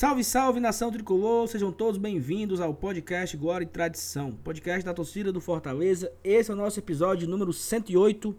Salve, 0.00 0.24
salve 0.24 0.60
nação 0.60 0.90
tricolor, 0.90 1.46
sejam 1.46 1.70
todos 1.70 1.98
bem-vindos 1.98 2.58
ao 2.58 2.72
podcast 2.72 3.36
Glória 3.36 3.66
e 3.66 3.68
Tradição, 3.68 4.32
podcast 4.32 4.82
da 4.82 4.94
torcida 4.94 5.30
do 5.30 5.42
Fortaleza. 5.42 6.10
Esse 6.24 6.50
é 6.50 6.54
o 6.54 6.56
nosso 6.56 6.78
episódio 6.78 7.28
número 7.28 7.52
108, 7.52 8.34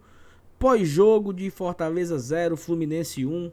pós-jogo 0.57 1.31
de 1.31 1.51
Fortaleza 1.51 2.17
0, 2.17 2.57
Fluminense 2.57 3.27
1. 3.27 3.51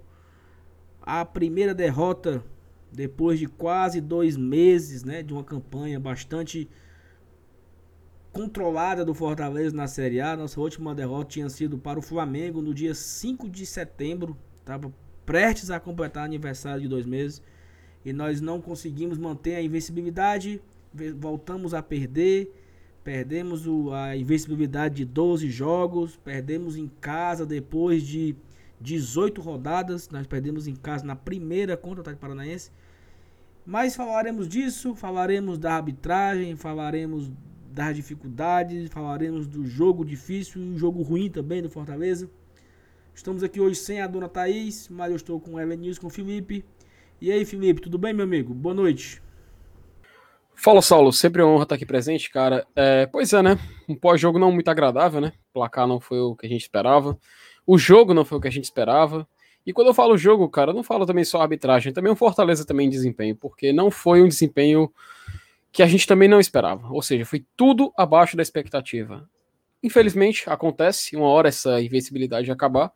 A 1.03 1.23
primeira 1.23 1.75
derrota 1.75 2.43
depois 2.91 3.39
de 3.39 3.47
quase 3.47 4.01
dois 4.01 4.39
meses 4.39 5.05
né, 5.05 5.23
de 5.23 5.35
uma 5.35 5.45
campanha 5.45 6.01
bastante 6.01 6.67
controlada 8.33 9.05
do 9.05 9.13
Fortaleza 9.13 9.77
na 9.77 9.87
Série 9.87 10.19
A. 10.19 10.35
Nossa 10.35 10.59
última 10.59 10.95
derrota 10.95 11.33
tinha 11.33 11.51
sido 11.51 11.77
para 11.77 11.99
o 11.99 12.03
Flamengo 12.03 12.63
no 12.63 12.73
dia 12.73 12.95
5 12.95 13.51
de 13.51 13.67
setembro, 13.67 14.35
estava 14.59 14.91
prestes 15.27 15.71
a 15.71 15.79
completar 15.79 16.25
aniversário 16.25 16.81
de 16.81 16.89
dois 16.89 17.05
meses 17.05 17.43
e 18.05 18.13
nós 18.13 18.41
não 18.41 18.61
conseguimos 18.61 19.19
manter 19.19 19.57
a 19.57 19.63
invencibilidade, 19.63 20.61
voltamos 21.17 21.75
a 21.75 21.83
perder, 21.83 22.53
perdemos 23.05 23.67
o, 23.67 23.93
a 23.93 24.17
invencibilidade 24.17 24.97
de 24.97 25.05
12 25.05 25.51
jogos, 25.51 26.17
perdemos 26.17 26.77
em 26.77 26.91
casa 27.01 27.45
depois 27.45 28.03
de 28.03 28.35
18 28.81 29.41
rodadas, 29.41 30.09
nós 30.09 30.27
perdemos 30.27 30.67
em 30.67 30.75
casa 30.75 31.05
na 31.05 31.17
primeira 31.17 31.77
contra 31.77 31.99
o 31.99 32.01
Atlético 32.01 32.21
Paranaense. 32.21 32.71
Mas 33.67 33.95
falaremos 33.95 34.49
disso, 34.49 34.95
falaremos 34.95 35.59
da 35.59 35.75
arbitragem, 35.75 36.57
falaremos 36.57 37.31
das 37.71 37.95
dificuldades, 37.95 38.89
falaremos 38.91 39.47
do 39.47 39.67
jogo 39.67 40.05
difícil 40.05 40.63
e 40.63 40.71
o 40.73 40.79
jogo 40.79 41.03
ruim 41.03 41.31
também 41.31 41.63
do 41.63 41.69
Fortaleza. 41.69 42.31
Estamos 43.15 43.43
aqui 43.43 43.61
hoje 43.61 43.77
sem 43.77 44.01
a 44.01 44.07
dona 44.07 44.29
Thaís, 44.29 44.89
mas 44.89 45.11
eu 45.11 45.17
estou 45.17 45.41
com 45.41 45.55
o 45.55 45.61
Elenilson, 45.61 46.01
com 46.01 46.07
o 46.07 46.11
Felipe. 46.11 46.65
E 47.21 47.33
aí, 47.33 47.45
Felipe, 47.45 47.81
tudo 47.81 47.99
bem, 47.99 48.15
meu 48.15 48.25
amigo? 48.25 48.55
Boa 48.55 48.75
noite. 48.75 49.21
Fala, 50.55 50.81
Saulo. 50.81 51.13
Sempre 51.13 51.43
uma 51.43 51.53
honra 51.53 51.65
estar 51.65 51.75
aqui 51.75 51.85
presente, 51.85 52.31
cara. 52.31 52.65
É, 52.77 53.07
pois 53.07 53.33
é, 53.33 53.43
né? 53.43 53.59
Um 53.89 53.95
pós-jogo 53.97 54.39
não 54.39 54.53
muito 54.53 54.69
agradável, 54.69 55.21
né? 55.21 55.33
O 55.51 55.55
placar 55.55 55.89
não 55.89 55.99
foi 55.99 56.21
o 56.21 56.37
que 56.37 56.47
a 56.47 56.49
gente 56.49 56.61
esperava. 56.61 57.19
O 57.67 57.77
jogo 57.77 58.15
não 58.15 58.25
foi 58.25 58.39
o 58.39 58.41
que 58.41 58.47
a 58.47 58.53
gente 58.53 58.65
esperava. 58.65 59.27
E 59.67 59.73
quando 59.73 59.89
eu 59.89 59.95
falo 59.95 60.17
jogo, 60.17 60.49
cara, 60.49 60.71
eu 60.71 60.75
não 60.75 60.85
falo 60.85 61.05
também 61.05 61.25
só 61.25 61.43
arbitragem, 61.43 61.93
também 61.93 62.13
o 62.13 62.17
Fortaleza 62.17 62.65
também 62.65 62.87
em 62.87 62.91
desempenho, 62.91 63.35
porque 63.35 63.73
não 63.73 63.91
foi 63.91 64.23
um 64.23 64.29
desempenho 64.29 64.91
que 65.73 65.83
a 65.83 65.87
gente 65.87 66.07
também 66.07 66.29
não 66.29 66.39
esperava. 66.39 66.89
Ou 66.89 67.03
seja, 67.03 67.27
foi 67.27 67.45
tudo 67.57 67.93
abaixo 67.97 68.37
da 68.37 68.43
expectativa. 68.43 69.29
Infelizmente, 69.83 70.49
acontece, 70.49 71.17
uma 71.17 71.27
hora 71.27 71.49
essa 71.49 71.83
invencibilidade 71.83 72.51
acabar. 72.51 72.93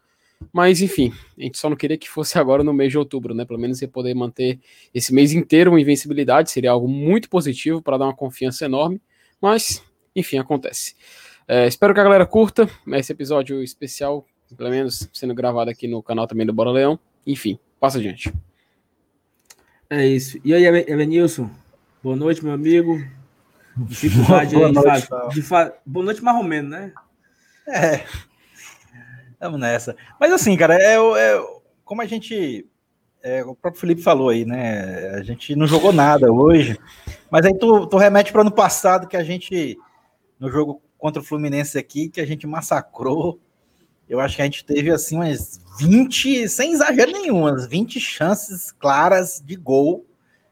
Mas 0.53 0.81
enfim, 0.81 1.13
a 1.39 1.43
gente 1.43 1.59
só 1.59 1.69
não 1.69 1.77
queria 1.77 1.99
que 1.99 2.09
fosse 2.09 2.39
agora 2.41 2.65
no 2.65 2.73
mês 2.73 2.91
de 2.91 2.99
outubro, 2.99 3.35
né? 3.35 3.45
Pelo 3.45 3.59
menos 3.59 3.83
ia 3.83 3.89
poder 3.89 4.15
manter 4.15 4.59
esse 4.95 5.13
mês 5.13 5.33
inteiro 5.33 5.71
uma 5.71 5.81
invencibilidade, 5.81 6.51
seria 6.51 6.71
algo 6.71 6.89
muito 6.89 7.29
positivo 7.29 7.83
para 7.83 7.99
dar 7.99 8.07
uma 8.07 8.15
confiança 8.15 8.65
enorme. 8.65 9.01
Mas, 9.41 9.83
enfim, 10.15 10.39
acontece. 10.39 10.95
É, 11.47 11.67
espero 11.67 11.93
que 11.93 12.01
a 12.01 12.05
galera 12.05 12.25
curta 12.25 12.69
esse 12.93 13.13
episódio 13.13 13.63
especial, 13.63 14.25
pelo 14.57 14.71
menos 14.71 15.09
sendo 15.13 15.35
gravado 15.35 15.71
aqui 15.71 15.89
no 15.89 16.03
canal 16.03 16.27
também 16.27 16.47
do 16.47 16.53
Bora 16.53 16.71
Leão. 16.71 16.99
Enfim, 17.27 17.59
passa 17.81 17.99
adiante. 17.99 18.33
É 19.91 20.07
isso. 20.07 20.39
E 20.45 20.55
aí, 20.55 20.65
Evanilson? 20.65 21.51
Boa 22.03 22.17
noite, 22.17 22.43
meu 22.43 22.55
amigo. 22.55 22.99
Dificuldade 23.77 24.55
Boa 24.55 24.67
aí 24.69 24.73
noite, 24.73 25.09
de, 25.35 25.43
fa... 25.43 25.75
Boa 25.85 26.05
noite, 26.05 26.23
mais 26.23 26.37
ou 26.37 26.45
menos, 26.45 26.71
né? 26.71 26.93
É. 27.69 28.05
Vamos 29.43 29.59
nessa. 29.59 29.97
Mas 30.21 30.33
assim, 30.33 30.57
cara, 30.57 30.81
é, 30.81 30.95
é 30.95 31.45
como 31.85 32.01
a 32.01 32.07
gente. 32.07 32.65
É, 33.21 33.45
o 33.45 33.57
próprio 33.57 33.81
Felipe 33.81 34.01
falou 34.01 34.29
aí, 34.29 34.45
né? 34.45 35.11
A 35.17 35.23
gente 35.23 35.57
não 35.57 35.67
jogou 35.67 35.93
nada 35.93 36.33
hoje. 36.33 36.79
Mas 37.29 37.45
aí 37.45 37.57
tu, 37.59 37.87
tu 37.89 37.97
remete 37.97 38.31
para 38.31 38.39
o 38.39 38.43
ano 38.43 38.53
passado 38.53 39.09
que 39.09 39.17
a 39.17 39.25
gente, 39.25 39.77
no 40.39 40.49
jogo 40.49 40.81
contra 40.97 41.21
o 41.21 41.25
Fluminense 41.25 41.77
aqui, 41.77 42.09
que 42.09 42.21
a 42.21 42.27
gente 42.27 42.47
massacrou. 42.47 43.41
Eu 44.09 44.21
acho 44.21 44.37
que 44.37 44.43
a 44.43 44.45
gente 44.45 44.65
teve 44.65 44.91
assim 44.93 45.17
umas 45.17 45.61
20, 45.79 46.49
sem 46.49 46.73
exagero 46.73 47.11
nenhum, 47.11 47.41
umas 47.41 47.67
20 47.67 47.99
chances 47.99 48.71
claras 48.71 49.43
de 49.45 49.57
gol. 49.57 50.07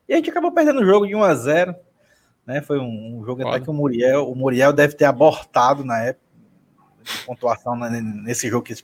E 0.09 0.15
a 0.15 0.17
gente 0.17 0.31
acabou 0.31 0.51
perdendo 0.51 0.81
o 0.81 0.85
jogo 0.85 1.07
de 1.07 1.15
1 1.15 1.23
a 1.23 1.35
0 1.35 1.77
né? 2.45 2.61
Foi 2.61 2.81
um, 2.81 3.21
um 3.21 3.25
jogo 3.25 3.47
até 3.47 3.61
que 3.61 3.71
o 3.71 3.73
Muriel, 3.73 4.29
o 4.29 4.35
Muriel 4.35 4.73
deve 4.73 4.95
ter 4.95 5.05
abortado 5.05 5.85
na 5.85 6.03
época 6.03 6.30
de 7.03 7.19
pontuação 7.25 7.77
né, 7.77 8.01
nesse 8.01 8.49
jogo 8.49 8.65
que 8.65 8.75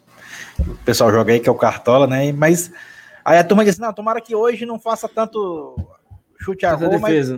o 0.60 0.74
pessoal 0.84 1.10
joga 1.10 1.32
aí, 1.32 1.40
que 1.40 1.48
é 1.48 1.52
o 1.52 1.56
Cartola, 1.56 2.06
né? 2.06 2.32
Mas 2.32 2.70
aí 3.24 3.38
a 3.38 3.44
turma 3.44 3.64
disse: 3.64 3.80
não, 3.80 3.92
tomara 3.92 4.20
que 4.20 4.34
hoje 4.34 4.66
não 4.66 4.78
faça 4.78 5.08
tanto 5.08 5.76
chute 6.40 6.66
a 6.66 6.74
gol, 6.74 6.98
mas. 6.98 7.30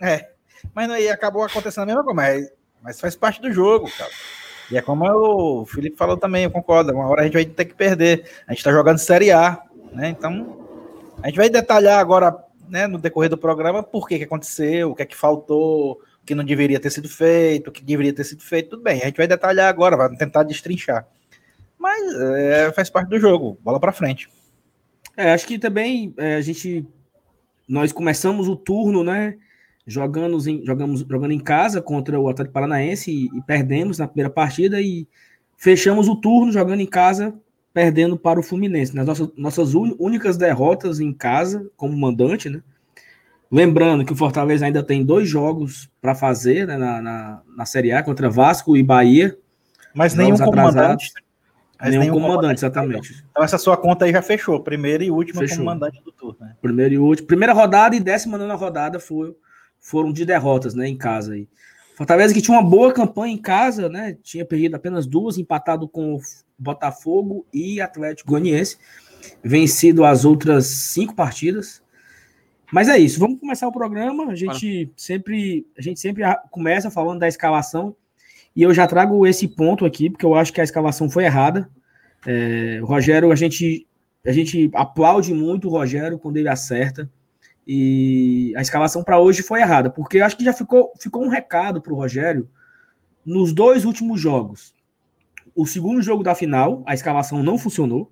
É, 0.00 0.30
mas 0.74 0.90
aí 0.90 1.08
acabou 1.08 1.44
acontecendo 1.44 1.84
a 1.84 1.86
mesma 1.86 2.04
coisa, 2.04 2.16
mas, 2.16 2.52
mas 2.82 3.00
faz 3.00 3.16
parte 3.16 3.40
do 3.40 3.52
jogo, 3.52 3.90
cara. 3.96 4.10
E 4.70 4.76
é 4.76 4.82
como 4.82 5.04
o 5.04 5.66
Felipe 5.66 5.96
falou 5.96 6.16
também, 6.16 6.44
eu 6.44 6.50
concordo. 6.50 6.92
Uma 6.92 7.08
hora 7.08 7.22
a 7.22 7.24
gente 7.24 7.34
vai 7.34 7.44
ter 7.44 7.66
que 7.66 7.74
perder. 7.74 8.30
A 8.46 8.54
gente 8.54 8.64
tá 8.64 8.72
jogando 8.72 8.98
Série 8.98 9.30
A, 9.30 9.62
né? 9.92 10.08
Então, 10.08 10.66
a 11.22 11.28
gente 11.28 11.36
vai 11.36 11.50
detalhar 11.50 11.98
agora, 11.98 12.34
né, 12.68 12.86
no 12.86 12.98
decorrer 12.98 13.28
do 13.28 13.36
programa, 13.36 13.82
por 13.82 14.08
que, 14.08 14.18
que 14.18 14.24
aconteceu, 14.24 14.90
o 14.90 14.94
que 14.94 15.02
é 15.02 15.06
que 15.06 15.16
faltou, 15.16 16.00
que 16.24 16.34
não 16.34 16.44
deveria 16.44 16.78
ter 16.78 16.90
sido 16.90 17.08
feito, 17.08 17.72
que 17.72 17.82
deveria 17.82 18.12
ter 18.12 18.24
sido 18.24 18.42
feito, 18.42 18.70
tudo 18.70 18.82
bem. 18.82 19.02
A 19.02 19.06
gente 19.06 19.16
vai 19.16 19.26
detalhar 19.26 19.68
agora, 19.68 19.96
vai 19.96 20.16
tentar 20.16 20.42
destrinchar. 20.44 21.06
Mas 21.78 22.14
é, 22.14 22.72
faz 22.72 22.88
parte 22.88 23.08
do 23.08 23.18
jogo, 23.18 23.58
bola 23.62 23.80
para 23.80 23.92
frente. 23.92 24.28
É, 25.16 25.32
acho 25.32 25.46
que 25.46 25.58
também 25.58 26.14
é, 26.16 26.36
a 26.36 26.40
gente. 26.40 26.86
Nós 27.68 27.92
começamos 27.92 28.48
o 28.48 28.56
turno, 28.56 29.02
né? 29.02 29.36
Jogando 29.86 30.38
em, 30.48 30.64
jogamos, 30.64 31.00
jogando 31.00 31.32
em 31.32 31.40
casa 31.40 31.82
contra 31.82 32.18
o 32.18 32.28
Atlético 32.28 32.54
Paranaense 32.54 33.10
e, 33.10 33.24
e 33.36 33.42
perdemos 33.42 33.98
na 33.98 34.06
primeira 34.06 34.30
partida 34.30 34.80
e 34.80 35.08
fechamos 35.56 36.08
o 36.08 36.14
turno 36.14 36.52
jogando 36.52 36.80
em 36.80 36.86
casa, 36.86 37.34
perdendo 37.74 38.16
para 38.16 38.38
o 38.38 38.42
Fluminense. 38.42 38.94
Nas 38.94 39.06
nossas, 39.06 39.28
nossas 39.36 39.74
únicas 39.74 40.36
derrotas 40.36 41.00
em 41.00 41.12
casa, 41.12 41.68
como 41.76 41.96
mandante, 41.96 42.48
né? 42.48 42.62
Lembrando 43.52 44.02
que 44.02 44.14
o 44.14 44.16
Fortaleza 44.16 44.64
ainda 44.64 44.82
tem 44.82 45.04
dois 45.04 45.28
jogos 45.28 45.90
para 46.00 46.14
fazer 46.14 46.66
né, 46.66 46.78
na, 46.78 47.02
na, 47.02 47.42
na, 47.54 47.66
Série 47.66 47.92
A 47.92 48.02
contra 48.02 48.30
Vasco 48.30 48.74
e 48.78 48.82
Bahia. 48.82 49.36
Mas 49.94 50.14
nenhum 50.14 50.38
comandante. 50.38 51.12
Mas 51.78 51.90
nenhum, 51.90 52.00
nenhum 52.00 52.14
comandante, 52.14 52.32
comandante, 52.32 52.58
exatamente. 52.60 53.24
Então 53.30 53.44
essa 53.44 53.58
sua 53.58 53.76
conta 53.76 54.06
aí 54.06 54.12
já 54.12 54.22
fechou. 54.22 54.58
Primeira 54.60 55.04
e 55.04 55.10
última 55.10 55.42
fechou. 55.42 55.58
comandante 55.58 56.02
do 56.02 56.10
turno. 56.10 56.38
Né? 56.40 56.56
Primeira 56.62 56.94
e 56.94 56.98
última. 56.98 57.28
Primeira 57.28 57.52
rodada 57.52 57.94
e 57.94 58.00
décima 58.00 58.38
nona 58.38 58.54
rodada 58.54 58.98
foi, 58.98 59.36
foram 59.78 60.14
de 60.14 60.24
derrotas 60.24 60.74
né, 60.74 60.88
em 60.88 60.96
casa. 60.96 61.34
Aí. 61.34 61.46
Fortaleza 61.94 62.32
que 62.32 62.40
tinha 62.40 62.58
uma 62.58 62.66
boa 62.66 62.90
campanha 62.90 63.34
em 63.34 63.38
casa, 63.38 63.86
né? 63.86 64.16
Tinha 64.22 64.46
perdido 64.46 64.76
apenas 64.76 65.06
duas, 65.06 65.36
empatado 65.36 65.86
com 65.86 66.14
o 66.14 66.20
Botafogo 66.58 67.46
e 67.52 67.82
Atlético 67.82 68.30
Goianiense. 68.30 68.78
Vencido 69.44 70.06
as 70.06 70.24
outras 70.24 70.66
cinco 70.68 71.14
partidas. 71.14 71.81
Mas 72.72 72.88
é 72.88 72.98
isso, 72.98 73.20
vamos 73.20 73.38
começar 73.38 73.68
o 73.68 73.72
programa. 73.72 74.28
A 74.28 74.34
gente 74.34 74.90
sempre, 74.96 75.66
a 75.76 75.82
gente 75.82 76.00
sempre 76.00 76.22
começa 76.50 76.90
falando 76.90 77.20
da 77.20 77.28
escalação 77.28 77.94
e 78.56 78.62
eu 78.62 78.72
já 78.72 78.86
trago 78.86 79.26
esse 79.26 79.46
ponto 79.46 79.84
aqui 79.84 80.08
porque 80.08 80.24
eu 80.24 80.34
acho 80.34 80.50
que 80.54 80.60
a 80.60 80.64
escalação 80.64 81.10
foi 81.10 81.24
errada. 81.24 81.68
É, 82.26 82.78
o 82.82 82.86
Rogério, 82.86 83.30
a 83.30 83.36
gente, 83.36 83.86
a 84.26 84.32
gente 84.32 84.70
aplaude 84.72 85.34
muito 85.34 85.68
o 85.68 85.70
Rogério 85.70 86.18
quando 86.18 86.38
ele 86.38 86.48
acerta 86.48 87.10
e 87.66 88.54
a 88.56 88.62
escalação 88.62 89.04
para 89.04 89.20
hoje 89.20 89.42
foi 89.42 89.60
errada 89.60 89.90
porque 89.90 90.16
eu 90.16 90.24
acho 90.24 90.36
que 90.38 90.44
já 90.44 90.54
ficou, 90.54 90.92
ficou 90.98 91.22
um 91.22 91.28
recado 91.28 91.82
para 91.82 91.92
o 91.92 91.96
Rogério 91.96 92.48
nos 93.24 93.52
dois 93.52 93.84
últimos 93.84 94.18
jogos. 94.18 94.74
O 95.54 95.66
segundo 95.66 96.00
jogo 96.00 96.22
da 96.22 96.34
final, 96.34 96.82
a 96.86 96.94
escalação 96.94 97.42
não 97.42 97.58
funcionou. 97.58 98.10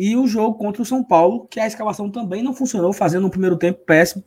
E 0.00 0.14
o 0.14 0.28
jogo 0.28 0.56
contra 0.56 0.80
o 0.80 0.86
São 0.86 1.02
Paulo, 1.02 1.48
que 1.50 1.58
a 1.58 1.66
escalação 1.66 2.08
também 2.08 2.40
não 2.40 2.54
funcionou, 2.54 2.92
fazendo 2.92 3.26
um 3.26 3.30
primeiro 3.30 3.56
tempo 3.56 3.80
péssimo. 3.84 4.22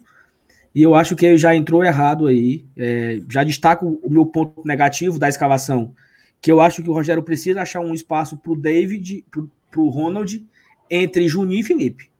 E 0.75 0.83
eu 0.83 0.93
acho 0.93 1.15
que 1.15 1.25
ele 1.25 1.37
já 1.37 1.55
entrou 1.55 1.81
errado 1.81 2.27
aí. 2.27 2.65
É, 2.75 3.21
já 3.29 3.41
destaco 3.41 3.97
o 4.03 4.09
meu 4.09 4.25
ponto 4.25 4.67
negativo 4.67 5.17
da 5.17 5.29
escalação, 5.29 5.95
que 6.41 6.51
eu 6.51 6.59
acho 6.59 6.83
que 6.83 6.89
o 6.89 6.93
Rogério 6.93 7.23
precisa 7.23 7.61
achar 7.61 7.79
um 7.79 7.93
espaço 7.93 8.35
para 8.35 8.51
o 8.51 8.55
David, 8.57 9.23
para 9.71 9.79
o 9.79 9.87
Ronald, 9.87 10.45
entre 10.89 11.25
Juninho 11.29 11.61
e 11.61 11.63
Felipe. 11.63 12.11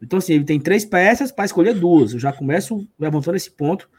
Então, 0.00 0.20
assim, 0.20 0.34
ele 0.34 0.44
tem 0.44 0.60
três 0.60 0.84
peças 0.84 1.32
para 1.32 1.46
escolher 1.46 1.74
duas. 1.74 2.12
Eu 2.12 2.20
já 2.20 2.32
começo 2.32 2.86
levantando 2.96 3.34
esse 3.34 3.50
ponto 3.50 3.90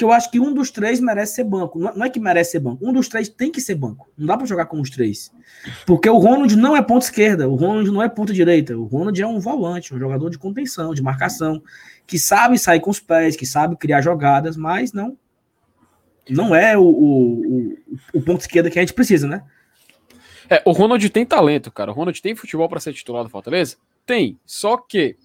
que 0.00 0.04
eu 0.04 0.10
acho 0.10 0.30
que 0.30 0.40
um 0.40 0.54
dos 0.54 0.70
três 0.70 0.98
merece 0.98 1.34
ser 1.34 1.44
banco. 1.44 1.78
Não 1.78 2.02
é 2.02 2.08
que 2.08 2.18
merece 2.18 2.52
ser 2.52 2.60
banco, 2.60 2.88
um 2.88 2.90
dos 2.90 3.06
três 3.06 3.28
tem 3.28 3.52
que 3.52 3.60
ser 3.60 3.74
banco. 3.74 4.08
Não 4.16 4.26
dá 4.26 4.34
para 4.34 4.46
jogar 4.46 4.64
com 4.64 4.80
os 4.80 4.88
três. 4.88 5.30
Porque 5.84 6.08
o 6.08 6.16
Ronald 6.16 6.56
não 6.56 6.74
é 6.74 6.80
ponta 6.80 7.04
esquerda, 7.04 7.46
o 7.46 7.54
Ronald 7.54 7.90
não 7.90 8.02
é 8.02 8.08
ponta 8.08 8.32
direita. 8.32 8.78
O 8.78 8.84
Ronald 8.84 9.20
é 9.20 9.26
um 9.26 9.38
volante, 9.38 9.94
um 9.94 9.98
jogador 9.98 10.30
de 10.30 10.38
contenção, 10.38 10.94
de 10.94 11.02
marcação, 11.02 11.62
que 12.06 12.18
sabe 12.18 12.58
sair 12.58 12.80
com 12.80 12.90
os 12.90 12.98
pés, 12.98 13.36
que 13.36 13.44
sabe 13.44 13.76
criar 13.76 14.00
jogadas, 14.00 14.56
mas 14.56 14.90
não 14.94 15.18
não 16.30 16.54
é 16.54 16.78
o, 16.78 16.82
o, 16.82 17.78
o 18.14 18.22
ponto 18.22 18.40
esquerda 18.40 18.70
que 18.70 18.78
a 18.78 18.82
gente 18.82 18.94
precisa, 18.94 19.28
né? 19.28 19.42
É, 20.48 20.62
o 20.64 20.72
Ronald 20.72 21.10
tem 21.10 21.26
talento, 21.26 21.70
cara. 21.70 21.90
O 21.90 21.94
Ronald 21.94 22.22
tem 22.22 22.34
futebol 22.34 22.70
para 22.70 22.80
ser 22.80 22.94
titular 22.94 23.22
do 23.22 23.28
Fortaleza? 23.28 23.76
Tem. 24.06 24.38
Só 24.46 24.78
que 24.78 25.18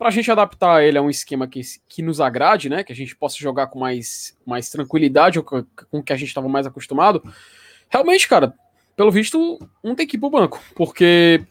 para 0.00 0.08
a 0.08 0.10
gente 0.10 0.30
adaptar 0.30 0.82
ele 0.82 0.96
a 0.96 1.02
um 1.02 1.10
esquema 1.10 1.46
que, 1.46 1.60
que 1.86 2.00
nos 2.00 2.22
agrade, 2.22 2.70
né? 2.70 2.82
Que 2.82 2.90
a 2.90 2.96
gente 2.96 3.14
possa 3.14 3.36
jogar 3.36 3.66
com 3.66 3.78
mais, 3.78 4.34
mais 4.46 4.70
tranquilidade 4.70 5.38
ou 5.38 5.44
com, 5.44 5.62
o 5.92 6.02
que 6.02 6.14
a 6.14 6.16
gente 6.16 6.28
estava 6.28 6.48
mais 6.48 6.66
acostumado. 6.66 7.22
Realmente, 7.86 8.26
cara, 8.26 8.54
pelo 8.96 9.10
visto, 9.10 9.58
um 9.84 9.94
tem 9.94 10.06
que 10.06 10.16
ir 10.16 10.18
pro 10.18 10.30
banco. 10.30 10.58
Porque 10.74 11.44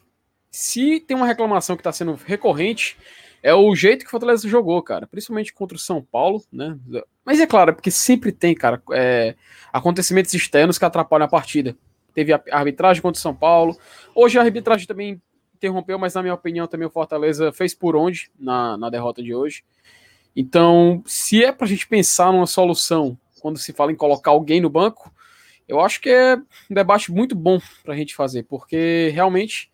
se 0.50 1.00
tem 1.00 1.16
uma 1.16 1.28
reclamação 1.28 1.76
que 1.76 1.82
está 1.82 1.92
sendo 1.92 2.16
recorrente, 2.26 2.98
é 3.44 3.54
o 3.54 3.76
jeito 3.76 4.00
que 4.00 4.08
o 4.08 4.10
Fortaleza 4.10 4.50
jogou, 4.50 4.82
cara. 4.82 5.06
Principalmente 5.06 5.54
contra 5.54 5.78
o 5.78 5.80
São 5.80 6.02
Paulo, 6.02 6.44
né? 6.52 6.76
Mas 7.24 7.40
é 7.40 7.46
claro, 7.46 7.70
é 7.70 7.74
porque 7.76 7.92
sempre 7.92 8.32
tem, 8.32 8.56
cara, 8.56 8.82
é, 8.94 9.36
acontecimentos 9.72 10.34
externos 10.34 10.80
que 10.80 10.86
atrapalham 10.86 11.26
a 11.26 11.30
partida. 11.30 11.78
Teve 12.16 12.34
a 12.34 12.42
arbitragem 12.52 13.00
contra 13.00 13.20
o 13.20 13.22
São 13.22 13.36
Paulo. 13.36 13.78
Hoje 14.16 14.40
a 14.40 14.42
arbitragem 14.42 14.88
também 14.88 15.22
interrompeu, 15.60 16.00
mas 16.00 16.14
na 16.14 16.22
minha 16.22 16.34
opinião 16.34 16.68
também 16.68 16.88
o 16.88 16.92
Fortaleza 16.92 17.52
fez 17.52 17.76
por 17.76 17.96
onde 17.96 18.32
na, 18.40 18.78
na 18.78 18.90
derrota 18.90 19.22
de 19.22 19.36
hoje. 19.36 19.64
Então, 20.36 21.04
se 21.06 21.44
é 21.44 21.52
pra 21.52 21.68
gente 21.68 21.88
pensar 21.88 22.32
numa 22.32 22.48
solução 22.48 23.18
quando 23.42 23.60
se 23.60 23.74
fala 23.74 23.92
em 23.92 23.96
colocar 23.96 24.32
alguém 24.32 24.62
no 24.62 24.70
banco, 24.70 25.14
eu 25.68 25.80
acho 25.80 26.02
que 26.02 26.10
é 26.10 26.36
um 26.70 26.74
debate 26.74 27.12
muito 27.12 27.36
bom 27.36 27.60
pra 27.84 27.96
gente 27.96 28.16
fazer, 28.16 28.44
porque 28.44 29.12
realmente 29.14 29.70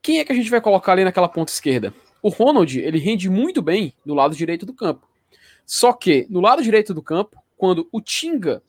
quem 0.00 0.18
é 0.18 0.24
que 0.24 0.32
a 0.32 0.34
gente 0.34 0.50
vai 0.50 0.60
colocar 0.60 0.92
ali 0.92 1.04
naquela 1.04 1.28
ponta 1.28 1.50
esquerda? 1.50 1.92
O 2.22 2.28
Ronald, 2.28 2.78
ele 2.78 2.98
rende 2.98 3.28
muito 3.28 3.60
bem 3.62 3.92
do 4.04 4.14
lado 4.14 4.36
direito 4.36 4.66
do 4.66 4.72
campo. 4.72 5.08
Só 5.66 5.92
que 5.92 6.26
no 6.30 6.40
lado 6.40 6.62
direito 6.62 6.94
do 6.94 7.02
campo, 7.02 7.42
quando 7.56 7.88
o 7.92 8.00
Tinga 8.00 8.62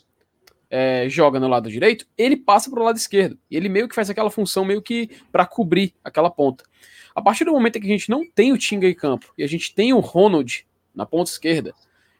é, 0.69 1.07
joga 1.09 1.39
no 1.39 1.47
lado 1.47 1.69
direito, 1.69 2.05
ele 2.17 2.37
passa 2.37 2.69
para 2.69 2.79
o 2.79 2.83
lado 2.83 2.97
esquerdo. 2.97 3.37
E 3.49 3.57
ele 3.57 3.69
meio 3.69 3.87
que 3.87 3.95
faz 3.95 4.09
aquela 4.09 4.29
função 4.29 4.63
meio 4.63 4.81
que 4.81 5.09
para 5.31 5.45
cobrir 5.45 5.93
aquela 6.03 6.29
ponta. 6.29 6.63
A 7.15 7.21
partir 7.21 7.43
do 7.43 7.51
momento 7.51 7.77
em 7.77 7.81
que 7.81 7.87
a 7.87 7.91
gente 7.91 8.09
não 8.09 8.25
tem 8.29 8.53
o 8.53 8.57
Tinga 8.57 8.87
em 8.87 8.93
campo 8.93 9.33
e 9.37 9.43
a 9.43 9.47
gente 9.47 9.73
tem 9.73 9.93
o 9.93 9.99
Ronald 9.99 10.65
na 10.93 11.05
ponta 11.05 11.31
esquerda, 11.31 11.73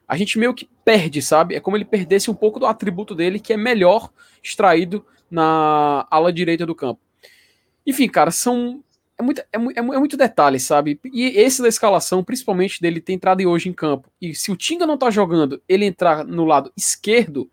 a 0.07 0.17
gente 0.17 0.39
meio 0.39 0.53
que 0.53 0.67
perde, 0.83 1.21
sabe? 1.21 1.55
É 1.55 1.59
como 1.59 1.77
ele 1.77 1.85
perdesse 1.85 2.31
um 2.31 2.33
pouco 2.33 2.59
do 2.59 2.65
atributo 2.65 3.13
dele, 3.13 3.39
que 3.39 3.53
é 3.53 3.57
melhor 3.57 4.09
extraído 4.43 5.05
na 5.29 6.07
ala 6.09 6.33
direita 6.33 6.65
do 6.65 6.73
campo. 6.73 6.99
Enfim, 7.85 8.07
cara, 8.07 8.31
são 8.31 8.83
é 9.19 9.21
muito, 9.21 9.41
é, 9.41 9.57
é, 9.57 9.79
é, 9.79 9.99
muito 9.99 10.15
detalhe, 10.15 10.59
sabe? 10.59 10.99
E 11.13 11.25
esse 11.37 11.61
da 11.61 11.67
escalação, 11.67 12.23
principalmente 12.23 12.81
dele 12.81 13.01
ter 13.01 13.13
entrado 13.13 13.41
hoje 13.43 13.67
em 13.67 13.73
campo, 13.73 14.09
e 14.19 14.33
se 14.33 14.49
o 14.49 14.55
Tinga 14.55 14.87
não 14.87 14.97
tá 14.97 15.11
jogando, 15.11 15.61
ele 15.67 15.85
entrar 15.85 16.23
no 16.23 16.45
lado 16.45 16.71
esquerdo, 16.75 17.51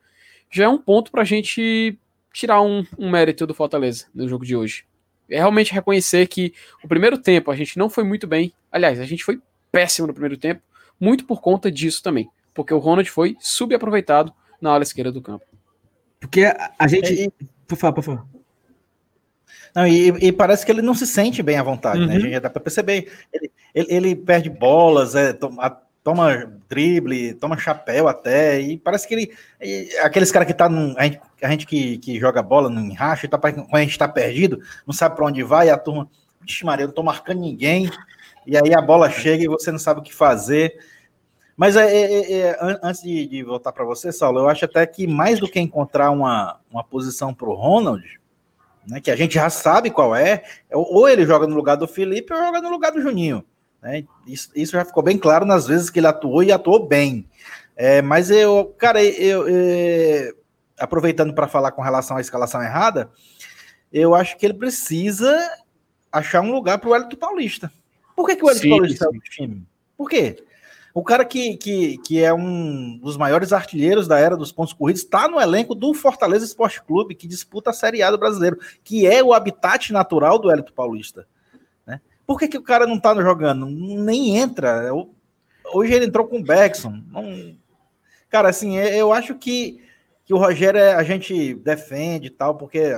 já 0.56 0.64
é 0.64 0.68
um 0.68 0.78
ponto 0.78 1.10
pra 1.10 1.24
gente 1.24 1.98
tirar 2.32 2.62
um, 2.62 2.84
um 2.98 3.10
mérito 3.10 3.46
do 3.46 3.54
Fortaleza 3.54 4.06
no 4.14 4.28
jogo 4.28 4.44
de 4.44 4.56
hoje. 4.56 4.84
É 5.28 5.38
realmente 5.38 5.72
reconhecer 5.72 6.26
que 6.26 6.52
o 6.84 6.88
primeiro 6.88 7.18
tempo 7.18 7.50
a 7.50 7.56
gente 7.56 7.78
não 7.78 7.90
foi 7.90 8.04
muito 8.04 8.26
bem. 8.26 8.52
Aliás, 8.70 9.00
a 9.00 9.04
gente 9.04 9.24
foi 9.24 9.40
péssimo 9.72 10.06
no 10.06 10.12
primeiro 10.12 10.36
tempo, 10.36 10.62
muito 11.00 11.24
por 11.24 11.40
conta 11.40 11.70
disso 11.70 12.02
também. 12.02 12.28
Porque 12.54 12.72
o 12.72 12.78
Ronald 12.78 13.10
foi 13.10 13.36
subaproveitado 13.40 14.32
na 14.60 14.70
ala 14.70 14.82
esquerda 14.82 15.12
do 15.12 15.20
campo. 15.20 15.44
Porque 16.20 16.44
a 16.78 16.88
gente. 16.88 17.30
Por 17.66 17.76
favor, 17.76 17.94
por 17.94 18.02
favor. 18.02 18.26
Não, 19.74 19.86
e, 19.86 20.08
e, 20.08 20.32
parece 20.32 20.64
que 20.64 20.72
ele 20.72 20.80
não 20.80 20.94
se 20.94 21.06
sente 21.06 21.42
bem 21.42 21.58
à 21.58 21.62
vontade, 21.62 22.00
uhum. 22.00 22.06
né? 22.06 22.16
A 22.16 22.18
gente 22.18 22.32
já 22.32 22.38
dá 22.38 22.48
para 22.48 22.62
perceber. 22.62 23.12
Ele, 23.30 23.50
ele, 23.74 23.86
ele, 23.90 24.16
perde 24.16 24.48
bolas, 24.48 25.14
é, 25.14 25.34
toma, 25.34 25.82
toma, 26.06 26.52
drible, 26.68 27.34
toma 27.34 27.58
chapéu 27.58 28.06
até, 28.06 28.60
e 28.60 28.78
parece 28.78 29.08
que 29.08 29.14
ele. 29.14 29.36
E, 29.60 29.88
aqueles 29.98 30.30
caras 30.30 30.46
que 30.46 30.54
tá 30.54 30.68
num. 30.68 30.94
A 30.96 31.02
gente, 31.02 31.20
a 31.42 31.50
gente 31.50 31.66
que, 31.66 31.98
que 31.98 32.20
joga 32.20 32.40
bola 32.44 32.70
no 32.70 32.80
enracho, 32.80 33.26
tá, 33.26 33.36
quando 33.36 33.66
a 33.72 33.80
gente 33.80 33.98
tá 33.98 34.06
perdido, 34.06 34.60
não 34.86 34.94
sabe 34.94 35.16
para 35.16 35.26
onde 35.26 35.42
vai, 35.42 35.68
a 35.68 35.76
turma. 35.76 36.08
Vixe, 36.40 36.64
Maria, 36.64 36.84
eu 36.84 36.86
não 36.86 36.94
tô 36.94 37.02
marcando 37.02 37.40
ninguém. 37.40 37.90
E 38.46 38.56
aí 38.56 38.72
a 38.72 38.80
bola 38.80 39.10
chega 39.10 39.42
e 39.42 39.48
você 39.48 39.72
não 39.72 39.80
sabe 39.80 39.98
o 39.98 40.02
que 40.04 40.14
fazer. 40.14 40.78
Mas 41.56 41.74
é, 41.74 41.92
é, 41.92 42.32
é, 42.32 42.40
é 42.50 42.56
antes 42.84 43.02
de, 43.02 43.26
de 43.26 43.42
voltar 43.42 43.72
para 43.72 43.84
você, 43.84 44.12
Saulo, 44.12 44.38
eu 44.38 44.48
acho 44.48 44.64
até 44.64 44.86
que 44.86 45.08
mais 45.08 45.40
do 45.40 45.48
que 45.48 45.58
encontrar 45.58 46.12
uma, 46.12 46.60
uma 46.70 46.84
posição 46.84 47.34
para 47.34 47.48
o 47.48 47.54
Ronald, 47.54 48.04
né, 48.86 49.00
que 49.00 49.10
a 49.10 49.16
gente 49.16 49.34
já 49.34 49.50
sabe 49.50 49.90
qual 49.90 50.14
é, 50.14 50.44
ou 50.70 51.08
ele 51.08 51.26
joga 51.26 51.48
no 51.48 51.56
lugar 51.56 51.74
do 51.74 51.88
Felipe 51.88 52.32
ou 52.32 52.38
joga 52.38 52.60
no 52.60 52.70
lugar 52.70 52.92
do 52.92 53.02
Juninho. 53.02 53.44
Né? 53.86 54.04
Isso, 54.26 54.50
isso, 54.56 54.72
já 54.72 54.84
ficou 54.84 55.00
bem 55.00 55.16
claro 55.16 55.46
nas 55.46 55.64
vezes 55.64 55.90
que 55.90 56.00
ele 56.00 56.08
atuou 56.08 56.42
e 56.42 56.50
atuou 56.50 56.84
bem. 56.84 57.24
É, 57.76 58.02
mas 58.02 58.30
eu, 58.30 58.74
cara, 58.76 59.00
eu, 59.00 59.48
eu 59.48 60.36
aproveitando 60.76 61.32
para 61.32 61.46
falar 61.46 61.70
com 61.70 61.82
relação 61.82 62.16
à 62.16 62.20
escalação 62.20 62.60
errada, 62.60 63.08
eu 63.92 64.12
acho 64.12 64.36
que 64.36 64.44
ele 64.44 64.54
precisa 64.54 65.32
achar 66.10 66.40
um 66.40 66.50
lugar 66.50 66.78
para 66.78 66.90
o 66.90 66.94
Hélito 66.96 67.16
Paulista. 67.16 67.72
Por 68.16 68.26
que, 68.26 68.34
que 68.34 68.44
o 68.44 68.50
Hélito 68.50 68.68
Paulista 68.68 69.04
é 69.04 69.08
o 69.08 69.20
time? 69.20 69.64
Por 69.96 70.10
quê? 70.10 70.44
O 70.92 71.04
cara 71.04 71.24
que, 71.24 71.56
que, 71.56 71.98
que 71.98 72.24
é 72.24 72.34
um 72.34 72.98
dos 72.98 73.16
maiores 73.16 73.52
artilheiros 73.52 74.08
da 74.08 74.18
era 74.18 74.36
dos 74.36 74.50
pontos 74.50 74.72
corridos 74.72 75.02
está 75.02 75.28
no 75.28 75.40
elenco 75.40 75.76
do 75.76 75.94
Fortaleza 75.94 76.44
Esporte 76.44 76.82
Clube, 76.82 77.14
que 77.14 77.28
disputa 77.28 77.70
a 77.70 77.72
Série 77.72 78.02
A 78.02 78.10
do 78.10 78.18
brasileiro, 78.18 78.58
que 78.82 79.06
é 79.06 79.22
o 79.22 79.32
habitat 79.32 79.92
natural 79.92 80.40
do 80.40 80.50
Hélito 80.50 80.72
Paulista. 80.72 81.28
Por 82.26 82.38
que, 82.38 82.48
que 82.48 82.58
o 82.58 82.62
cara 82.62 82.86
não 82.86 82.96
está 82.96 83.14
jogando? 83.14 83.66
Nem 83.66 84.36
entra. 84.36 84.90
Hoje 85.72 85.92
ele 85.92 86.06
entrou 86.06 86.26
com 86.26 86.38
o 86.38 86.42
Beckson. 86.42 87.02
Não... 87.10 87.56
Cara, 88.28 88.48
assim, 88.48 88.76
é, 88.76 88.96
eu 88.96 89.12
acho 89.12 89.34
que, 89.36 89.80
que 90.24 90.34
o 90.34 90.38
Rogério 90.38 90.80
é, 90.80 90.94
a 90.94 91.02
gente 91.02 91.54
defende 91.54 92.26
e 92.26 92.30
tal, 92.30 92.56
porque 92.56 92.92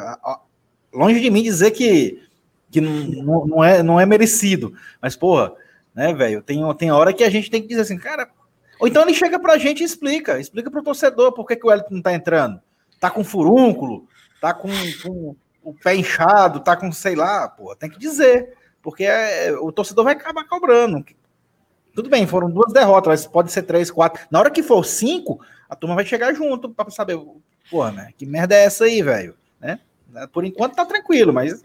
longe 0.92 1.20
de 1.20 1.30
mim 1.30 1.42
dizer 1.42 1.72
que, 1.72 2.22
que 2.70 2.80
não, 2.80 3.46
não, 3.46 3.64
é, 3.64 3.82
não 3.82 4.00
é 4.00 4.06
merecido. 4.06 4.72
Mas, 5.00 5.14
porra 5.14 5.52
né, 5.98 6.14
velho? 6.14 6.40
Tem, 6.40 6.60
tem 6.76 6.92
hora 6.92 7.12
que 7.12 7.24
a 7.24 7.30
gente 7.30 7.50
tem 7.50 7.60
que 7.60 7.66
dizer 7.66 7.80
assim, 7.80 7.98
cara. 7.98 8.30
Ou 8.78 8.86
então 8.86 9.02
ele 9.02 9.12
chega 9.12 9.36
pra 9.36 9.58
gente 9.58 9.80
e 9.80 9.84
explica, 9.84 10.38
explica 10.38 10.70
pro 10.70 10.80
torcedor 10.80 11.32
por 11.32 11.44
que, 11.44 11.56
que 11.56 11.66
o 11.66 11.72
Elton 11.72 11.96
não 11.96 12.02
tá 12.02 12.14
entrando. 12.14 12.60
Tá 13.00 13.10
com 13.10 13.24
furúnculo, 13.24 14.06
tá 14.40 14.54
com, 14.54 14.68
com 15.02 15.34
o 15.60 15.74
pé 15.74 15.96
inchado, 15.96 16.60
tá 16.60 16.76
com, 16.76 16.92
sei 16.92 17.16
lá, 17.16 17.48
pô, 17.48 17.74
tem 17.74 17.90
que 17.90 17.98
dizer. 17.98 18.56
Porque 18.82 19.04
é, 19.04 19.52
o 19.52 19.72
torcedor 19.72 20.04
vai 20.04 20.14
acabar 20.14 20.44
cobrando. 20.44 21.04
Tudo 21.94 22.08
bem, 22.08 22.26
foram 22.26 22.50
duas 22.50 22.72
derrotas, 22.72 23.08
mas 23.08 23.26
pode 23.26 23.50
ser 23.50 23.62
três, 23.62 23.90
quatro. 23.90 24.24
Na 24.30 24.38
hora 24.38 24.50
que 24.50 24.62
for 24.62 24.84
cinco, 24.84 25.40
a 25.68 25.74
turma 25.74 25.96
vai 25.96 26.06
chegar 26.06 26.32
junto 26.32 26.68
para 26.68 26.90
saber, 26.90 27.18
pô, 27.70 27.88
né? 27.90 28.10
Que 28.16 28.24
merda 28.24 28.54
é 28.54 28.64
essa 28.64 28.84
aí, 28.84 29.02
velho? 29.02 29.34
Né? 29.60 29.78
Por 30.32 30.44
enquanto 30.44 30.76
tá 30.76 30.86
tranquilo, 30.86 31.32
mas 31.32 31.60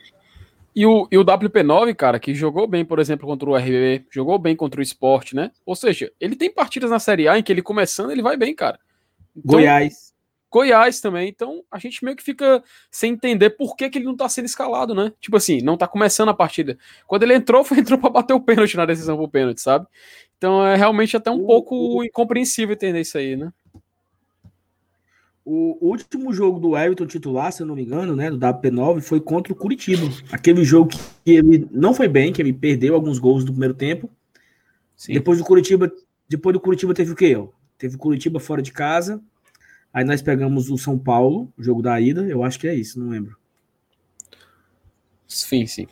e 0.75 0.85
o, 0.87 1.07
e 1.11 1.17
o 1.17 1.23
WP9, 1.23 1.95
cara, 1.95 2.19
que 2.19 2.33
jogou 2.33 2.65
bem, 2.65 2.83
por 2.83 2.97
exemplo, 2.97 3.27
contra 3.27 3.47
o 3.47 3.55
RB, 3.55 4.05
jogou 4.09 4.39
bem 4.39 4.55
contra 4.55 4.79
o 4.79 4.83
Sport, 4.83 5.33
né? 5.33 5.51
Ou 5.65 5.75
seja, 5.75 6.11
ele 6.19 6.35
tem 6.35 6.51
partidas 6.51 6.89
na 6.89 6.97
Série 6.97 7.27
A 7.27 7.37
em 7.37 7.43
que 7.43 7.51
ele 7.51 7.61
começando, 7.61 8.11
ele 8.11 8.23
vai 8.23 8.35
bem, 8.35 8.55
cara. 8.55 8.79
Então, 9.35 9.59
Goiás. 9.59 10.12
Goiás 10.53 11.01
também. 11.01 11.27
Então, 11.27 11.63
a 11.71 11.79
gente 11.79 12.05
meio 12.05 12.15
que 12.15 12.23
fica 12.23 12.63
sem 12.91 13.13
entender 13.13 13.49
por 13.49 13.75
que, 13.75 13.89
que 13.89 13.97
ele 13.97 14.05
não 14.05 14.15
tá 14.15 14.29
sendo 14.29 14.45
escalado, 14.45 14.93
né? 14.93 15.11
Tipo 15.19 15.37
assim, 15.37 15.61
não 15.61 15.75
tá 15.75 15.87
começando 15.87 16.29
a 16.29 16.33
partida. 16.33 16.77
Quando 17.07 17.23
ele 17.23 17.33
entrou, 17.33 17.63
foi 17.65 17.79
entrou 17.79 17.97
para 17.97 18.11
bater 18.11 18.33
o 18.33 18.39
pênalti 18.39 18.77
na 18.77 18.85
decisão 18.85 19.17
pro 19.17 19.27
pênalti, 19.27 19.59
sabe? 19.61 19.87
Então, 20.37 20.63
é 20.65 20.75
realmente 20.75 21.17
até 21.17 21.31
um 21.31 21.43
pouco 21.43 22.03
incompreensível 22.03 22.73
entender 22.73 23.01
isso 23.01 23.17
aí, 23.17 23.35
né? 23.35 23.51
O 25.45 25.77
último 25.81 26.31
jogo 26.31 26.57
do 26.59 26.77
Everton 26.77 27.05
titular, 27.05 27.51
se 27.51 27.63
eu 27.63 27.67
não 27.67 27.75
me 27.75 27.83
engano, 27.83 28.15
né, 28.15 28.31
do 28.31 28.37
WP9, 28.37 29.01
foi 29.01 29.19
contra 29.19 29.51
o 29.51 29.55
Curitiba. 29.55 30.03
Aquele 30.31 30.63
jogo 30.63 30.91
que 31.25 31.31
ele 31.31 31.67
não 31.69 31.93
foi 31.93 32.07
bem, 32.07 32.31
que 32.31 32.41
ele 32.41 32.53
perdeu 32.53 32.95
alguns 32.95 33.19
gols 33.19 33.43
no 33.43 33.51
primeiro 33.51 33.73
tempo. 33.73 34.09
Sim. 34.95 35.13
Depois 35.13 35.39
do 35.39 35.43
Curitiba, 35.43 35.91
depois 36.29 36.53
do 36.53 36.61
Curitiba 36.61 36.93
teve 36.93 37.11
o 37.11 37.15
quê? 37.15 37.35
Teve 37.77 37.95
o 37.95 37.99
Curitiba 37.99 38.39
fora 38.39 38.61
de 38.61 38.71
casa. 38.71 39.21
Aí 39.93 40.03
nós 40.03 40.21
pegamos 40.21 40.69
o 40.69 40.77
São 40.77 40.97
Paulo, 40.97 41.53
o 41.57 41.63
jogo 41.63 41.81
da 41.81 41.99
ida, 42.01 42.23
eu 42.23 42.43
acho 42.43 42.59
que 42.59 42.67
é 42.67 42.73
isso, 42.73 42.99
não 42.99 43.09
lembro. 43.09 43.37
Sim, 45.27 45.67
sim. 45.67 45.87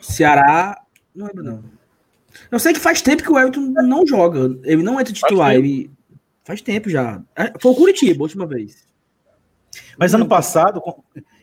Ceará, 0.00 0.80
não 1.14 1.26
lembro 1.26 1.42
não. 1.42 1.64
Eu 2.50 2.58
sei 2.58 2.72
que 2.72 2.78
faz 2.78 3.02
tempo 3.02 3.22
que 3.22 3.32
o 3.32 3.38
Everton 3.38 3.60
não 3.60 4.06
joga, 4.06 4.56
ele 4.62 4.82
não 4.82 5.00
entra 5.00 5.12
titular, 5.12 5.54
ele 5.54 5.90
Faz 6.46 6.60
tempo 6.60 6.88
já. 6.88 7.20
É, 7.34 7.52
foi 7.58 7.72
o 7.72 7.74
Curitiba, 7.74 8.20
a 8.20 8.22
última 8.22 8.46
vez. 8.46 8.86
Mas 9.98 10.14
ano 10.14 10.28
passado, 10.28 10.80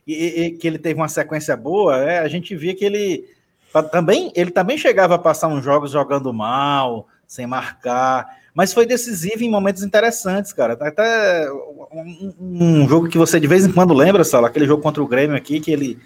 que 0.06 0.62
ele 0.64 0.80
teve 0.80 0.98
uma 0.98 1.10
sequência 1.10 1.58
boa, 1.58 1.98
é, 1.98 2.20
a 2.20 2.28
gente 2.30 2.56
via 2.56 2.74
que 2.74 2.86
ele 2.86 3.28
também, 3.92 4.32
ele 4.34 4.50
também 4.50 4.78
chegava 4.78 5.16
a 5.16 5.20
passar 5.20 5.50
uns 5.50 5.62
jogos 5.62 5.92
jogando 5.92 6.34
mal, 6.34 7.06
sem 7.28 7.46
marcar, 7.46 8.43
mas 8.54 8.74
foi 8.74 8.86
decisivo 8.86 9.44
em 9.44 9.50
momentos 9.50 9.84
interessantes, 9.84 10.54
cara. 10.54 10.74
Até 10.74 11.52
um, 11.52 12.34
um 12.40 12.88
jogo 12.88 13.10
que 13.10 13.18
você 13.18 13.40
de 13.40 13.48
vez 13.48 13.66
em 13.66 13.72
quando 13.72 13.94
lembra, 13.94 14.24
Sala, 14.24 14.48
aquele 14.48 14.68
jogo 14.68 14.84
contra 14.84 15.02
o 15.02 15.08
Grêmio 15.08 15.36
aqui, 15.36 15.60
que 15.60 15.72
ele, 15.72 16.00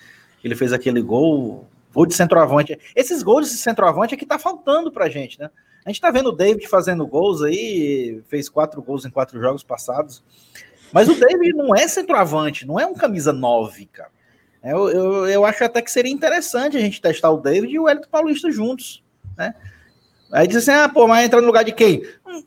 ele 0.44 0.56
fez 0.56 0.72
aquele 0.72 1.02
gol, 1.02 1.68
gol 1.94 2.06
de 2.06 2.14
centroavante. 2.14 2.80
Esses 2.96 3.22
gols 3.22 3.50
de 3.50 3.58
centroavante 3.58 4.14
é 4.14 4.18
que 4.18 4.26
tá 4.26 4.40
faltando 4.40 4.92
pra 4.92 5.10
gente, 5.10 5.40
né? 5.40 5.50
A 5.86 5.90
gente 5.90 6.02
tá 6.02 6.10
vendo 6.12 6.30
o 6.30 6.36
David 6.36 6.68
fazendo 6.68 7.06
gols 7.06 7.42
aí, 7.42 8.22
fez 8.28 8.50
quatro 8.50 8.82
gols 8.82 9.06
em 9.06 9.10
quatro 9.10 9.40
jogos 9.40 9.64
passados. 9.64 10.24
Mas 10.92 11.10
o 11.10 11.16
David 11.16 11.54
não 11.54 11.76
é 11.76 11.88
centroavante, 11.88 12.66
não 12.66 12.80
é 12.80 12.86
um 12.86 12.94
camisa 12.94 13.34
9, 13.34 13.86
cara. 13.88 14.12
Eu, 14.64 14.90
eu, 14.90 15.28
eu 15.28 15.46
acho 15.46 15.64
até 15.64 15.82
que 15.82 15.92
seria 15.92 16.12
interessante 16.12 16.76
a 16.76 16.80
gente 16.80 17.02
testar 17.02 17.30
o 17.30 17.38
David 17.38 17.74
e 17.74 17.80
o 17.80 17.88
Hélito 17.88 18.10
Paulista 18.10 18.52
juntos, 18.52 19.04
né? 19.38 19.54
Aí 20.32 20.48
diz 20.48 20.58
assim: 20.58 20.72
ah, 20.72 20.90
pô, 20.90 21.08
mas 21.08 21.26
entra 21.26 21.40
no 21.42 21.48
lugar 21.48 21.64
de 21.64 21.72
quem? 21.72 22.06
Hum, 22.26 22.44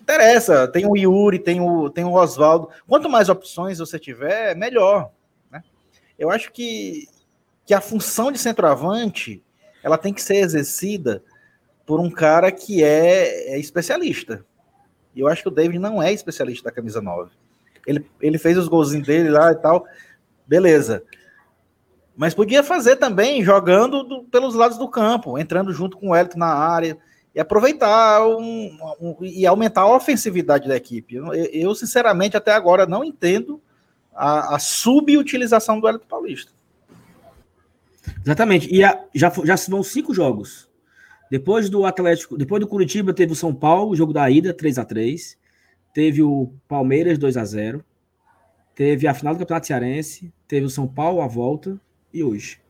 interessa. 0.00 0.68
Tem 0.68 0.86
o 0.86 0.96
Yuri, 0.96 1.38
tem 1.38 1.60
o, 1.60 1.88
tem 1.90 2.04
o 2.04 2.12
Oswaldo. 2.12 2.68
Quanto 2.86 3.08
mais 3.08 3.28
opções 3.28 3.78
você 3.78 3.98
tiver, 3.98 4.54
melhor. 4.56 5.10
Né? 5.50 5.62
Eu 6.18 6.30
acho 6.30 6.52
que, 6.52 7.08
que 7.64 7.74
a 7.74 7.80
função 7.80 8.30
de 8.30 8.38
centroavante 8.38 9.42
ela 9.82 9.98
tem 9.98 10.12
que 10.12 10.22
ser 10.22 10.36
exercida 10.36 11.22
por 11.84 12.00
um 12.00 12.10
cara 12.10 12.52
que 12.52 12.82
é, 12.82 13.54
é 13.54 13.58
especialista. 13.58 14.44
E 15.14 15.20
eu 15.20 15.28
acho 15.28 15.42
que 15.42 15.48
o 15.48 15.52
David 15.52 15.78
não 15.78 16.02
é 16.02 16.12
especialista 16.12 16.68
da 16.70 16.74
camisa 16.74 17.00
9. 17.00 17.30
Ele, 17.86 18.06
ele 18.20 18.38
fez 18.38 18.56
os 18.56 18.68
golzinhos 18.68 19.06
dele 19.06 19.28
lá 19.28 19.50
e 19.50 19.56
tal, 19.56 19.84
beleza. 20.46 21.02
Mas 22.16 22.34
podia 22.34 22.62
fazer 22.62 22.96
também 22.96 23.42
jogando 23.42 24.04
do, 24.04 24.22
pelos 24.24 24.54
lados 24.54 24.78
do 24.78 24.88
campo, 24.88 25.38
entrando 25.38 25.72
junto 25.72 25.96
com 25.96 26.10
o 26.10 26.16
Elton 26.16 26.38
na 26.38 26.54
área 26.54 26.96
e 27.34 27.40
aproveitar 27.40 28.26
um, 28.26 28.76
um, 29.00 29.16
e 29.20 29.46
aumentar 29.46 29.82
a 29.82 29.96
ofensividade 29.96 30.68
da 30.68 30.76
equipe. 30.76 31.16
Eu, 31.16 31.32
eu 31.32 31.74
sinceramente, 31.74 32.36
até 32.36 32.52
agora 32.52 32.86
não 32.86 33.02
entendo 33.02 33.60
a, 34.14 34.56
a 34.56 34.58
subutilização 34.58 35.80
do 35.80 35.88
Elton 35.88 36.06
Paulista. 36.06 36.52
Exatamente. 38.24 38.72
E 38.72 38.84
a, 38.84 39.02
já, 39.14 39.32
já 39.44 39.54
vão 39.68 39.82
cinco 39.82 40.12
jogos. 40.12 40.68
Depois 41.30 41.70
do 41.70 41.86
Atlético, 41.86 42.36
depois 42.36 42.60
do 42.60 42.66
Curitiba, 42.66 43.14
teve 43.14 43.32
o 43.32 43.36
São 43.36 43.54
Paulo, 43.54 43.92
o 43.92 43.96
jogo 43.96 44.12
da 44.12 44.28
ida, 44.30 44.52
3 44.52 44.78
a 44.78 44.84
3 44.84 45.40
Teve 45.92 46.22
o 46.22 46.52
Palmeiras 46.66 47.18
2 47.18 47.36
a 47.36 47.44
0 47.44 47.84
Teve 48.74 49.06
a 49.06 49.14
final 49.14 49.34
do 49.34 49.38
Campeonato 49.38 49.66
Cearense. 49.66 50.32
Teve 50.48 50.66
o 50.66 50.70
São 50.70 50.88
Paulo 50.88 51.20
a 51.20 51.26
volta. 51.26 51.78
E 52.12 52.22
hoje. 52.22 52.61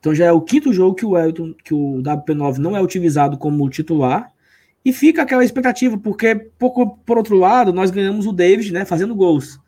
Então 0.00 0.14
já 0.14 0.26
é 0.26 0.32
o 0.32 0.40
quinto 0.40 0.72
jogo 0.72 0.94
que 0.94 1.04
o 1.04 1.18
Elton, 1.18 1.54
que 1.64 1.74
o 1.74 2.02
WP9 2.02 2.58
não 2.58 2.76
é 2.76 2.80
utilizado 2.80 3.36
como 3.36 3.68
titular. 3.68 4.32
E 4.84 4.92
fica 4.92 5.22
aquela 5.22 5.44
expectativa, 5.44 5.98
porque, 5.98 6.34
por, 6.34 6.96
por 7.04 7.18
outro 7.18 7.36
lado, 7.36 7.72
nós 7.72 7.90
ganhamos 7.90 8.26
o 8.26 8.32
David, 8.32 8.72
né, 8.72 8.84
fazendo 8.84 9.14
gols. 9.14 9.60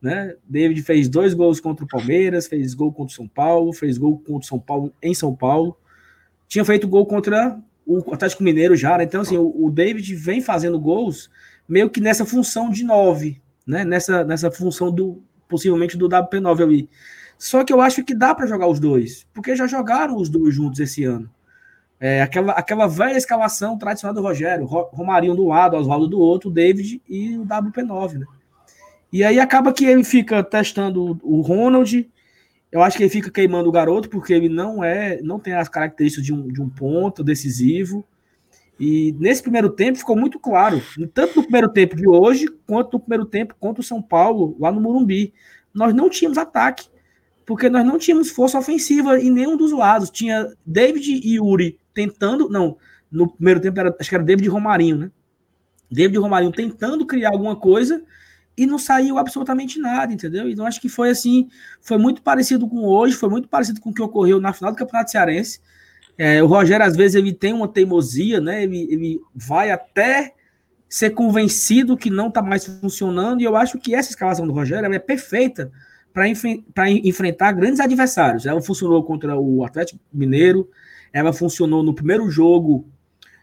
Né? 0.00 0.34
David 0.48 0.82
fez 0.82 1.08
dois 1.08 1.34
gols 1.34 1.60
contra 1.60 1.84
o 1.84 1.88
Palmeiras, 1.88 2.46
fez 2.46 2.74
gol 2.74 2.92
contra 2.92 3.12
o 3.12 3.16
São 3.16 3.28
Paulo, 3.28 3.72
fez 3.72 3.98
gol 3.98 4.18
contra 4.18 4.34
o 4.34 4.42
São 4.42 4.58
Paulo 4.58 4.92
em 5.02 5.14
São 5.14 5.34
Paulo. 5.34 5.76
Tinha 6.48 6.64
feito 6.64 6.88
gol 6.88 7.06
contra 7.06 7.58
o 7.86 8.12
Atlético 8.12 8.42
Mineiro 8.42 8.74
já, 8.76 8.98
né? 8.98 9.04
Então, 9.04 9.20
assim, 9.20 9.36
o, 9.36 9.66
o 9.66 9.70
David 9.70 10.14
vem 10.14 10.40
fazendo 10.40 10.78
gols 10.80 11.30
meio 11.68 11.90
que 11.90 12.00
nessa 12.00 12.24
função 12.24 12.70
de 12.70 12.84
nove, 12.84 13.40
né? 13.66 13.84
Nessa, 13.84 14.24
nessa 14.24 14.50
função 14.50 14.90
do 14.90 15.22
possivelmente 15.48 15.96
do 15.96 16.08
WP9 16.08 16.62
ali. 16.62 16.88
Só 17.38 17.64
que 17.64 17.72
eu 17.72 17.80
acho 17.80 18.04
que 18.04 18.14
dá 18.14 18.34
para 18.34 18.46
jogar 18.46 18.66
os 18.66 18.80
dois, 18.80 19.26
porque 19.34 19.54
já 19.54 19.66
jogaram 19.66 20.16
os 20.16 20.28
dois 20.28 20.54
juntos 20.54 20.80
esse 20.80 21.04
ano. 21.04 21.30
É, 21.98 22.20
aquela, 22.22 22.52
aquela 22.52 22.86
velha 22.86 23.16
escalação 23.16 23.78
tradicional 23.78 24.14
do 24.14 24.22
Rogério, 24.22 24.66
Romarinho 24.66 25.34
do 25.34 25.46
lado, 25.46 25.76
Oswaldo 25.76 26.06
do 26.06 26.20
outro, 26.20 26.50
David 26.50 27.00
e 27.08 27.38
o 27.38 27.46
WP9, 27.46 28.18
né? 28.18 28.26
E 29.12 29.24
aí 29.24 29.40
acaba 29.40 29.72
que 29.72 29.86
ele 29.86 30.04
fica 30.04 30.42
testando 30.42 31.18
o 31.22 31.40
Ronald. 31.40 32.10
Eu 32.70 32.82
acho 32.82 32.96
que 32.96 33.02
ele 33.02 33.10
fica 33.10 33.30
queimando 33.30 33.68
o 33.68 33.72
garoto, 33.72 34.10
porque 34.10 34.34
ele 34.34 34.48
não 34.48 34.84
é, 34.84 35.20
não 35.22 35.38
tem 35.38 35.54
as 35.54 35.68
características 35.68 36.24
de 36.24 36.34
um, 36.34 36.48
de 36.48 36.60
um 36.60 36.68
ponto 36.68 37.24
decisivo. 37.24 38.04
E 38.78 39.14
nesse 39.18 39.40
primeiro 39.40 39.70
tempo 39.70 39.98
ficou 39.98 40.16
muito 40.16 40.38
claro, 40.38 40.82
tanto 41.14 41.36
no 41.36 41.42
primeiro 41.44 41.70
tempo 41.70 41.96
de 41.96 42.06
hoje, 42.06 42.46
quanto 42.66 42.92
no 42.94 43.00
primeiro 43.00 43.24
tempo 43.24 43.54
contra 43.58 43.80
o 43.80 43.84
São 43.84 44.02
Paulo, 44.02 44.54
lá 44.58 44.70
no 44.70 44.82
Morumbi. 44.82 45.32
Nós 45.72 45.94
não 45.94 46.10
tínhamos 46.10 46.36
ataque, 46.36 46.88
porque 47.46 47.70
nós 47.70 47.86
não 47.86 47.96
tínhamos 47.96 48.28
força 48.28 48.58
ofensiva 48.58 49.18
em 49.20 49.30
nenhum 49.30 49.56
dos 49.56 49.70
lados. 49.70 50.10
Tinha 50.10 50.52
David 50.66 51.12
e 51.12 51.36
Yuri 51.36 51.78
tentando, 51.94 52.48
não, 52.50 52.76
no 53.10 53.28
primeiro 53.30 53.60
tempo 53.60 53.78
era, 53.78 53.94
acho 53.98 54.08
que 54.08 54.14
era 54.16 54.24
David 54.24 54.46
e 54.46 54.50
Romarinho, 54.50 54.96
né? 54.96 55.10
David 55.88 56.16
e 56.16 56.20
Romarinho 56.20 56.50
tentando 56.50 57.06
criar 57.06 57.30
alguma 57.30 57.54
coisa 57.54 58.02
e 58.58 58.66
não 58.66 58.78
saiu 58.78 59.16
absolutamente 59.16 59.78
nada, 59.78 60.12
entendeu? 60.12 60.50
Então 60.50 60.66
acho 60.66 60.80
que 60.80 60.88
foi 60.88 61.10
assim, 61.10 61.48
foi 61.80 61.98
muito 61.98 62.20
parecido 62.20 62.68
com 62.68 62.84
hoje, 62.84 63.14
foi 63.14 63.28
muito 63.28 63.48
parecido 63.48 63.80
com 63.80 63.90
o 63.90 63.94
que 63.94 64.02
ocorreu 64.02 64.40
na 64.40 64.52
final 64.52 64.72
do 64.72 64.76
Campeonato 64.76 65.12
Cearense. 65.12 65.60
É, 66.18 66.42
o 66.42 66.46
Rogério, 66.46 66.84
às 66.84 66.96
vezes, 66.96 67.14
ele 67.14 67.32
tem 67.32 67.52
uma 67.52 67.68
teimosia, 67.68 68.40
né? 68.40 68.64
Ele, 68.64 68.88
ele 68.90 69.20
vai 69.34 69.70
até 69.70 70.34
ser 70.88 71.10
convencido 71.10 71.96
que 71.96 72.10
não 72.10 72.28
está 72.28 72.42
mais 72.42 72.64
funcionando, 72.64 73.40
e 73.40 73.44
eu 73.44 73.54
acho 73.54 73.78
que 73.78 73.94
essa 73.94 74.10
escalação 74.10 74.46
do 74.46 74.52
Rogério 74.52 74.92
é 74.92 74.98
perfeita 74.98 75.70
para 76.16 76.30
enf 76.30 76.44
enfrentar 77.04 77.52
grandes 77.52 77.78
adversários. 77.78 78.46
Ela 78.46 78.62
funcionou 78.62 79.04
contra 79.04 79.38
o 79.38 79.62
Atlético 79.62 80.00
Mineiro, 80.10 80.66
ela 81.12 81.30
funcionou 81.30 81.82
no 81.82 81.94
primeiro 81.94 82.30
jogo 82.30 82.88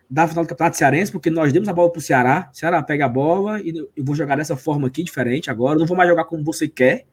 da 0.09 0.27
final 0.27 0.43
do 0.43 0.47
Campeonato 0.47 0.77
Cearense, 0.77 1.11
porque 1.11 1.29
nós 1.29 1.53
demos 1.53 1.69
a 1.69 1.73
bola 1.73 1.91
para 1.91 1.99
o 1.99 2.01
Ceará. 2.01 2.49
Ceará 2.51 2.81
pega 2.81 3.05
a 3.05 3.09
bola 3.09 3.61
e 3.61 3.77
eu 3.77 4.03
vou 4.03 4.15
jogar 4.15 4.37
dessa 4.37 4.57
forma 4.57 4.87
aqui, 4.87 5.03
diferente 5.03 5.51
agora. 5.51 5.77
não 5.77 5.85
vou 5.85 5.95
mais 5.95 6.09
jogar 6.09 6.25
como 6.25 6.43
você 6.43 6.67
quer. 6.67 7.05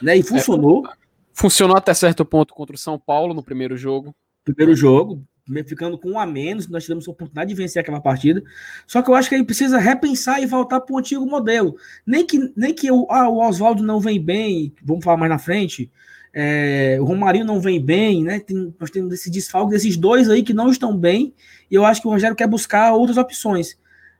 Né? 0.00 0.16
E 0.16 0.22
funcionou. 0.22 0.86
É, 0.86 0.90
funcionou 1.34 1.76
até 1.76 1.92
certo 1.92 2.24
ponto 2.24 2.54
contra 2.54 2.76
o 2.76 2.78
São 2.78 2.96
Paulo 2.96 3.34
no 3.34 3.42
primeiro 3.42 3.76
jogo 3.76 4.14
primeiro 4.44 4.74
jogo, 4.74 5.22
ficando 5.66 5.98
com 5.98 6.10
um 6.10 6.18
a 6.18 6.26
menos, 6.26 6.68
nós 6.68 6.84
tivemos 6.84 7.06
a 7.06 7.10
oportunidade 7.10 7.48
de 7.48 7.54
vencer 7.54 7.80
aquela 7.80 8.00
partida. 8.00 8.42
Só 8.86 9.02
que 9.02 9.10
eu 9.10 9.14
acho 9.14 9.28
que 9.28 9.34
ele 9.34 9.44
precisa 9.44 9.78
repensar 9.78 10.40
e 10.42 10.46
voltar 10.46 10.80
para 10.80 10.94
o 10.94 10.98
antigo 10.98 11.26
modelo. 11.26 11.76
Nem 12.06 12.26
que, 12.26 12.52
nem 12.56 12.74
que 12.74 12.90
o, 12.90 13.06
ah, 13.10 13.28
o 13.28 13.38
Oswaldo 13.38 13.82
não 13.82 14.00
vem 14.00 14.22
bem, 14.22 14.72
vamos 14.82 15.04
falar 15.04 15.16
mais 15.16 15.30
na 15.30 15.38
frente, 15.38 15.90
é, 16.32 16.96
o 17.00 17.04
Romarinho 17.04 17.44
não 17.44 17.60
vem 17.60 17.84
bem, 17.84 18.22
né? 18.22 18.38
Tem, 18.40 18.74
nós 18.78 18.90
temos 18.90 19.12
esse 19.12 19.30
desfalque 19.30 19.72
desses 19.72 19.96
dois 19.96 20.28
aí 20.30 20.42
que 20.42 20.54
não 20.54 20.70
estão 20.70 20.96
bem, 20.96 21.34
e 21.70 21.74
eu 21.74 21.84
acho 21.84 22.00
que 22.00 22.06
o 22.06 22.10
Rogério 22.10 22.36
quer 22.36 22.46
buscar 22.46 22.92
outras 22.92 23.16
opções. 23.16 23.76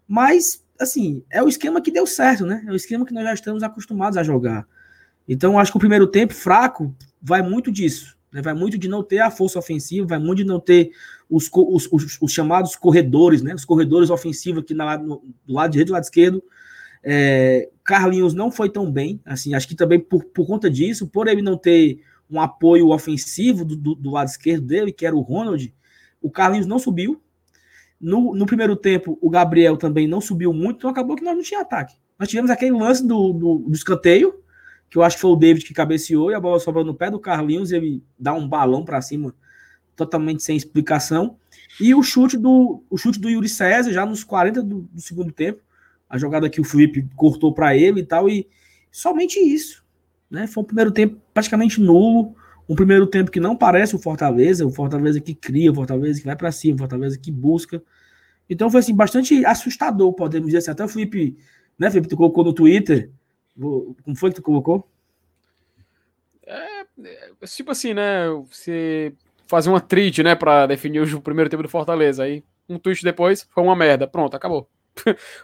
Mas, 0.08 0.64
assim, 0.78 1.22
é 1.30 1.42
o 1.42 1.48
esquema 1.48 1.80
que 1.80 1.90
deu 1.90 2.06
certo, 2.06 2.44
né? 2.44 2.64
É 2.66 2.72
o 2.72 2.76
esquema 2.76 3.06
que 3.06 3.14
nós 3.14 3.24
já 3.24 3.34
estamos 3.34 3.62
acostumados 3.62 4.18
a 4.18 4.24
jogar. 4.24 4.66
Então, 5.28 5.58
acho 5.58 5.70
que 5.70 5.76
o 5.76 5.80
primeiro 5.80 6.08
tempo 6.08 6.34
fraco 6.34 6.94
vai 7.22 7.42
muito 7.42 7.70
disso. 7.70 8.16
Né? 8.32 8.42
Vai 8.42 8.54
muito 8.54 8.76
de 8.76 8.88
não 8.88 9.02
ter 9.02 9.20
a 9.20 9.30
força 9.30 9.58
ofensiva, 9.58 10.06
vai 10.06 10.18
muito 10.18 10.38
de 10.38 10.44
não 10.44 10.58
ter 10.58 10.90
os, 11.30 11.48
os, 11.52 11.88
os, 11.92 12.18
os 12.20 12.32
chamados 12.32 12.74
corredores, 12.74 13.40
né? 13.40 13.54
Os 13.54 13.64
corredores 13.64 14.10
ofensivos 14.10 14.64
aqui 14.64 14.74
na, 14.74 14.98
no, 14.98 15.22
do 15.46 15.54
lado 15.54 15.70
direito 15.70 15.88
e 15.88 15.90
do 15.90 15.94
lado 15.94 16.02
esquerdo. 16.02 16.42
É, 17.02 17.70
Carlinhos 17.84 18.34
não 18.34 18.50
foi 18.50 18.68
tão 18.68 18.90
bem, 18.90 19.20
assim, 19.24 19.54
acho 19.54 19.66
que 19.66 19.74
também 19.74 19.98
por, 19.98 20.24
por 20.24 20.46
conta 20.46 20.68
disso, 20.68 21.06
por 21.06 21.28
ele 21.28 21.40
não 21.40 21.56
ter 21.56 22.02
um 22.28 22.40
apoio 22.40 22.88
ofensivo 22.90 23.64
do, 23.64 23.76
do, 23.76 23.94
do 23.94 24.10
lado 24.10 24.28
esquerdo 24.28 24.66
dele, 24.66 24.92
que 24.92 25.06
era 25.06 25.16
o 25.16 25.20
Ronald, 25.20 25.72
o 26.20 26.30
Carlinhos 26.30 26.66
não 26.66 26.78
subiu. 26.78 27.22
No, 28.00 28.34
no 28.34 28.46
primeiro 28.46 28.76
tempo, 28.76 29.18
o 29.20 29.30
Gabriel 29.30 29.76
também 29.76 30.06
não 30.06 30.20
subiu 30.20 30.52
muito, 30.52 30.78
então 30.78 30.90
acabou 30.90 31.16
que 31.16 31.24
nós 31.24 31.36
não 31.36 31.42
tinha 31.42 31.60
ataque. 31.60 31.94
Nós 32.18 32.28
tivemos 32.28 32.50
aquele 32.50 32.72
lance 32.72 33.06
do, 33.06 33.32
do, 33.32 33.58
do 33.58 33.74
escanteio, 33.74 34.34
que 34.88 34.98
eu 34.98 35.02
acho 35.02 35.16
que 35.16 35.22
foi 35.22 35.30
o 35.30 35.36
David 35.36 35.64
que 35.64 35.74
cabeceou 35.74 36.30
e 36.30 36.34
a 36.34 36.40
bola 36.40 36.58
sobrou 36.58 36.84
no 36.84 36.94
pé 36.94 37.10
do 37.10 37.18
Carlinhos, 37.18 37.72
ele 37.72 38.02
dá 38.18 38.32
um 38.34 38.48
balão 38.48 38.84
para 38.84 39.00
cima 39.00 39.34
totalmente 40.04 40.42
sem 40.42 40.56
explicação. 40.56 41.36
E 41.80 41.94
o 41.94 42.02
chute 42.02 42.36
do 42.36 42.82
o 42.90 42.96
chute 42.96 43.18
do 43.18 43.28
Yuri 43.30 43.48
César 43.48 43.92
já 43.92 44.04
nos 44.04 44.24
40 44.24 44.62
do, 44.62 44.80
do 44.82 45.00
segundo 45.00 45.32
tempo, 45.32 45.62
a 46.08 46.18
jogada 46.18 46.50
que 46.50 46.60
o 46.60 46.64
Felipe 46.64 47.08
cortou 47.16 47.54
para 47.54 47.76
ele 47.76 48.00
e 48.00 48.04
tal 48.04 48.28
e 48.28 48.46
somente 48.90 49.38
isso, 49.38 49.84
né? 50.30 50.46
Foi 50.46 50.62
um 50.62 50.66
primeiro 50.66 50.90
tempo 50.90 51.20
praticamente 51.32 51.80
nulo, 51.80 52.34
um 52.68 52.74
primeiro 52.74 53.06
tempo 53.06 53.30
que 53.30 53.40
não 53.40 53.56
parece 53.56 53.94
o 53.94 53.98
Fortaleza, 53.98 54.66
o 54.66 54.70
Fortaleza 54.70 55.20
que 55.20 55.34
cria, 55.34 55.70
o 55.70 55.74
Fortaleza 55.74 56.20
que 56.20 56.26
vai 56.26 56.36
para 56.36 56.52
cima, 56.52 56.76
o 56.76 56.78
Fortaleza 56.78 57.18
que 57.18 57.30
busca. 57.30 57.82
Então 58.48 58.70
foi 58.70 58.80
assim 58.80 58.94
bastante 58.94 59.44
assustador, 59.46 60.12
podemos 60.12 60.48
dizer 60.48 60.58
assim. 60.58 60.70
Até 60.72 60.84
o 60.84 60.88
Felipe, 60.88 61.36
né, 61.78 61.90
Felipe, 61.90 62.08
tu 62.08 62.16
colocou 62.16 62.44
no 62.44 62.52
Twitter 62.52 63.10
como 64.02 64.16
foi 64.16 64.30
que 64.30 64.36
tu 64.36 64.42
colocou? 64.42 64.88
É, 66.46 66.80
é 66.80 67.46
tipo 67.46 67.70
assim, 67.70 67.94
né? 67.94 68.28
Você 68.50 69.12
fazer 69.50 69.68
uma 69.68 69.80
trid, 69.80 70.20
né, 70.20 70.36
para 70.36 70.64
definir 70.66 71.02
o 71.02 71.20
primeiro 71.20 71.50
tempo 71.50 71.64
do 71.64 71.68
Fortaleza. 71.68 72.22
Aí 72.22 72.44
um 72.68 72.78
tweet 72.78 73.02
depois 73.02 73.48
foi 73.50 73.64
uma 73.64 73.74
merda. 73.74 74.06
Pronto, 74.06 74.36
acabou. 74.36 74.70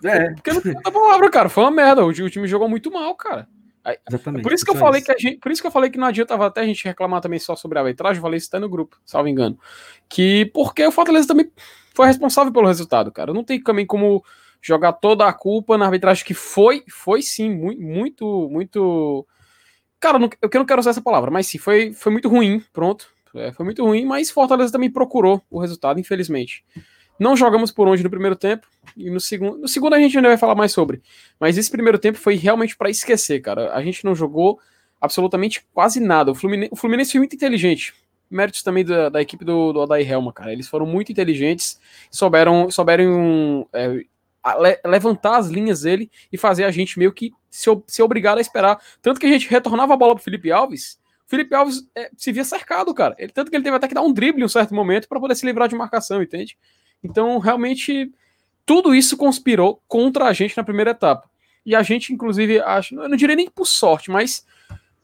É. 0.05 0.31
Porque 0.35 0.53
não 0.53 0.61
tem 0.61 0.77
outra 0.77 0.93
palavra, 0.93 1.29
cara. 1.29 1.49
Foi 1.49 1.65
uma 1.65 1.73
merda. 1.73 2.05
O, 2.05 2.09
o 2.09 2.31
time 2.31 2.47
jogou 2.47 2.69
muito 2.69 2.91
mal, 2.91 3.15
cara. 3.17 3.49
Exatamente. 4.09 4.43
Por 4.43 4.53
isso 4.53 4.65
que 4.65 4.71
eu 4.71 4.77
falei 4.77 5.01
que 5.01 5.13
a 5.13 5.17
gente, 5.17 5.39
por 5.39 5.51
isso 5.53 5.61
que 5.61 5.67
eu 5.67 5.73
falei 5.73 5.91
que 5.91 5.99
não 5.99 6.09
adianta 6.09 6.35
até 6.35 6.61
a 6.61 6.67
gente 6.67 6.85
reclamar 6.85 7.21
também 7.21 7.39
só 7.39 7.55
sobre 7.55 7.79
a 7.79 7.83
arbitragem, 7.83 8.17
eu 8.17 8.23
falei 8.23 8.37
isso 8.37 8.49
até 8.49 8.59
no 8.59 8.69
grupo, 8.69 8.99
salvo 9.05 9.29
engano. 9.29 9.57
Que 10.09 10.51
porque 10.53 10.85
o 10.85 10.91
Fortaleza 10.91 11.29
também 11.29 11.53
foi 11.95 12.07
responsável 12.07 12.53
pelo 12.53 12.67
resultado, 12.67 13.13
cara. 13.13 13.33
Não 13.33 13.45
tem 13.45 13.63
também 13.63 13.87
como 13.87 14.25
jogar 14.61 14.93
toda 14.95 15.27
a 15.27 15.33
culpa 15.33 15.79
na 15.79 15.85
arbitragem, 15.85 16.25
que 16.25 16.35
foi, 16.35 16.83
foi 16.89 17.23
sim, 17.23 17.49
muito, 17.49 17.81
muito, 17.81 18.49
muito. 18.51 19.27
Cara, 20.01 20.19
não, 20.19 20.29
eu 20.43 20.51
não 20.53 20.67
quero 20.67 20.81
usar 20.81 20.91
essa 20.91 21.03
palavra, 21.03 21.31
mas 21.31 21.47
sim, 21.47 21.59
foi, 21.59 21.93
foi 21.93 22.11
muito 22.11 22.29
ruim, 22.29 22.61
pronto. 22.73 23.16
É, 23.37 23.53
foi 23.53 23.65
muito 23.65 23.85
ruim, 23.85 24.05
mas 24.05 24.31
Fortaleza 24.31 24.73
também 24.73 24.91
procurou 24.91 25.43
o 25.51 25.61
resultado, 25.61 26.01
infelizmente. 26.01 26.65
Não 27.19 27.37
jogamos 27.37 27.71
por 27.73 27.89
onde 27.89 28.03
no 28.03 28.11
primeiro 28.11 28.37
tempo, 28.37 28.67
e 28.97 29.11
no 29.11 29.21
segundo, 29.21 29.59
no 29.59 29.69
segundo 29.69 29.95
a 29.95 29.99
gente 29.99 30.17
ainda 30.17 30.29
vai 30.29 30.37
falar 30.37 30.55
mais 30.55 30.73
sobre. 30.73 31.03
Mas 31.41 31.57
esse 31.57 31.71
primeiro 31.71 31.99
tempo 31.99 32.19
foi 32.19 32.35
realmente 32.35 32.77
para 32.77 32.91
esquecer, 32.91 33.41
cara. 33.41 33.73
A 33.73 33.83
gente 33.83 34.05
não 34.05 34.15
jogou 34.15 34.61
absolutamente 35.01 35.65
quase 35.73 36.01
nada. 36.01 36.31
O 36.31 36.35
Fluminense, 36.35 36.73
o 36.73 36.77
Fluminense 36.77 37.13
foi 37.13 37.21
muito 37.21 37.35
inteligente. 37.35 37.95
méritos 38.31 38.63
também 38.63 38.85
da, 38.85 39.09
da 39.09 39.23
equipe 39.23 39.45
do, 39.45 39.73
do 39.73 39.95
Helma, 39.95 40.33
cara. 40.33 40.53
Eles 40.53 40.69
foram 40.69 40.87
muito 40.87 41.11
inteligentes, 41.11 41.81
souberam, 42.11 42.71
souberam 42.71 43.67
é, 43.73 44.05
levantar 44.85 45.39
as 45.39 45.49
linhas 45.49 45.83
dele 45.83 46.11
e 46.33 46.37
fazer 46.39 46.65
a 46.65 46.71
gente 46.71 46.99
meio 46.99 47.13
que 47.13 47.33
se, 47.51 47.71
se 47.87 48.03
obrigar 48.03 48.37
a 48.37 48.41
esperar. 48.41 48.81
Tanto 49.01 49.19
que 49.19 49.27
a 49.27 49.31
gente 49.31 49.49
retornava 49.49 49.95
a 49.95 49.97
bola 49.97 50.15
pro 50.15 50.25
Felipe 50.25 50.53
Alves. 50.53 50.99
Felipe 51.27 51.55
Alves 51.55 51.87
é, 51.95 52.11
se 52.17 52.31
via 52.33 52.45
cercado, 52.45 52.95
cara. 52.95 53.15
Ele, 53.19 53.33
tanto 53.33 53.51
que 53.51 53.57
ele 53.57 53.65
teve 53.65 53.77
até 53.77 53.89
que 53.89 53.95
dar 53.95 54.03
um 54.03 54.13
drible 54.13 54.41
em 54.41 54.45
um 54.45 54.49
certo 54.49 54.75
momento 54.75 55.09
para 55.09 55.21
poder 55.21 55.35
se 55.35 55.45
livrar 55.45 55.69
de 55.69 55.75
marcação, 55.75 56.23
entende? 56.23 56.57
Então, 57.03 57.39
realmente, 57.39 58.13
tudo 58.65 58.95
isso 58.95 59.17
conspirou 59.17 59.83
contra 59.89 60.27
a 60.27 60.33
gente 60.33 60.57
na 60.57 60.65
primeira 60.65 60.93
etapa. 60.93 61.29
E 61.65 61.75
a 61.75 61.83
gente, 61.83 62.13
inclusive, 62.13 62.61
acho, 62.61 62.95
eu 62.95 63.09
não 63.09 63.17
diria 63.17 63.35
nem 63.35 63.51
por 63.51 63.67
sorte, 63.67 64.11
mas 64.11 64.47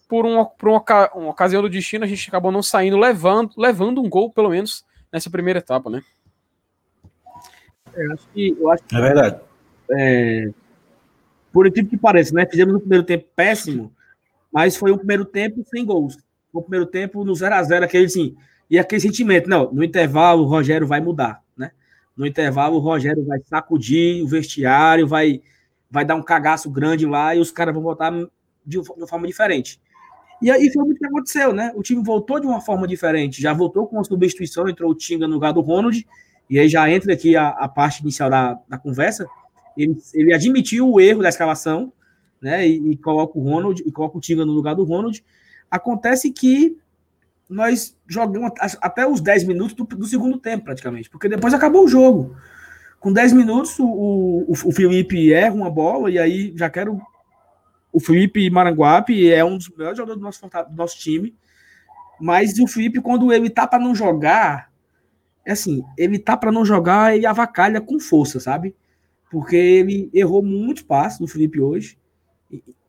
por, 0.09 0.25
uma, 0.25 0.47
por 0.47 0.69
uma, 0.69 0.85
uma 1.15 1.31
ocasião 1.31 1.61
do 1.61 1.69
destino, 1.69 2.05
a 2.05 2.09
gente 2.09 2.29
acabou 2.29 2.53
não 2.53 2.63
saindo 2.63 2.99
levando, 2.99 3.53
levando 3.57 4.01
um 4.01 4.09
gol, 4.09 4.31
pelo 4.31 4.51
menos, 4.51 4.85
nessa 5.13 5.29
primeira 5.29 5.59
etapa, 5.59 5.91
né? 5.91 6.03
Eu 7.95 8.13
acho 8.13 8.29
que, 8.29 8.57
eu 8.59 8.71
acho 8.71 8.85
que, 8.85 8.97
é 8.97 9.01
verdade. 9.01 9.41
É, 9.91 10.51
por 11.53 11.67
incrível 11.67 11.91
que 11.91 11.97
pareça, 11.97 12.33
né? 12.35 12.47
Fizemos 12.47 12.77
um 12.77 12.81
primeiro 12.81 13.05
tempo 13.05 13.27
péssimo, 13.35 13.93
mas 14.53 14.77
foi 14.77 14.93
um 14.93 14.99
primeiro 14.99 15.25
tempo 15.25 15.65
sem 15.69 15.85
gols. 15.85 16.19
Foi 16.53 16.61
um 16.61 16.65
primeiro 16.65 16.87
tempo 16.87 17.25
no 17.25 17.33
0x0, 17.33 17.83
aquele 17.83 18.05
assim, 18.05 18.37
e 18.69 18.79
aquele 18.79 19.01
sentimento, 19.01 19.49
não, 19.49 19.73
no 19.73 19.83
intervalo 19.83 20.43
o 20.43 20.47
Rogério 20.47 20.87
vai 20.87 21.01
mudar, 21.01 21.43
né? 21.57 21.73
No 22.17 22.27
intervalo 22.27 22.77
o 22.77 22.81
Rogério 22.81 23.25
vai 23.25 23.39
sacudir 23.41 24.23
o 24.23 24.27
vestiário, 24.29 25.07
vai, 25.07 25.41
vai 25.91 26.05
dar 26.05 26.15
um 26.15 26.23
cagaço 26.23 26.71
grande 26.71 27.07
lá 27.07 27.35
e 27.35 27.39
os 27.39 27.51
caras 27.51 27.75
vão 27.75 27.83
voltar 27.83 28.13
de, 28.65 28.79
uma 28.79 29.07
forma 29.07 29.27
diferente. 29.27 29.81
E 30.41 30.51
aí 30.51 30.73
foi 30.73 30.83
o 30.83 30.95
que 30.95 31.07
aconteceu, 31.07 31.53
né? 31.53 31.73
O 31.75 31.83
time 31.83 32.03
voltou 32.03 32.41
de 32.41 32.47
uma 32.47 32.61
forma 32.61 32.87
diferente, 32.87 33.41
já 33.41 33.53
voltou 33.53 33.87
com 33.87 33.97
uma 33.97 34.05
substituição, 34.05 34.69
entrou 34.69 34.91
o 34.91 34.95
Tinga 34.95 35.29
no 35.29 35.35
lugar 35.35 35.53
do 35.53 35.61
Ronald, 35.61 36.07
e 36.51 36.59
aí 36.59 36.69
já 36.69 36.91
entra 36.91 37.13
aqui 37.13 37.37
a, 37.37 37.49
a 37.49 37.69
parte 37.69 38.01
inicial 38.03 38.29
da, 38.29 38.59
da 38.69 38.77
conversa. 38.77 39.27
Ele, 39.77 39.97
ele 40.13 40.35
admitiu 40.35 40.91
o 40.91 41.01
erro 41.01 41.23
da 41.23 41.29
escalação, 41.29 41.93
né? 42.43 42.67
E, 42.67 42.93
e, 42.93 42.97
coloca 42.97 43.39
o 43.39 43.43
Ronald 43.43 43.83
e 43.87 43.93
coloca 43.93 44.19
o 44.19 44.21
Tinga 44.21 44.45
no 44.45 44.53
lugar 44.53 44.75
do 44.75 44.85
Ronald. 44.85 45.25
Acontece 45.71 46.31
que 46.31 46.77
nós 47.49 47.97
jogamos 48.07 48.51
até 48.81 49.07
os 49.07 49.21
10 49.21 49.45
minutos 49.45 49.75
do, 49.75 49.85
do, 49.85 50.07
segundo 50.07 50.39
tempo, 50.39 50.65
praticamente, 50.65 51.09
porque 51.09 51.29
depois 51.29 51.55
acabou 51.55 51.85
o 51.85 51.89
jogo. 51.89 52.37
Com 52.99 53.13
10 53.13 53.33
minutos, 53.33 53.79
o, 53.79 53.87
o, 53.87 54.53
o 54.53 54.73
Felipe 54.73 55.33
erra 55.33 55.55
uma 55.55 55.71
bola, 55.71 56.11
e 56.11 56.19
aí 56.19 56.53
já 56.57 56.69
quero. 56.69 57.01
O 57.93 58.01
Felipe 58.01 58.49
Maranguape 58.49 59.31
é 59.31 59.45
um 59.45 59.59
dos 59.59 59.69
melhores 59.69 59.99
jogadores 59.99 60.21
do 60.21 60.25
nosso, 60.25 60.71
do 60.71 60.77
nosso 60.77 60.99
time. 60.99 61.35
Mas 62.19 62.59
o 62.59 62.67
Felipe, 62.67 63.01
quando 63.01 63.33
ele 63.33 63.51
tá 63.51 63.67
para 63.67 63.83
não 63.83 63.95
jogar, 63.95 64.71
é 65.45 65.53
assim, 65.53 65.83
ele 65.99 66.19
tá 66.19 66.37
para 66.37 66.53
não 66.53 66.65
jogar, 66.65 67.15
ele 67.15 67.27
avacalha 67.27 67.81
com 67.81 67.99
força, 67.99 68.39
sabe? 68.41 68.75
Porque 69.31 69.57
ele 69.57 70.09
errou 70.15 70.43
muitos 70.43 70.85
passes 70.85 71.19
no 71.21 71.27
Felipe 71.27 71.61
hoje. 71.61 71.99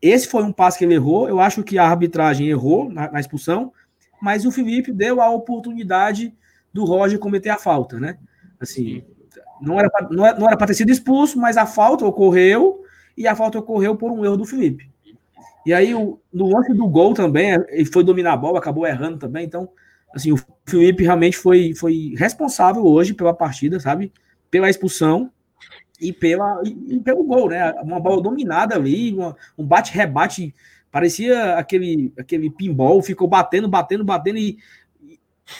Esse 0.01 0.27
foi 0.27 0.43
um 0.43 0.51
passe 0.51 0.77
que 0.77 0.85
ele 0.85 0.95
errou. 0.95 1.27
Eu 1.29 1.39
acho 1.39 1.63
que 1.63 1.77
a 1.77 1.87
arbitragem 1.87 2.49
errou 2.49 2.89
na, 2.91 3.11
na 3.11 3.19
expulsão, 3.19 3.71
mas 4.21 4.45
o 4.45 4.51
Felipe 4.51 4.91
deu 4.91 5.21
a 5.21 5.29
oportunidade 5.29 6.33
do 6.73 6.83
Roger 6.85 7.19
cometer 7.19 7.49
a 7.49 7.57
falta, 7.57 7.99
né? 7.99 8.17
Assim, 8.59 9.03
não 9.61 9.79
era 9.79 9.89
pra, 9.89 10.09
não 10.09 10.47
era 10.47 10.57
para 10.57 10.67
ter 10.67 10.73
sido 10.73 10.91
expulso, 10.91 11.39
mas 11.39 11.55
a 11.55 11.65
falta 11.65 12.05
ocorreu 12.05 12.83
e 13.17 13.27
a 13.27 13.35
falta 13.35 13.59
ocorreu 13.59 13.95
por 13.95 14.11
um 14.11 14.25
erro 14.25 14.37
do 14.37 14.45
Felipe. 14.45 14.89
E 15.65 15.73
aí, 15.73 15.95
o, 15.95 16.19
no 16.31 16.53
lance 16.53 16.73
do 16.73 16.87
gol 16.87 17.13
também, 17.13 17.53
ele 17.69 17.85
foi 17.85 18.03
dominar 18.03 18.33
a 18.33 18.37
bola, 18.37 18.59
acabou 18.59 18.85
errando 18.85 19.17
também. 19.17 19.45
Então, 19.45 19.69
assim, 20.13 20.31
o 20.31 20.39
Felipe 20.65 21.03
realmente 21.03 21.37
foi, 21.37 21.73
foi 21.73 22.13
responsável 22.17 22.85
hoje 22.85 23.13
pela 23.13 23.33
partida, 23.33 23.79
sabe? 23.79 24.11
Pela 24.51 24.69
expulsão 24.69 25.31
e, 25.99 26.11
pela, 26.11 26.61
e, 26.65 26.99
pelo 26.99 27.23
gol, 27.23 27.49
né? 27.49 27.71
Uma 27.81 27.99
bola 27.99 28.21
dominada 28.21 28.75
ali, 28.75 29.13
uma, 29.13 29.35
um 29.57 29.65
bate-rebate, 29.65 30.53
parecia 30.91 31.55
aquele, 31.55 32.11
aquele 32.17 32.49
pinball, 32.49 33.01
ficou 33.01 33.27
batendo, 33.27 33.67
batendo, 33.67 34.03
batendo 34.03 34.37
e, 34.37 34.57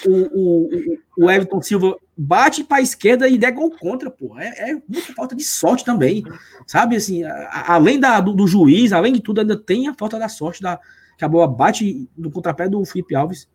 o, 0.06 0.12
o, 0.34 1.00
o 1.18 1.30
Everton 1.30 1.62
Silva 1.62 1.98
bate 2.18 2.64
para 2.64 2.78
a 2.78 2.82
esquerda 2.82 3.28
e 3.28 3.38
der 3.38 3.52
gol 3.52 3.72
contra, 3.72 4.10
pô. 4.10 4.38
É, 4.38 4.72
é, 4.72 4.82
muita 4.88 5.14
falta 5.14 5.36
de 5.36 5.44
sorte 5.44 5.84
também, 5.84 6.24
sabe? 6.66 6.96
Assim, 6.96 7.24
a, 7.24 7.74
além 7.74 8.00
da, 8.00 8.20
do, 8.20 8.34
do, 8.34 8.48
juiz, 8.48 8.94
além 8.94 9.14
de 9.14 9.22
tudo, 9.22 9.42
ainda 9.42 9.58
tem 9.58 9.88
a 9.88 9.94
falta 9.94 10.18
da 10.18 10.30
sorte 10.30 10.62
da 10.62 10.80
que 11.18 11.24
a 11.24 11.28
bola 11.28 11.48
bate 11.48 12.10
no 12.18 12.32
contrapé 12.32 12.68
do 12.68 12.84
Felipe 12.86 13.14
Alves 13.14 13.48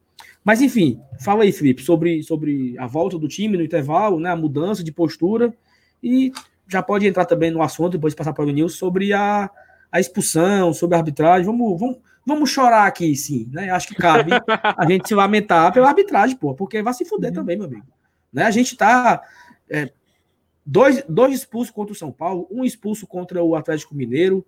mas 0.44 0.62
enfim, 0.62 1.00
fala 1.20 1.42
aí, 1.42 1.52
Felipe, 1.52 1.82
sobre, 1.82 2.22
sobre 2.22 2.74
a 2.78 2.86
volta 2.86 3.18
do 3.18 3.28
time 3.28 3.56
no 3.56 3.62
intervalo, 3.62 4.18
né, 4.18 4.30
a 4.30 4.36
mudança 4.36 4.82
de 4.82 4.92
postura 4.92 5.54
e 6.02 6.32
já 6.68 6.82
pode 6.82 7.06
entrar 7.06 7.24
também 7.24 7.50
no 7.50 7.62
assunto, 7.62 7.92
depois 7.92 8.14
passar 8.14 8.32
para 8.32 8.44
o 8.44 8.50
Nilson, 8.50 8.76
sobre 8.76 9.12
a, 9.12 9.50
a 9.90 10.00
expulsão, 10.00 10.72
sobre 10.72 10.96
a 10.96 10.98
arbitragem. 10.98 11.46
Vamos, 11.46 11.80
vamos, 11.80 11.98
vamos 12.26 12.50
chorar 12.50 12.86
aqui, 12.86 13.16
sim, 13.16 13.48
né? 13.50 13.70
Acho 13.70 13.88
que 13.88 13.94
cabe 13.94 14.32
a 14.62 14.86
gente 14.86 15.08
se 15.08 15.14
lamentar 15.14 15.72
pela 15.72 15.88
arbitragem, 15.88 16.36
pô, 16.36 16.54
porque 16.54 16.82
vai 16.82 16.92
se 16.92 17.04
fuder 17.04 17.30
uhum. 17.30 17.36
também, 17.36 17.56
meu 17.56 17.66
amigo. 17.66 17.86
Né? 18.32 18.44
A 18.44 18.50
gente 18.50 18.76
tá. 18.76 19.22
É, 19.70 19.90
dois, 20.64 21.02
dois 21.08 21.34
expulsos 21.34 21.72
contra 21.72 21.92
o 21.92 21.96
São 21.96 22.12
Paulo, 22.12 22.46
um 22.50 22.64
expulso 22.64 23.06
contra 23.06 23.42
o 23.42 23.56
Atlético 23.56 23.94
Mineiro. 23.94 24.44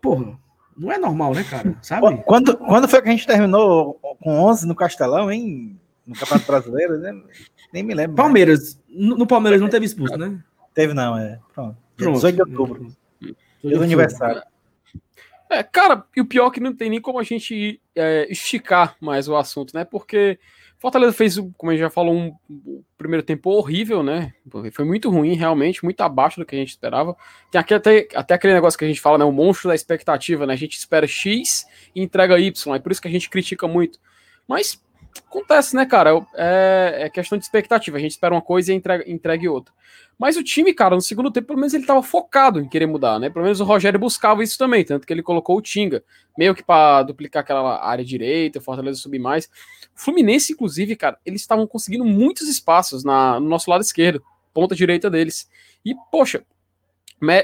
Porra, 0.00 0.38
não 0.76 0.92
é 0.92 0.98
normal, 0.98 1.34
né, 1.34 1.44
cara? 1.44 1.76
Sabe? 1.82 2.22
Quando, 2.24 2.56
quando 2.56 2.88
foi 2.88 3.02
que 3.02 3.08
a 3.08 3.12
gente 3.12 3.26
terminou 3.26 3.94
com 4.20 4.38
11 4.38 4.66
no 4.66 4.76
Castelão, 4.76 5.30
hein? 5.30 5.78
No 6.06 6.14
Campeonato 6.14 6.46
Brasileiro, 6.46 6.98
né? 6.98 7.12
Nem 7.72 7.82
me 7.82 7.94
lembro. 7.94 8.16
Palmeiras. 8.16 8.80
No, 8.88 9.16
no, 9.16 9.26
Palmeiras 9.26 9.60
não 9.60 9.68
teve 9.68 9.84
expulso, 9.84 10.16
né? 10.16 10.38
Teve, 10.78 10.94
não, 10.94 11.18
é. 11.18 11.40
Pronto. 11.52 11.76
Pronto. 11.96 12.14
18 12.14 12.36
de 12.36 12.40
outubro. 12.42 12.96
Dia 13.20 13.78
do 13.78 13.82
aniversário. 13.82 14.40
É, 15.50 15.60
cara, 15.60 16.04
e 16.16 16.20
o 16.20 16.24
pior 16.24 16.46
é 16.46 16.50
que 16.52 16.60
não 16.60 16.72
tem 16.72 16.88
nem 16.88 17.00
como 17.00 17.18
a 17.18 17.24
gente 17.24 17.82
é, 17.96 18.30
esticar 18.30 18.94
mais 19.00 19.26
o 19.26 19.34
assunto, 19.34 19.74
né? 19.74 19.84
Porque 19.84 20.38
Fortaleza 20.78 21.12
fez, 21.12 21.36
como 21.56 21.72
a 21.72 21.74
gente 21.74 21.80
já 21.80 21.90
falou, 21.90 22.14
um, 22.14 22.32
um 22.48 22.84
primeiro 22.96 23.24
tempo 23.24 23.50
horrível, 23.50 24.04
né? 24.04 24.32
Foi 24.72 24.84
muito 24.84 25.10
ruim, 25.10 25.34
realmente, 25.34 25.82
muito 25.82 26.00
abaixo 26.00 26.38
do 26.38 26.46
que 26.46 26.54
a 26.54 26.58
gente 26.60 26.68
esperava. 26.68 27.16
Tem 27.50 27.60
aqui 27.60 27.74
até, 27.74 28.06
até 28.14 28.34
aquele 28.34 28.54
negócio 28.54 28.78
que 28.78 28.84
a 28.84 28.88
gente 28.88 29.00
fala, 29.00 29.18
né? 29.18 29.24
O 29.24 29.32
monstro 29.32 29.66
da 29.66 29.74
expectativa, 29.74 30.46
né? 30.46 30.52
A 30.52 30.56
gente 30.56 30.78
espera 30.78 31.08
X 31.08 31.66
e 31.92 32.00
entrega 32.00 32.38
Y, 32.38 32.76
é 32.76 32.78
por 32.78 32.92
isso 32.92 33.02
que 33.02 33.08
a 33.08 33.10
gente 33.10 33.28
critica 33.28 33.66
muito. 33.66 33.98
Mas 34.46 34.80
acontece, 35.26 35.74
né, 35.74 35.86
cara? 35.86 36.10
É, 36.34 36.98
é 37.02 37.10
questão 37.10 37.38
de 37.38 37.44
expectativa. 37.44 37.96
A 37.96 38.00
gente 38.00 38.12
espera 38.12 38.34
uma 38.34 38.42
coisa 38.42 38.72
e 38.72 38.76
entrega, 38.76 39.10
entrega 39.10 39.50
outra. 39.50 39.72
Mas 40.18 40.36
o 40.36 40.42
time, 40.42 40.74
cara, 40.74 40.96
no 40.96 41.00
segundo 41.00 41.30
tempo, 41.30 41.46
pelo 41.48 41.60
menos 41.60 41.72
ele 41.72 41.84
estava 41.84 42.02
focado 42.02 42.60
em 42.60 42.68
querer 42.68 42.86
mudar, 42.86 43.20
né? 43.20 43.30
Pelo 43.30 43.44
menos 43.44 43.60
o 43.60 43.64
Rogério 43.64 44.00
buscava 44.00 44.42
isso 44.42 44.58
também, 44.58 44.84
tanto 44.84 45.06
que 45.06 45.12
ele 45.12 45.22
colocou 45.22 45.56
o 45.56 45.62
Tinga, 45.62 46.02
meio 46.36 46.54
que 46.54 46.62
para 46.62 47.04
duplicar 47.04 47.42
aquela 47.42 47.84
área 47.84 48.04
direita, 48.04 48.60
Fortaleza 48.60 48.98
subir 48.98 49.20
mais. 49.20 49.48
Fluminense, 49.94 50.52
inclusive, 50.52 50.96
cara, 50.96 51.18
eles 51.24 51.40
estavam 51.40 51.66
conseguindo 51.66 52.04
muitos 52.04 52.48
espaços 52.48 53.04
na, 53.04 53.38
no 53.38 53.48
nosso 53.48 53.70
lado 53.70 53.82
esquerdo, 53.82 54.22
ponta 54.52 54.74
direita 54.74 55.08
deles. 55.08 55.48
E, 55.84 55.94
poxa, 56.10 56.44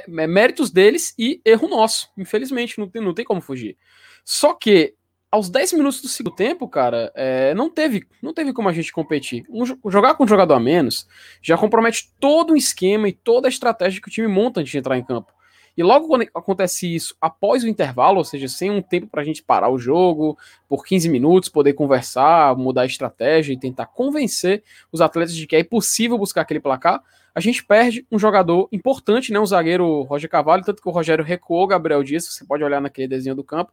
méritos 0.08 0.70
deles 0.70 1.14
e 1.16 1.40
erro 1.44 1.68
nosso, 1.68 2.10
infelizmente, 2.18 2.78
não 2.78 2.88
tem, 2.88 3.02
não 3.02 3.14
tem 3.14 3.24
como 3.24 3.40
fugir. 3.40 3.76
Só 4.24 4.52
que 4.52 4.94
aos 5.34 5.50
10 5.50 5.72
minutos 5.72 6.00
do 6.00 6.06
segundo 6.06 6.36
tempo, 6.36 6.68
cara, 6.68 7.10
é, 7.12 7.52
não 7.54 7.68
teve 7.68 8.06
não 8.22 8.32
teve 8.32 8.52
como 8.52 8.68
a 8.68 8.72
gente 8.72 8.92
competir. 8.92 9.44
Um, 9.50 9.64
jogar 9.90 10.14
com 10.14 10.22
um 10.22 10.28
jogador 10.28 10.54
a 10.54 10.60
menos 10.60 11.08
já 11.42 11.58
compromete 11.58 12.12
todo 12.20 12.52
o 12.52 12.56
esquema 12.56 13.08
e 13.08 13.12
toda 13.12 13.48
a 13.48 13.50
estratégia 13.50 14.00
que 14.00 14.06
o 14.06 14.10
time 14.10 14.28
monta 14.28 14.60
antes 14.60 14.70
de 14.70 14.78
entrar 14.78 14.96
em 14.96 15.02
campo. 15.02 15.33
E 15.76 15.82
logo 15.82 16.06
quando 16.06 16.22
acontece 16.34 16.94
isso 16.94 17.16
após 17.20 17.64
o 17.64 17.68
intervalo, 17.68 18.18
ou 18.18 18.24
seja, 18.24 18.46
sem 18.46 18.70
um 18.70 18.80
tempo 18.80 19.08
para 19.08 19.22
a 19.22 19.24
gente 19.24 19.42
parar 19.42 19.68
o 19.68 19.78
jogo 19.78 20.38
por 20.68 20.84
15 20.84 21.08
minutos, 21.08 21.48
poder 21.48 21.72
conversar, 21.72 22.56
mudar 22.56 22.82
a 22.82 22.86
estratégia 22.86 23.52
e 23.52 23.58
tentar 23.58 23.86
convencer 23.86 24.62
os 24.92 25.00
atletas 25.00 25.34
de 25.34 25.46
que 25.46 25.56
é 25.56 25.64
possível 25.64 26.16
buscar 26.16 26.42
aquele 26.42 26.60
placar, 26.60 27.02
a 27.34 27.40
gente 27.40 27.64
perde 27.64 28.06
um 28.12 28.18
jogador 28.18 28.68
importante, 28.70 29.32
né? 29.32 29.40
Um 29.40 29.46
zagueiro 29.46 30.02
Roger 30.02 30.30
Cavalho, 30.30 30.62
tanto 30.62 30.80
que 30.80 30.88
o 30.88 30.92
Rogério 30.92 31.24
recuou 31.24 31.66
Gabriel 31.66 32.04
Dias, 32.04 32.26
você 32.26 32.44
pode 32.44 32.62
olhar 32.62 32.80
naquele 32.80 33.08
desenho 33.08 33.34
do 33.34 33.42
campo. 33.42 33.72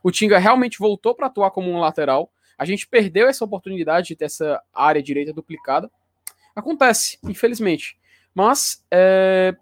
O 0.00 0.12
Tinga 0.12 0.38
realmente 0.38 0.78
voltou 0.78 1.12
para 1.12 1.26
atuar 1.26 1.50
como 1.50 1.68
um 1.68 1.80
lateral. 1.80 2.30
A 2.56 2.64
gente 2.64 2.86
perdeu 2.86 3.26
essa 3.26 3.44
oportunidade 3.44 4.08
de 4.08 4.16
ter 4.16 4.26
essa 4.26 4.62
área 4.72 5.02
direita 5.02 5.32
duplicada. 5.32 5.90
Acontece, 6.54 7.18
infelizmente. 7.24 7.98
Mas 8.32 8.84
é, 8.92 9.56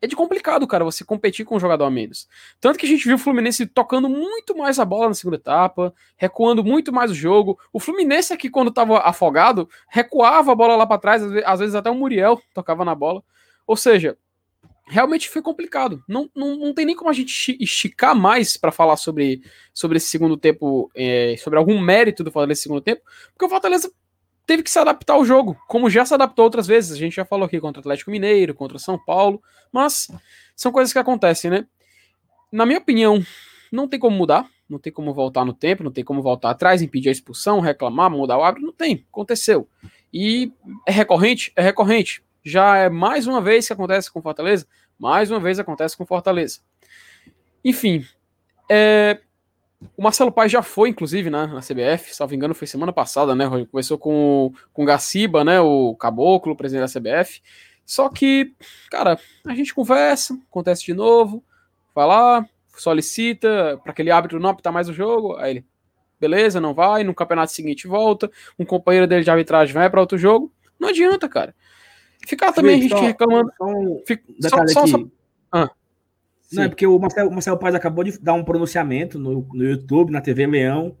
é 0.00 0.06
de 0.06 0.14
complicado, 0.14 0.66
cara, 0.66 0.84
você 0.84 1.04
competir 1.04 1.44
com 1.44 1.56
um 1.56 1.60
jogador 1.60 1.84
a 1.84 1.90
menos. 1.90 2.28
Tanto 2.60 2.78
que 2.78 2.86
a 2.86 2.88
gente 2.88 3.04
viu 3.04 3.16
o 3.16 3.18
Fluminense 3.18 3.66
tocando 3.66 4.08
muito 4.08 4.56
mais 4.56 4.78
a 4.78 4.84
bola 4.84 5.08
na 5.08 5.14
segunda 5.14 5.36
etapa, 5.36 5.94
recuando 6.16 6.62
muito 6.62 6.92
mais 6.92 7.10
o 7.10 7.14
jogo. 7.14 7.58
O 7.72 7.80
Fluminense 7.80 8.32
aqui, 8.32 8.50
quando 8.50 8.68
estava 8.68 8.98
afogado, 8.98 9.68
recuava 9.88 10.52
a 10.52 10.54
bola 10.54 10.76
lá 10.76 10.86
para 10.86 11.00
trás, 11.00 11.22
às 11.44 11.60
vezes 11.60 11.74
até 11.74 11.90
o 11.90 11.94
Muriel 11.94 12.40
tocava 12.52 12.84
na 12.84 12.94
bola. 12.94 13.22
Ou 13.66 13.76
seja, 13.76 14.18
realmente 14.86 15.28
foi 15.28 15.42
complicado. 15.42 16.02
Não, 16.06 16.30
não, 16.34 16.56
não 16.56 16.74
tem 16.74 16.84
nem 16.84 16.94
como 16.94 17.10
a 17.10 17.14
gente 17.14 17.56
esticar 17.60 18.14
mais 18.14 18.56
para 18.56 18.70
falar 18.70 18.96
sobre, 18.96 19.42
sobre 19.72 19.96
esse 19.96 20.08
segundo 20.08 20.36
tempo, 20.36 20.90
é, 20.94 21.36
sobre 21.38 21.58
algum 21.58 21.80
mérito 21.80 22.22
do 22.22 22.30
Fortaleza 22.30 22.60
segundo 22.60 22.80
tempo, 22.80 23.02
porque 23.32 23.44
o 23.44 23.48
Fortaleza 23.48 23.90
teve 24.46 24.62
que 24.62 24.70
se 24.70 24.78
adaptar 24.78 25.14
ao 25.14 25.24
jogo, 25.24 25.58
como 25.66 25.90
já 25.90 26.04
se 26.04 26.14
adaptou 26.14 26.44
outras 26.44 26.66
vezes. 26.66 26.92
A 26.92 26.96
gente 26.96 27.16
já 27.16 27.24
falou 27.24 27.44
aqui 27.44 27.60
contra 27.60 27.80
o 27.80 27.82
Atlético 27.82 28.10
Mineiro, 28.10 28.54
contra 28.54 28.76
o 28.76 28.80
São 28.80 28.98
Paulo, 28.98 29.42
mas 29.72 30.08
são 30.54 30.70
coisas 30.70 30.92
que 30.92 30.98
acontecem, 30.98 31.50
né? 31.50 31.66
Na 32.52 32.64
minha 32.64 32.78
opinião, 32.78 33.22
não 33.72 33.88
tem 33.88 33.98
como 33.98 34.16
mudar, 34.16 34.48
não 34.68 34.78
tem 34.78 34.92
como 34.92 35.12
voltar 35.12 35.44
no 35.44 35.52
tempo, 35.52 35.82
não 35.82 35.90
tem 35.90 36.04
como 36.04 36.22
voltar 36.22 36.50
atrás, 36.50 36.80
impedir 36.80 37.08
a 37.08 37.12
expulsão, 37.12 37.60
reclamar, 37.60 38.10
mudar 38.10 38.38
o 38.38 38.44
árbitro, 38.44 38.66
não 38.66 38.72
tem, 38.72 39.04
aconteceu. 39.10 39.68
E 40.12 40.52
é 40.86 40.92
recorrente? 40.92 41.52
É 41.56 41.62
recorrente. 41.62 42.22
Já 42.44 42.76
é 42.76 42.88
mais 42.88 43.26
uma 43.26 43.40
vez 43.40 43.66
que 43.66 43.72
acontece 43.72 44.10
com 44.10 44.22
Fortaleza, 44.22 44.66
mais 44.98 45.30
uma 45.30 45.40
vez 45.40 45.58
acontece 45.58 45.96
com 45.96 46.06
Fortaleza. 46.06 46.60
Enfim, 47.64 48.04
é, 48.70 49.20
o 49.96 50.02
Marcelo 50.02 50.32
Paes 50.32 50.50
já 50.50 50.62
foi, 50.62 50.88
inclusive, 50.88 51.28
né, 51.28 51.46
na 51.46 51.60
CBF, 51.60 52.14
salvo 52.14 52.34
engano, 52.34 52.54
foi 52.54 52.66
semana 52.66 52.92
passada, 52.92 53.34
né, 53.34 53.44
Roger? 53.44 53.66
Começou 53.66 53.98
com, 53.98 54.52
com 54.72 54.82
o 54.82 54.86
Gaciba, 54.86 55.44
né, 55.44 55.60
o 55.60 55.94
Caboclo, 55.96 56.52
o 56.52 56.56
presidente 56.56 56.92
da 56.92 57.00
CBF. 57.00 57.42
Só 57.84 58.08
que, 58.08 58.54
cara, 58.90 59.18
a 59.46 59.54
gente 59.54 59.74
conversa, 59.74 60.38
acontece 60.50 60.84
de 60.84 60.94
novo, 60.94 61.44
vai 61.94 62.06
lá, 62.06 62.46
solicita 62.76 63.78
para 63.82 63.92
aquele 63.92 64.10
árbitro 64.10 64.40
não 64.40 64.50
apitar 64.50 64.72
mais 64.72 64.88
o 64.88 64.92
jogo, 64.92 65.36
aí 65.36 65.52
ele, 65.52 65.66
beleza, 66.18 66.60
não 66.60 66.74
vai, 66.74 67.04
no 67.04 67.14
campeonato 67.14 67.52
seguinte 67.52 67.86
volta, 67.86 68.30
um 68.58 68.64
companheiro 68.64 69.06
dele 69.06 69.24
de 69.24 69.30
arbitragem 69.30 69.74
vai 69.74 69.88
para 69.88 70.00
outro 70.00 70.18
jogo. 70.18 70.52
Não 70.78 70.88
adianta, 70.88 71.28
cara. 71.28 71.54
Ficar 72.26 72.52
também 72.52 72.78
a 72.78 72.82
gente 72.82 72.90
só, 72.90 73.00
reclamando. 73.00 73.52
Só 73.56 73.64
um 73.64 74.02
só, 74.40 74.66
só, 74.66 74.86
só, 74.86 74.98
ah. 75.52 75.70
Não, 76.52 76.62
é 76.62 76.68
porque 76.68 76.86
o 76.86 76.98
Marcelo, 76.98 77.30
Marcelo 77.30 77.58
Paz 77.58 77.74
acabou 77.74 78.04
de 78.04 78.18
dar 78.18 78.34
um 78.34 78.44
pronunciamento 78.44 79.18
no, 79.18 79.46
no 79.52 79.64
YouTube, 79.64 80.12
na 80.12 80.20
TV 80.20 80.46
Leão, 80.46 80.96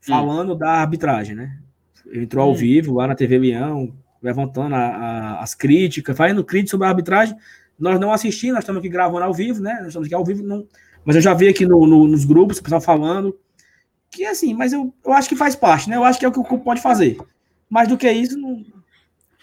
falando 0.00 0.54
hum. 0.54 0.58
da 0.58 0.70
arbitragem, 0.70 1.36
né? 1.36 1.58
Ele 2.06 2.24
entrou 2.24 2.44
hum. 2.44 2.48
ao 2.50 2.54
vivo 2.54 2.94
lá 2.94 3.06
na 3.06 3.14
TV 3.14 3.38
Leão, 3.38 3.94
levantando 4.20 4.74
a, 4.74 4.78
a, 4.78 5.40
as 5.42 5.54
críticas, 5.54 6.16
fazendo 6.16 6.44
críticas 6.44 6.70
sobre 6.70 6.86
a 6.86 6.90
arbitragem. 6.90 7.36
Nós 7.78 8.00
não 8.00 8.12
assistimos, 8.12 8.54
nós 8.54 8.64
estamos 8.64 8.80
aqui 8.80 8.88
gravando 8.88 9.24
ao 9.24 9.32
vivo, 9.32 9.62
né? 9.62 9.74
Nós 9.78 9.88
estamos 9.88 10.06
aqui 10.06 10.14
ao 10.14 10.24
vivo, 10.24 10.42
não, 10.42 10.66
mas 11.04 11.16
eu 11.16 11.22
já 11.22 11.32
vi 11.32 11.48
aqui 11.48 11.64
no, 11.64 11.86
no, 11.86 12.06
nos 12.06 12.24
grupos 12.24 12.58
o 12.58 12.62
pessoal 12.62 12.80
falando 12.80 13.38
que 14.10 14.24
assim, 14.24 14.54
mas 14.54 14.72
eu, 14.72 14.92
eu 15.04 15.12
acho 15.12 15.28
que 15.28 15.36
faz 15.36 15.54
parte, 15.54 15.88
né? 15.88 15.96
Eu 15.96 16.04
acho 16.04 16.18
que 16.18 16.24
é 16.24 16.28
o 16.28 16.32
que 16.32 16.40
o 16.40 16.44
clube 16.44 16.64
pode 16.64 16.80
fazer. 16.80 17.18
Mais 17.68 17.88
do 17.88 17.96
que 17.96 18.10
isso, 18.10 18.38
não. 18.38 18.64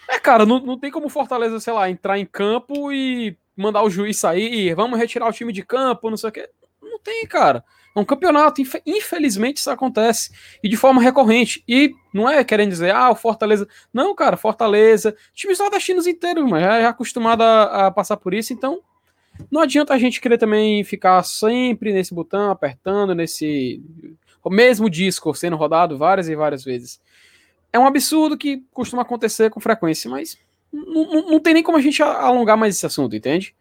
É, 0.08 0.18
cara, 0.18 0.44
não, 0.44 0.60
não 0.60 0.78
tem 0.78 0.90
como 0.90 1.08
Fortaleza, 1.08 1.58
sei 1.60 1.72
lá, 1.72 1.90
entrar 1.90 2.18
em 2.18 2.26
campo 2.26 2.92
e 2.92 3.36
mandar 3.56 3.82
o 3.82 3.90
juiz 3.90 4.18
sair, 4.18 4.74
vamos 4.74 4.98
retirar 4.98 5.28
o 5.28 5.32
time 5.32 5.52
de 5.52 5.64
campo, 5.64 6.10
não 6.10 6.16
sei 6.16 6.28
o 6.28 6.32
quê. 6.32 6.48
Não 6.82 6.98
tem, 6.98 7.26
cara. 7.26 7.64
É 7.94 7.98
um 7.98 8.04
campeonato, 8.04 8.60
infelizmente 8.84 9.56
isso 9.56 9.70
acontece. 9.70 10.30
E 10.62 10.68
de 10.68 10.76
forma 10.76 11.00
recorrente. 11.00 11.64
E 11.66 11.94
não 12.12 12.28
é 12.28 12.44
querendo 12.44 12.68
dizer, 12.68 12.94
ah, 12.94 13.10
o 13.10 13.16
Fortaleza. 13.16 13.66
Não, 13.92 14.14
cara, 14.14 14.36
Fortaleza. 14.36 15.16
Times 15.32 15.58
nordestinos 15.58 16.06
inteiros, 16.06 16.48
mas 16.48 16.62
já 16.62 16.76
é 16.76 16.84
acostumado 16.84 17.42
a, 17.42 17.86
a, 17.86 17.90
passar 17.90 18.18
por 18.18 18.34
isso, 18.34 18.52
então. 18.52 18.82
Não 19.50 19.62
adianta 19.62 19.94
a 19.94 19.98
gente 19.98 20.20
querer 20.20 20.36
também 20.36 20.84
ficar 20.84 21.22
sempre 21.22 21.92
nesse 21.92 22.14
botão, 22.14 22.50
apertando, 22.50 23.14
nesse. 23.14 23.82
O 24.44 24.50
mesmo 24.50 24.88
disco 24.90 25.34
sendo 25.34 25.56
rodado 25.56 25.96
várias 25.96 26.28
e 26.28 26.36
várias 26.36 26.64
vezes. 26.64 27.00
É 27.72 27.78
um 27.78 27.86
absurdo 27.86 28.36
que 28.36 28.62
costuma 28.72 29.02
acontecer 29.02 29.50
com 29.50 29.60
frequência, 29.60 30.10
mas 30.10 30.38
não, 30.84 31.30
não 31.30 31.40
tem 31.40 31.54
nem 31.54 31.62
como 31.62 31.78
a 31.78 31.80
gente 31.80 32.02
alongar 32.02 32.56
mais 32.56 32.74
esse 32.74 32.86
assunto, 32.86 33.16
entende? 33.16 33.54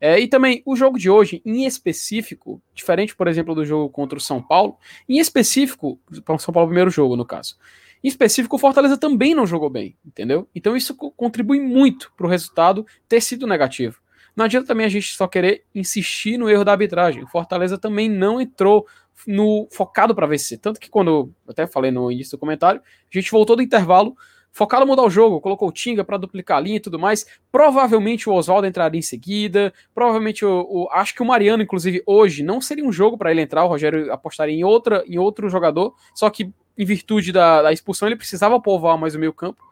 É, 0.00 0.18
e 0.18 0.26
também 0.26 0.62
o 0.66 0.74
jogo 0.74 0.98
de 0.98 1.08
hoje, 1.08 1.40
em 1.44 1.64
específico, 1.64 2.60
diferente, 2.74 3.14
por 3.14 3.28
exemplo, 3.28 3.54
do 3.54 3.64
jogo 3.64 3.88
contra 3.88 4.18
o 4.18 4.20
São 4.20 4.42
Paulo, 4.42 4.76
em 5.08 5.18
específico, 5.18 6.00
o 6.10 6.38
São 6.38 6.52
Paulo, 6.52 6.68
primeiro 6.68 6.90
jogo, 6.90 7.16
no 7.16 7.24
caso. 7.24 7.56
Em 8.02 8.08
específico, 8.08 8.56
o 8.56 8.58
Fortaleza 8.58 8.96
também 8.96 9.32
não 9.32 9.46
jogou 9.46 9.70
bem, 9.70 9.96
entendeu? 10.04 10.48
Então 10.52 10.76
isso 10.76 10.96
contribui 10.96 11.60
muito 11.60 12.12
para 12.16 12.26
o 12.26 12.28
resultado 12.28 12.84
ter 13.08 13.20
sido 13.20 13.46
negativo. 13.46 14.00
Não 14.34 14.44
adianta 14.44 14.66
também 14.66 14.86
a 14.86 14.88
gente 14.88 15.14
só 15.14 15.28
querer 15.28 15.64
insistir 15.72 16.36
no 16.36 16.50
erro 16.50 16.64
da 16.64 16.72
arbitragem. 16.72 17.22
O 17.22 17.28
Fortaleza 17.28 17.78
também 17.78 18.08
não 18.08 18.40
entrou 18.40 18.86
no 19.24 19.68
focado 19.70 20.14
para 20.14 20.26
vencer. 20.26 20.58
Tanto 20.58 20.80
que 20.80 20.90
quando 20.90 21.10
eu 21.10 21.34
até 21.46 21.66
falei 21.66 21.90
no 21.92 22.10
início 22.10 22.36
do 22.36 22.40
comentário, 22.40 22.80
a 22.80 23.18
gente 23.18 23.30
voltou 23.30 23.54
do 23.54 23.62
intervalo 23.62 24.16
Focado 24.54 24.86
mudar 24.86 25.02
o 25.02 25.08
jogo, 25.08 25.40
colocou 25.40 25.70
o 25.70 25.72
Tinga 25.72 26.04
para 26.04 26.18
duplicar 26.18 26.58
a 26.58 26.60
linha 26.60 26.76
e 26.76 26.80
tudo 26.80 26.98
mais. 26.98 27.26
Provavelmente 27.50 28.28
o 28.28 28.34
Oswaldo 28.34 28.66
entraria 28.66 28.98
em 28.98 29.02
seguida. 29.02 29.72
Provavelmente 29.94 30.44
o, 30.44 30.66
o, 30.68 30.88
acho 30.92 31.14
que 31.14 31.22
o 31.22 31.24
Mariano, 31.24 31.62
inclusive, 31.62 32.02
hoje 32.04 32.42
não 32.42 32.60
seria 32.60 32.84
um 32.84 32.92
jogo 32.92 33.16
para 33.16 33.30
ele 33.30 33.40
entrar. 33.40 33.64
O 33.64 33.68
Rogério 33.68 34.12
apostaria 34.12 34.54
em 34.54 34.62
outra, 34.62 35.02
em 35.06 35.18
outro 35.18 35.48
jogador. 35.48 35.94
Só 36.14 36.28
que 36.28 36.52
em 36.76 36.84
virtude 36.84 37.32
da, 37.32 37.62
da 37.62 37.72
expulsão 37.72 38.06
ele 38.06 38.16
precisava 38.16 38.60
povoar 38.60 38.98
mais 38.98 39.14
o 39.14 39.18
meio 39.18 39.32
campo. 39.32 39.64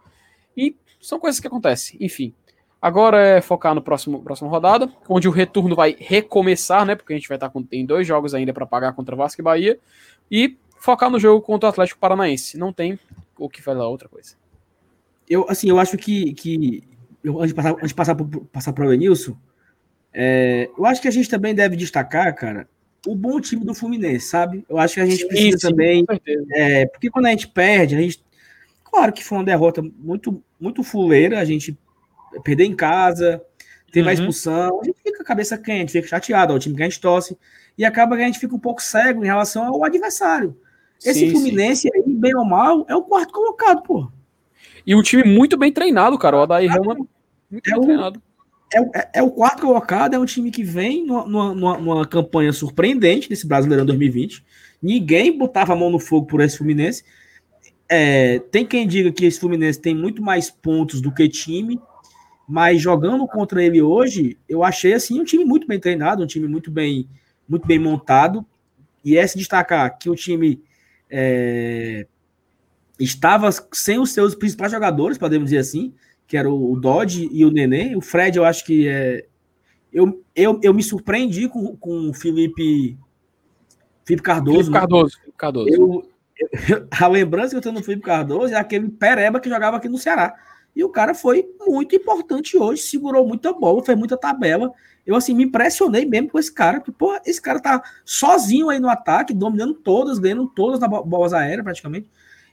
E 0.56 0.74
são 0.98 1.20
coisas 1.20 1.38
que 1.38 1.46
acontecem. 1.46 1.98
Enfim. 2.00 2.32
Agora 2.80 3.20
é 3.20 3.42
focar 3.42 3.74
no 3.74 3.82
próximo 3.82 4.22
próxima 4.22 4.48
rodada, 4.48 4.90
onde 5.06 5.28
o 5.28 5.30
retorno 5.30 5.76
vai 5.76 5.94
recomeçar, 5.98 6.86
né? 6.86 6.94
Porque 6.94 7.12
a 7.12 7.16
gente 7.16 7.28
vai 7.28 7.36
estar 7.36 7.50
com 7.50 7.62
tem 7.62 7.84
dois 7.84 8.06
jogos 8.06 8.32
ainda 8.32 8.54
para 8.54 8.64
pagar 8.64 8.94
contra 8.94 9.14
Vasco 9.14 9.42
e 9.42 9.44
Bahia 9.44 9.78
e 10.30 10.56
focar 10.78 11.10
no 11.10 11.20
jogo 11.20 11.42
contra 11.42 11.66
o 11.66 11.70
Atlético 11.70 12.00
Paranaense. 12.00 12.56
Não 12.56 12.72
tem 12.72 12.98
o 13.38 13.50
que 13.50 13.60
falar 13.60 13.86
outra 13.86 14.08
coisa 14.08 14.40
eu, 15.30 15.46
assim, 15.48 15.70
eu 15.70 15.78
acho 15.78 15.96
que, 15.96 16.34
que 16.34 16.82
eu, 17.22 17.38
antes 17.38 17.50
de 17.50 17.54
passar, 17.54 17.72
antes 17.74 17.88
de 17.88 17.94
passar, 17.94 18.14
por, 18.16 18.26
passar 18.46 18.72
para 18.72 18.86
o 18.86 18.92
Enilson, 18.92 19.36
é, 20.12 20.68
eu 20.76 20.84
acho 20.84 21.00
que 21.00 21.06
a 21.06 21.12
gente 21.12 21.28
também 21.28 21.54
deve 21.54 21.76
destacar, 21.76 22.34
cara, 22.34 22.68
o 23.06 23.14
bom 23.14 23.40
time 23.40 23.64
do 23.64 23.72
Fluminense, 23.72 24.26
sabe? 24.26 24.64
Eu 24.68 24.76
acho 24.76 24.94
que 24.94 25.00
a 25.00 25.06
gente 25.06 25.22
sim, 25.22 25.28
precisa 25.28 25.58
sim, 25.58 25.68
também. 25.68 26.04
É, 26.52 26.84
porque 26.86 27.08
quando 27.08 27.26
a 27.26 27.30
gente 27.30 27.46
perde, 27.46 27.94
a 27.94 28.00
gente. 28.00 28.22
Claro 28.84 29.12
que 29.12 29.22
foi 29.22 29.38
uma 29.38 29.44
derrota 29.44 29.80
muito, 29.80 30.42
muito 30.58 30.82
fuleira, 30.82 31.38
a 31.38 31.44
gente 31.44 31.78
perder 32.42 32.64
em 32.64 32.74
casa, 32.74 33.40
teve 33.92 34.02
uhum. 34.02 34.10
a 34.10 34.12
expulsão, 34.12 34.80
a 34.80 34.84
gente 34.84 34.98
fica 34.98 35.18
com 35.18 35.22
a 35.22 35.26
cabeça 35.26 35.56
quente, 35.56 35.92
fica 35.92 36.08
chateado, 36.08 36.52
é 36.52 36.56
o 36.56 36.58
time 36.58 36.74
que 36.74 36.82
a 36.82 36.88
gente 36.88 37.00
torce, 37.00 37.38
e 37.78 37.84
acaba 37.84 38.16
que 38.16 38.22
a 38.22 38.26
gente 38.26 38.40
fica 38.40 38.54
um 38.54 38.58
pouco 38.58 38.82
cego 38.82 39.22
em 39.22 39.28
relação 39.28 39.64
ao 39.64 39.84
adversário. 39.84 40.56
Esse 41.04 41.20
sim, 41.20 41.30
Fluminense 41.30 41.88
aí, 41.94 42.02
bem 42.04 42.34
ou 42.34 42.44
mal, 42.44 42.84
é 42.88 42.96
o 42.96 43.02
quarto 43.02 43.32
colocado, 43.32 43.82
pô. 43.82 44.10
E 44.90 44.94
um 44.96 45.02
time 45.02 45.22
muito 45.22 45.56
bem 45.56 45.70
treinado, 45.70 46.18
cara. 46.18 46.36
O 46.36 46.40
Adair 46.40 46.68
Helman, 46.68 47.06
muito 47.48 47.68
é 47.68 47.70
bem 47.70 47.78
o, 47.78 47.82
treinado. 47.84 48.20
É, 48.74 48.80
é, 48.80 49.10
é, 49.14 49.22
o 49.22 49.30
quarto 49.30 49.62
colocado, 49.62 50.14
é 50.14 50.18
um 50.18 50.24
time 50.24 50.50
que 50.50 50.64
vem 50.64 51.06
numa, 51.06 51.54
numa, 51.54 51.78
numa, 51.78 52.04
campanha 52.04 52.52
surpreendente 52.52 53.30
nesse 53.30 53.46
Brasileirão 53.46 53.86
2020. 53.86 54.44
Ninguém 54.82 55.38
botava 55.38 55.74
a 55.74 55.76
mão 55.76 55.90
no 55.90 56.00
fogo 56.00 56.26
por 56.26 56.40
esse 56.40 56.58
Fluminense. 56.58 57.04
É, 57.88 58.40
tem 58.50 58.66
quem 58.66 58.84
diga 58.84 59.12
que 59.12 59.24
esse 59.24 59.38
Fluminense 59.38 59.80
tem 59.80 59.94
muito 59.94 60.20
mais 60.20 60.50
pontos 60.50 61.00
do 61.00 61.14
que 61.14 61.28
time, 61.28 61.80
mas 62.48 62.82
jogando 62.82 63.28
contra 63.28 63.62
ele 63.62 63.80
hoje, 63.80 64.38
eu 64.48 64.64
achei 64.64 64.92
assim 64.92 65.20
um 65.20 65.24
time 65.24 65.44
muito 65.44 65.68
bem 65.68 65.78
treinado, 65.78 66.24
um 66.24 66.26
time 66.26 66.48
muito 66.48 66.68
bem, 66.68 67.08
muito 67.48 67.64
bem 67.64 67.78
montado. 67.78 68.44
E 69.04 69.16
é 69.16 69.24
se 69.24 69.38
destacar 69.38 69.96
que 69.96 70.10
o 70.10 70.16
time 70.16 70.60
é, 71.08 72.08
estava 73.00 73.50
sem 73.72 73.98
os 73.98 74.10
seus 74.10 74.34
principais 74.34 74.70
jogadores, 74.70 75.18
podemos 75.18 75.46
dizer 75.50 75.58
assim, 75.58 75.94
que 76.26 76.36
era 76.36 76.48
o 76.48 76.78
Dodge 76.78 77.28
e 77.32 77.44
o 77.44 77.50
Nenê. 77.50 77.96
O 77.96 78.00
Fred, 78.00 78.36
eu 78.36 78.44
acho 78.44 78.64
que 78.64 78.86
é. 78.86 79.26
Eu, 79.92 80.22
eu, 80.36 80.60
eu 80.62 80.72
me 80.72 80.82
surpreendi 80.82 81.48
com, 81.48 81.74
com 81.76 82.10
o 82.10 82.14
Felipe, 82.14 82.96
Felipe 84.04 84.22
Cardoso. 84.22 84.58
Felipe 84.58 84.72
Cardoso. 84.72 85.18
Né? 85.26 85.32
Cardoso. 85.36 85.68
Eu, 85.68 86.04
eu, 86.38 86.86
a 87.00 87.08
lembrança 87.08 87.50
que 87.50 87.56
eu 87.56 87.60
tenho 87.60 87.74
do 87.74 87.82
Felipe 87.82 88.04
Cardoso 88.04 88.54
é 88.54 88.56
aquele 88.56 88.88
pereba 88.88 89.40
que 89.40 89.48
jogava 89.48 89.78
aqui 89.78 89.88
no 89.88 89.98
Ceará. 89.98 90.34
E 90.74 90.84
o 90.84 90.88
cara 90.88 91.14
foi 91.14 91.44
muito 91.66 91.96
importante 91.96 92.56
hoje, 92.56 92.82
segurou 92.82 93.26
muita 93.26 93.52
bola, 93.52 93.84
fez 93.84 93.98
muita 93.98 94.16
tabela. 94.16 94.72
Eu, 95.04 95.16
assim, 95.16 95.34
me 95.34 95.44
impressionei 95.44 96.04
mesmo 96.04 96.30
com 96.30 96.38
esse 96.38 96.52
cara, 96.52 96.78
porque, 96.78 96.92
pô, 96.92 97.18
esse 97.26 97.42
cara 97.42 97.58
tá 97.58 97.82
sozinho 98.04 98.68
aí 98.68 98.78
no 98.78 98.88
ataque, 98.88 99.34
dominando 99.34 99.74
todas, 99.74 100.18
ganhando 100.18 100.46
todas 100.46 100.78
nas 100.78 100.88
bolas 100.88 101.32
aéreas, 101.32 101.64
praticamente. 101.64 102.06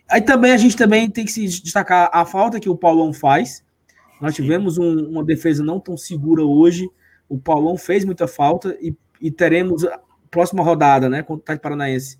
Aí 0.09 0.21
também 0.21 0.51
a 0.51 0.57
gente 0.57 0.75
também 0.75 1.09
tem 1.09 1.25
que 1.25 1.31
se 1.31 1.45
destacar 1.61 2.09
a 2.13 2.25
falta 2.25 2.59
que 2.59 2.69
o 2.69 2.77
Paulão 2.77 3.11
faz. 3.13 3.63
Nós 4.21 4.35
tivemos 4.35 4.77
um, 4.77 5.09
uma 5.09 5.23
defesa 5.23 5.63
não 5.63 5.79
tão 5.79 5.97
segura 5.97 6.43
hoje. 6.43 6.89
O 7.27 7.37
Paulão 7.37 7.77
fez 7.77 8.05
muita 8.05 8.27
falta 8.27 8.77
e, 8.81 8.95
e 9.21 9.29
teremos 9.29 9.83
a 9.83 9.99
próxima 10.31 10.63
rodada, 10.63 11.09
né, 11.09 11.21
contra 11.23 11.41
o 11.41 11.45
Tati 11.45 11.61
Paranaense. 11.61 12.17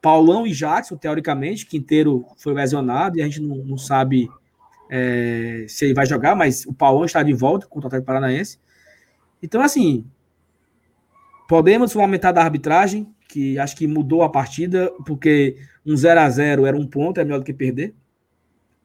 Paulão 0.00 0.46
e 0.46 0.52
Jackson, 0.52 0.96
teoricamente, 0.96 1.66
Quinteiro 1.66 2.26
foi 2.38 2.54
lesionado 2.54 3.18
e 3.18 3.22
a 3.22 3.24
gente 3.26 3.40
não, 3.40 3.56
não 3.56 3.76
sabe 3.78 4.28
é, 4.90 5.66
se 5.68 5.84
ele 5.84 5.94
vai 5.94 6.06
jogar, 6.06 6.34
mas 6.34 6.64
o 6.66 6.72
Paulão 6.72 7.04
está 7.04 7.22
de 7.22 7.32
volta 7.32 7.66
contra 7.66 7.86
o 7.86 7.88
Atlético 7.88 8.06
Paranaense. 8.06 8.58
Então, 9.42 9.60
assim, 9.60 10.04
podemos 11.48 11.94
lamentar 11.94 12.32
da 12.32 12.42
arbitragem, 12.42 13.06
que 13.30 13.56
acho 13.60 13.76
que 13.76 13.86
mudou 13.86 14.22
a 14.22 14.28
partida, 14.28 14.92
porque 15.06 15.56
um 15.86 15.96
0 15.96 16.20
a 16.20 16.28
0 16.28 16.66
era 16.66 16.76
um 16.76 16.84
ponto, 16.84 17.20
é 17.20 17.24
melhor 17.24 17.38
do 17.38 17.44
que 17.44 17.54
perder. 17.54 17.94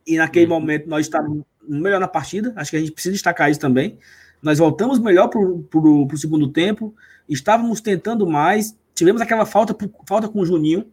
E 0.06 0.18
naquele 0.18 0.46
uhum. 0.46 0.60
momento 0.60 0.88
nós 0.88 1.08
estávamos 1.08 1.44
melhor 1.68 2.00
na 2.00 2.08
partida, 2.08 2.54
acho 2.56 2.70
que 2.70 2.78
a 2.78 2.80
gente 2.80 2.92
precisa 2.92 3.14
destacar 3.14 3.50
isso 3.50 3.60
também. 3.60 3.98
Nós 4.44 4.60
voltamos 4.60 5.00
melhor 5.00 5.30
para 5.30 5.40
o 5.40 6.18
segundo 6.18 6.48
tempo, 6.48 6.94
estávamos 7.28 7.82
tentando 7.82 8.28
mais, 8.28 8.78
tivemos 8.94 9.20
aquela 9.20 9.48
falta, 9.48 9.76
falta 10.08 10.30
com 10.30 10.40
o 10.40 10.46
Juninho, 10.46 10.86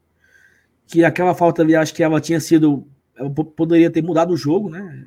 que 0.86 1.04
aquela 1.04 1.34
falta 1.34 1.60
ali, 1.60 1.76
acho 1.76 1.92
que 1.92 2.02
ela 2.02 2.20
tinha 2.20 2.40
sido. 2.40 2.86
Ela 3.14 3.30
poderia 3.30 3.90
ter 3.90 4.02
mudado 4.02 4.32
o 4.32 4.36
jogo, 4.36 4.70
né? 4.70 5.06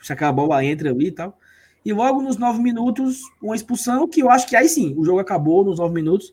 Se 0.00 0.14
aquela 0.14 0.32
bola 0.32 0.64
entra 0.64 0.90
ali 0.90 1.08
e 1.08 1.12
tal. 1.12 1.38
E 1.84 1.92
logo 1.92 2.22
nos 2.22 2.38
nove 2.38 2.62
minutos, 2.62 3.20
uma 3.42 3.54
expulsão, 3.54 4.08
que 4.08 4.22
eu 4.22 4.30
acho 4.30 4.46
que 4.46 4.56
aí 4.56 4.68
sim, 4.68 4.94
o 4.96 5.04
jogo 5.04 5.18
acabou 5.18 5.62
nos 5.62 5.78
nove 5.78 5.92
minutos. 5.92 6.32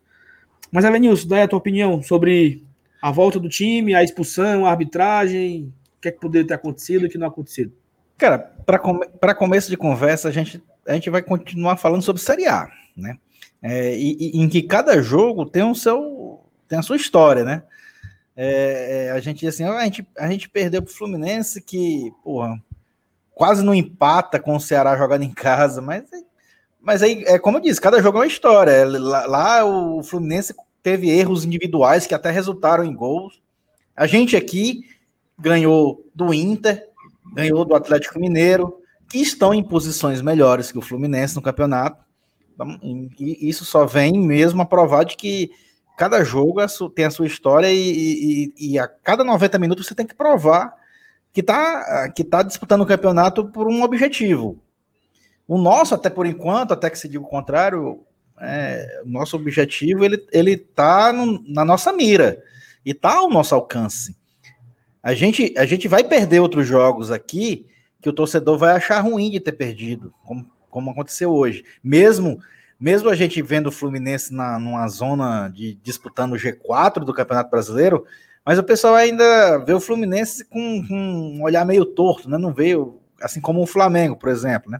Mas, 0.71 0.85
Avenilson, 0.85 1.27
daí 1.27 1.41
a 1.41 1.47
tua 1.47 1.59
opinião 1.59 2.01
sobre 2.01 2.63
a 3.01 3.11
volta 3.11 3.39
do 3.39 3.49
time, 3.49 3.95
a 3.95 4.03
expulsão, 4.03 4.65
a 4.65 4.71
arbitragem, 4.71 5.73
o 5.97 6.01
que 6.01 6.09
é 6.09 6.11
que 6.11 6.19
poderia 6.19 6.47
ter 6.47 6.53
acontecido 6.53 7.03
e 7.03 7.07
o 7.07 7.09
que 7.09 7.17
não 7.17 7.27
acontecido? 7.27 7.71
Cara, 8.17 8.39
para 8.65 8.79
come 8.79 9.05
começo 9.37 9.69
de 9.69 9.77
conversa, 9.77 10.27
a 10.27 10.31
gente, 10.31 10.61
a 10.87 10.93
gente 10.93 11.09
vai 11.09 11.21
continuar 11.21 11.77
falando 11.77 12.01
sobre 12.01 12.21
Série 12.21 12.47
A, 12.47 12.67
né? 12.95 13.17
É, 13.61 13.95
e, 13.95 14.17
e, 14.19 14.41
em 14.41 14.47
que 14.49 14.61
cada 14.61 15.01
jogo 15.01 15.45
tem 15.45 15.63
o 15.63 15.73
seu 15.73 16.43
tem 16.67 16.77
a 16.77 16.83
sua 16.83 16.95
história, 16.95 17.43
né? 17.43 17.63
É, 18.35 19.07
é 19.07 19.11
a 19.11 19.19
gente 19.19 19.47
assim, 19.47 19.63
a 19.63 19.83
gente, 19.83 20.07
a 20.17 20.29
gente 20.29 20.49
perdeu 20.49 20.81
para 20.81 20.91
o 20.91 20.93
Fluminense 20.93 21.61
que, 21.61 22.11
porra, 22.23 22.61
quase 23.33 23.63
não 23.63 23.73
empata 23.73 24.39
com 24.39 24.55
o 24.55 24.59
Ceará 24.59 24.97
jogando 24.97 25.23
em 25.23 25.33
casa, 25.33 25.81
mas, 25.81 26.03
mas 26.87 27.03
aí, 27.03 27.21
é 27.27 27.37
como 27.37 27.57
eu 27.57 27.61
disse, 27.61 27.81
cada 27.81 28.01
jogo 28.01 28.17
é 28.17 28.21
uma 28.21 28.27
história. 28.27 28.85
Lá, 28.85 29.25
lá 29.25 29.65
o 29.65 30.01
Fluminense 30.01 30.55
teve 30.81 31.09
erros 31.09 31.43
individuais 31.43 32.07
que 32.07 32.13
até 32.13 32.31
resultaram 32.31 32.85
em 32.85 32.95
gols. 32.95 33.41
A 33.93 34.07
gente 34.07 34.37
aqui 34.37 34.85
ganhou 35.37 36.09
do 36.15 36.33
Inter, 36.33 36.87
ganhou 37.33 37.65
do 37.65 37.75
Atlético 37.75 38.17
Mineiro, 38.17 38.79
que 39.11 39.17
estão 39.17 39.53
em 39.53 39.61
posições 39.61 40.21
melhores 40.21 40.71
que 40.71 40.77
o 40.77 40.81
Fluminense 40.81 41.35
no 41.35 41.41
campeonato. 41.41 42.01
Então, 42.53 42.79
e 42.81 43.49
isso 43.49 43.65
só 43.65 43.85
vem 43.85 44.17
mesmo 44.17 44.61
a 44.61 44.65
provar 44.65 45.03
de 45.03 45.17
que 45.17 45.51
cada 45.97 46.23
jogo 46.23 46.61
tem 46.95 47.03
a 47.03 47.11
sua 47.11 47.27
história 47.27 47.69
e, 47.69 48.53
e, 48.57 48.71
e 48.71 48.79
a 48.79 48.87
cada 48.87 49.25
90 49.25 49.59
minutos 49.59 49.85
você 49.85 49.93
tem 49.93 50.07
que 50.07 50.15
provar 50.15 50.73
que 51.33 51.41
está 51.41 52.09
que 52.11 52.23
tá 52.23 52.43
disputando 52.43 52.83
o 52.83 52.87
campeonato 52.87 53.43
por 53.43 53.67
um 53.67 53.83
objetivo. 53.83 54.57
O 55.47 55.57
nosso, 55.57 55.95
até 55.95 56.09
por 56.09 56.25
enquanto, 56.25 56.73
até 56.73 56.89
que 56.89 56.99
se 56.99 57.07
diga 57.07 57.23
o 57.23 57.27
contrário, 57.27 58.03
é, 58.39 59.01
o 59.05 59.09
nosso 59.09 59.35
objetivo 59.35 60.03
ele 60.05 60.23
ele 60.31 60.51
está 60.51 61.11
na 61.47 61.65
nossa 61.65 61.91
mira 61.91 62.43
e 62.85 62.91
está 62.91 63.15
ao 63.15 63.29
nosso 63.29 63.55
alcance. 63.55 64.15
A 65.01 65.13
gente 65.13 65.53
a 65.57 65.65
gente 65.65 65.87
vai 65.87 66.03
perder 66.03 66.39
outros 66.39 66.67
jogos 66.67 67.11
aqui 67.11 67.65
que 68.01 68.09
o 68.09 68.13
torcedor 68.13 68.57
vai 68.57 68.75
achar 68.75 68.99
ruim 68.99 69.31
de 69.31 69.39
ter 69.39 69.53
perdido, 69.53 70.13
como, 70.23 70.49
como 70.69 70.91
aconteceu 70.91 71.31
hoje. 71.31 71.63
Mesmo 71.83 72.39
mesmo 72.79 73.09
a 73.09 73.15
gente 73.15 73.41
vendo 73.41 73.67
o 73.67 73.71
Fluminense 73.71 74.31
na, 74.33 74.59
numa 74.59 74.87
zona 74.87 75.47
de 75.49 75.73
disputando 75.81 76.33
o 76.33 76.37
G4 76.37 76.99
do 76.99 77.13
Campeonato 77.13 77.49
Brasileiro, 77.49 78.05
mas 78.45 78.59
o 78.59 78.63
pessoal 78.63 78.95
ainda 78.95 79.57
vê 79.59 79.73
o 79.73 79.79
Fluminense 79.79 80.45
com, 80.45 80.85
com 80.87 80.95
um 80.95 81.41
olhar 81.41 81.65
meio 81.65 81.85
torto, 81.85 82.29
né? 82.29 82.37
Não 82.37 82.53
veio 82.53 82.99
assim 83.19 83.41
como 83.41 83.61
o 83.61 83.67
Flamengo, 83.67 84.15
por 84.15 84.29
exemplo, 84.29 84.69
né? 84.69 84.79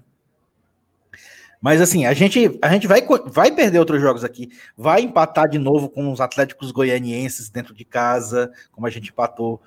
Mas 1.62 1.82
assim, 1.82 2.06
a 2.06 2.14
gente, 2.14 2.58
a 2.62 2.70
gente 2.70 2.88
vai, 2.88 3.06
vai 3.26 3.52
perder 3.52 3.80
outros 3.80 4.02
jogos 4.02 4.24
aqui, 4.24 4.50
vai 4.78 5.02
empatar 5.02 5.50
de 5.50 5.58
novo 5.58 5.90
com 5.90 6.12
os 6.12 6.22
Atléticos 6.22 6.72
Goianienses 6.72 7.50
dentro 7.50 7.74
de 7.74 7.84
casa, 7.84 8.52
como 8.72 8.86
a 8.86 8.90
gente 8.90 9.10
empatou, 9.10 9.62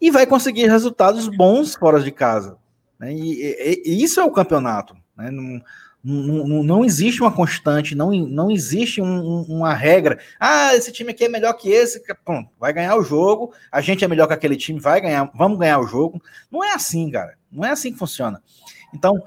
e 0.00 0.10
vai 0.10 0.26
conseguir 0.26 0.66
resultados 0.66 1.28
bons 1.28 1.74
fora 1.74 2.00
de 2.00 2.10
casa. 2.10 2.58
Né? 2.98 3.12
E, 3.12 3.42
e, 3.42 3.82
e, 3.86 4.02
isso 4.02 4.20
é 4.20 4.24
o 4.24 4.30
campeonato. 4.30 4.96
Né? 5.16 5.30
Não, 5.30 5.62
não, 6.02 6.62
não 6.62 6.84
existe 6.84 7.20
uma 7.20 7.32
constante, 7.32 7.94
não, 7.94 8.12
não 8.12 8.50
existe 8.50 9.00
um, 9.00 9.42
uma 9.42 9.74
regra. 9.74 10.18
Ah, 10.38 10.74
esse 10.74 10.92
time 10.92 11.10
aqui 11.10 11.24
é 11.24 11.28
melhor 11.28 11.52
que 11.54 11.68
esse, 11.68 12.00
pronto, 12.24 12.50
vai 12.60 12.72
ganhar 12.72 12.96
o 12.96 13.02
jogo. 13.02 13.52
A 13.72 13.80
gente 13.80 14.04
é 14.04 14.08
melhor 14.08 14.28
que 14.28 14.34
aquele 14.34 14.56
time, 14.56 14.78
vai 14.78 15.00
ganhar, 15.00 15.30
vamos 15.34 15.58
ganhar 15.58 15.80
o 15.80 15.86
jogo. 15.86 16.22
Não 16.50 16.62
é 16.62 16.74
assim, 16.74 17.10
cara. 17.10 17.36
Não 17.50 17.64
é 17.64 17.70
assim 17.70 17.92
que 17.92 17.98
funciona. 17.98 18.40
Então, 18.94 19.20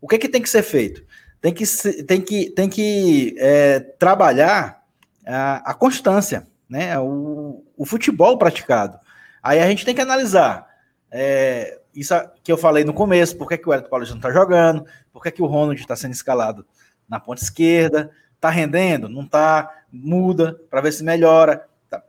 o 0.00 0.08
que, 0.08 0.18
que 0.18 0.28
tem 0.28 0.42
que 0.42 0.50
ser 0.50 0.62
feito? 0.62 1.04
Tem 1.44 1.52
que, 1.52 1.66
tem 2.04 2.22
que, 2.22 2.50
tem 2.52 2.68
que 2.70 3.36
é, 3.36 3.78
trabalhar 3.78 4.82
a, 5.26 5.72
a, 5.72 5.74
constância, 5.74 6.46
né? 6.66 6.98
O, 6.98 7.62
o 7.76 7.84
futebol 7.84 8.38
praticado. 8.38 8.98
Aí 9.42 9.60
a 9.60 9.68
gente 9.68 9.84
tem 9.84 9.94
que 9.94 10.00
analisar. 10.00 10.66
É, 11.10 11.78
isso 11.94 12.14
que 12.42 12.50
eu 12.50 12.56
falei 12.56 12.82
no 12.82 12.94
começo, 12.94 13.36
por 13.36 13.46
que, 13.46 13.58
que 13.58 13.68
o 13.68 13.74
Hélio 13.74 13.90
Paulista 13.90 14.14
não 14.14 14.20
está 14.20 14.32
jogando, 14.32 14.86
por 15.12 15.22
que, 15.22 15.32
que 15.32 15.42
o 15.42 15.46
Ronald 15.46 15.78
está 15.78 15.94
sendo 15.94 16.12
escalado 16.12 16.64
na 17.06 17.20
ponta 17.20 17.42
esquerda, 17.42 18.10
está 18.34 18.48
rendendo, 18.48 19.06
não 19.06 19.24
está, 19.24 19.70
muda 19.92 20.58
para 20.70 20.80
ver 20.80 20.92
se 20.92 21.04
melhora. 21.04 21.68
Tá. 21.90 22.02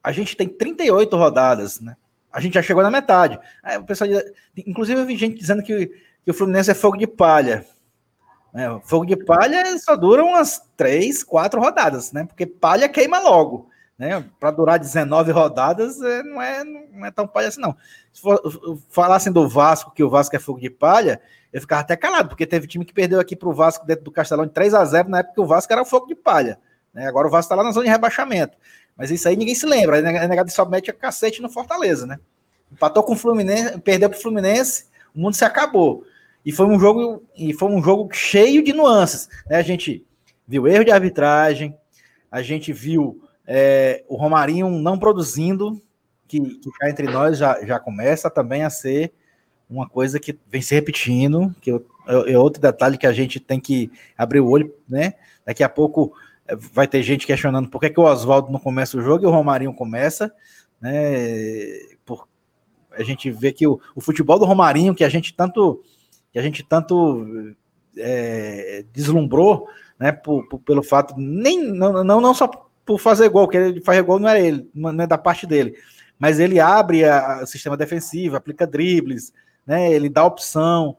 A 0.00 0.12
gente 0.12 0.36
tem 0.36 0.46
38 0.46 1.16
rodadas, 1.16 1.80
né? 1.80 1.96
A 2.32 2.40
gente 2.40 2.54
já 2.54 2.62
chegou 2.62 2.84
na 2.84 2.92
metade. 2.92 3.40
Aí 3.60 3.76
o 3.76 3.82
pessoal, 3.82 4.08
inclusive 4.56 5.00
eu 5.00 5.04
vi 5.04 5.16
gente 5.16 5.36
dizendo 5.36 5.64
que, 5.64 5.90
que 6.24 6.30
o 6.30 6.34
Fluminense 6.34 6.70
é 6.70 6.74
fogo 6.74 6.96
de 6.96 7.08
palha. 7.08 7.66
É, 8.56 8.80
fogo 8.84 9.04
de 9.04 9.16
palha 9.16 9.64
só 9.78 9.94
dura 9.96 10.24
umas 10.24 10.62
três, 10.76 11.22
quatro 11.22 11.60
rodadas, 11.60 12.12
né? 12.12 12.24
Porque 12.24 12.46
palha 12.46 12.88
queima 12.88 13.20
logo 13.20 13.68
né? 13.98 14.24
Para 14.38 14.50
durar 14.50 14.78
19 14.78 15.32
rodadas 15.32 16.00
é, 16.02 16.22
não, 16.22 16.42
é, 16.42 16.64
não 16.64 17.06
é 17.06 17.10
tão 17.10 17.26
palha 17.26 17.48
assim, 17.48 17.60
não. 17.60 17.76
Se 18.12 18.20
for, 18.20 18.40
falassem 18.90 19.32
do 19.32 19.48
Vasco, 19.48 19.92
que 19.92 20.02
o 20.02 20.10
Vasco 20.10 20.36
é 20.36 20.38
fogo 20.38 20.60
de 20.60 20.68
palha, 20.68 21.20
eu 21.52 21.60
ficava 21.60 21.80
até 21.80 21.96
calado, 21.96 22.28
porque 22.28 22.46
teve 22.46 22.66
time 22.66 22.84
que 22.84 22.92
perdeu 22.92 23.18
aqui 23.18 23.34
para 23.34 23.48
o 23.48 23.54
Vasco 23.54 23.86
dentro 23.86 24.04
do 24.04 24.10
Castelão 24.10 24.46
de 24.46 24.52
3 24.52 24.74
a 24.74 24.84
0 24.84 25.08
na 25.08 25.20
época 25.20 25.34
que 25.34 25.40
o 25.40 25.46
Vasco 25.46 25.72
era 25.72 25.84
fogo 25.84 26.06
de 26.06 26.14
palha. 26.14 26.58
Né? 26.92 27.06
Agora 27.06 27.26
o 27.26 27.30
Vasco 27.30 27.46
está 27.46 27.54
lá 27.54 27.64
na 27.64 27.72
zona 27.72 27.86
de 27.86 27.90
rebaixamento. 27.90 28.56
Mas 28.96 29.10
isso 29.10 29.28
aí 29.28 29.36
ninguém 29.36 29.54
se 29.54 29.66
lembra. 29.66 29.98
A 29.98 30.28
negado 30.28 30.50
só 30.50 30.64
mete 30.64 30.90
a 30.90 30.94
cacete 30.94 31.42
no 31.42 31.50
Fortaleza, 31.50 32.06
né? 32.06 32.18
Empatou 32.72 33.02
com 33.02 33.12
o 33.12 33.16
Fluminense, 33.16 33.78
perdeu 33.80 34.08
para 34.08 34.18
o 34.18 34.22
Fluminense, 34.22 34.86
o 35.14 35.20
mundo 35.20 35.34
se 35.34 35.44
acabou. 35.44 36.04
E 36.46 36.52
foi 36.52 36.64
um 36.66 36.78
jogo, 36.78 37.24
e 37.36 37.52
foi 37.52 37.68
um 37.68 37.82
jogo 37.82 38.08
cheio 38.14 38.62
de 38.62 38.72
nuances. 38.72 39.28
Né? 39.50 39.56
A 39.56 39.62
gente 39.62 40.06
viu 40.46 40.68
erro 40.68 40.84
de 40.84 40.92
arbitragem, 40.92 41.76
a 42.30 42.40
gente 42.40 42.72
viu 42.72 43.20
é, 43.44 44.04
o 44.08 44.14
Romarinho 44.14 44.70
não 44.70 44.96
produzindo, 44.96 45.82
que, 46.28 46.40
que 46.40 46.70
cá 46.78 46.88
entre 46.88 47.08
nós 47.08 47.36
já, 47.36 47.64
já 47.66 47.80
começa 47.80 48.30
também 48.30 48.62
a 48.62 48.70
ser 48.70 49.12
uma 49.68 49.88
coisa 49.88 50.20
que 50.20 50.38
vem 50.48 50.62
se 50.62 50.72
repetindo, 50.72 51.52
que 51.60 51.68
é, 52.06 52.38
outro 52.38 52.62
detalhe 52.62 52.96
que 52.96 53.08
a 53.08 53.12
gente 53.12 53.40
tem 53.40 53.58
que 53.58 53.90
abrir 54.16 54.38
o 54.38 54.48
olho, 54.48 54.72
né? 54.88 55.14
Daqui 55.44 55.64
a 55.64 55.68
pouco 55.68 56.12
é, 56.46 56.54
vai 56.54 56.86
ter 56.86 57.02
gente 57.02 57.26
questionando 57.26 57.68
por 57.68 57.80
que, 57.80 57.90
que 57.90 57.98
o 57.98 58.04
Oswaldo 58.04 58.52
não 58.52 58.60
começa 58.60 58.96
o 58.96 59.02
jogo 59.02 59.24
e 59.24 59.26
o 59.26 59.30
Romarinho 59.30 59.74
começa, 59.74 60.32
né? 60.80 60.94
Por, 62.04 62.28
a 62.92 63.02
gente 63.02 63.32
vê 63.32 63.52
que 63.52 63.66
o, 63.66 63.80
o 63.96 64.00
futebol 64.00 64.38
do 64.38 64.44
Romarinho, 64.44 64.94
que 64.94 65.02
a 65.02 65.08
gente 65.08 65.34
tanto 65.34 65.82
que 66.36 66.40
a 66.40 66.42
gente 66.42 66.62
tanto 66.62 67.54
é, 67.96 68.84
deslumbrou, 68.92 69.68
né? 69.98 70.12
Por, 70.12 70.46
por, 70.46 70.58
pelo 70.60 70.82
fato 70.82 71.14
nem 71.16 71.66
não, 71.66 72.04
não, 72.04 72.20
não 72.20 72.34
só 72.34 72.46
por 72.84 73.00
fazer 73.00 73.30
gol, 73.30 73.48
que 73.48 73.56
ele 73.56 73.80
faz 73.80 73.98
gol 74.02 74.18
não 74.18 74.28
é 74.28 74.46
ele, 74.46 74.70
não 74.74 75.02
é 75.02 75.06
da 75.06 75.16
parte 75.16 75.46
dele. 75.46 75.78
Mas 76.18 76.38
ele 76.38 76.60
abre 76.60 77.04
o 77.42 77.46
sistema 77.46 77.74
defensivo, 77.74 78.36
aplica 78.36 78.66
dribles, 78.66 79.32
né? 79.66 79.90
Ele 79.90 80.10
dá 80.10 80.26
opção. 80.26 80.98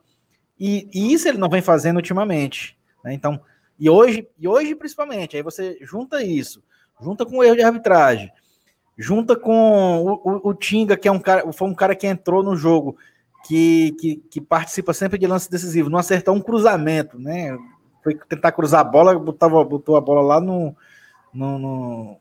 E, 0.59 0.89
e 0.91 1.13
isso 1.13 1.27
ele 1.27 1.37
não 1.37 1.49
vem 1.49 1.61
fazendo 1.61 1.97
ultimamente. 1.97 2.75
Né? 3.03 3.13
Então, 3.13 3.39
e 3.79 3.91
hoje, 3.91 4.27
e 4.39 4.47
hoje 4.47 4.73
principalmente, 4.73 5.37
aí 5.37 5.43
você 5.43 5.77
junta 5.81 6.23
isso, 6.23 6.63
junta 6.99 7.27
com 7.27 7.37
o 7.37 7.43
erro 7.43 7.57
de 7.57 7.61
arbitragem, 7.61 8.31
junta 8.97 9.35
com 9.35 9.99
o, 10.03 10.13
o, 10.13 10.49
o 10.49 10.53
Tinga, 10.55 10.97
que 10.97 11.07
é 11.07 11.11
um 11.11 11.19
cara, 11.19 11.53
foi 11.53 11.67
um 11.67 11.75
cara 11.75 11.95
que 11.95 12.07
entrou 12.07 12.41
no 12.41 12.55
jogo, 12.55 12.97
que, 13.47 13.91
que, 13.93 14.15
que 14.29 14.41
participa 14.41 14.93
sempre 14.93 15.17
de 15.17 15.25
lance 15.25 15.49
decisivo, 15.49 15.89
não 15.89 15.97
acertou 15.97 16.35
um 16.35 16.41
cruzamento, 16.41 17.17
né? 17.17 17.57
Foi 18.03 18.13
tentar 18.13 18.51
cruzar 18.51 18.81
a 18.81 18.83
bola, 18.83 19.17
botava, 19.17 19.63
botou 19.63 19.95
a 19.95 20.01
bola 20.01 20.21
lá 20.21 20.41
no, 20.41 20.75
no, 21.33 21.57
no 21.57 22.17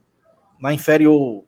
na 0.60 0.72
inferior, 0.72 1.44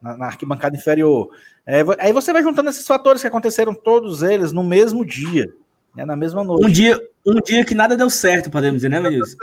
na, 0.00 0.18
na, 0.18 0.26
arquibancada 0.26 0.76
inferior. 0.76 1.30
É, 1.64 1.82
aí 1.98 2.12
você 2.12 2.30
vai 2.30 2.42
juntando 2.42 2.68
esses 2.68 2.86
fatores 2.86 3.22
que 3.22 3.26
aconteceram 3.26 3.74
todos 3.74 4.22
eles 4.22 4.52
no 4.52 4.62
mesmo 4.62 5.04
dia, 5.04 5.50
né, 5.96 6.04
na 6.04 6.14
mesma 6.14 6.44
noite. 6.44 6.66
Um 6.66 6.70
dia, 6.70 7.00
um 7.24 7.40
dia 7.40 7.64
que 7.64 7.74
nada 7.74 7.96
deu 7.96 8.10
certo, 8.10 8.50
podemos 8.50 8.76
dizer, 8.76 8.90
né, 8.90 9.00
Melissa? 9.00 9.36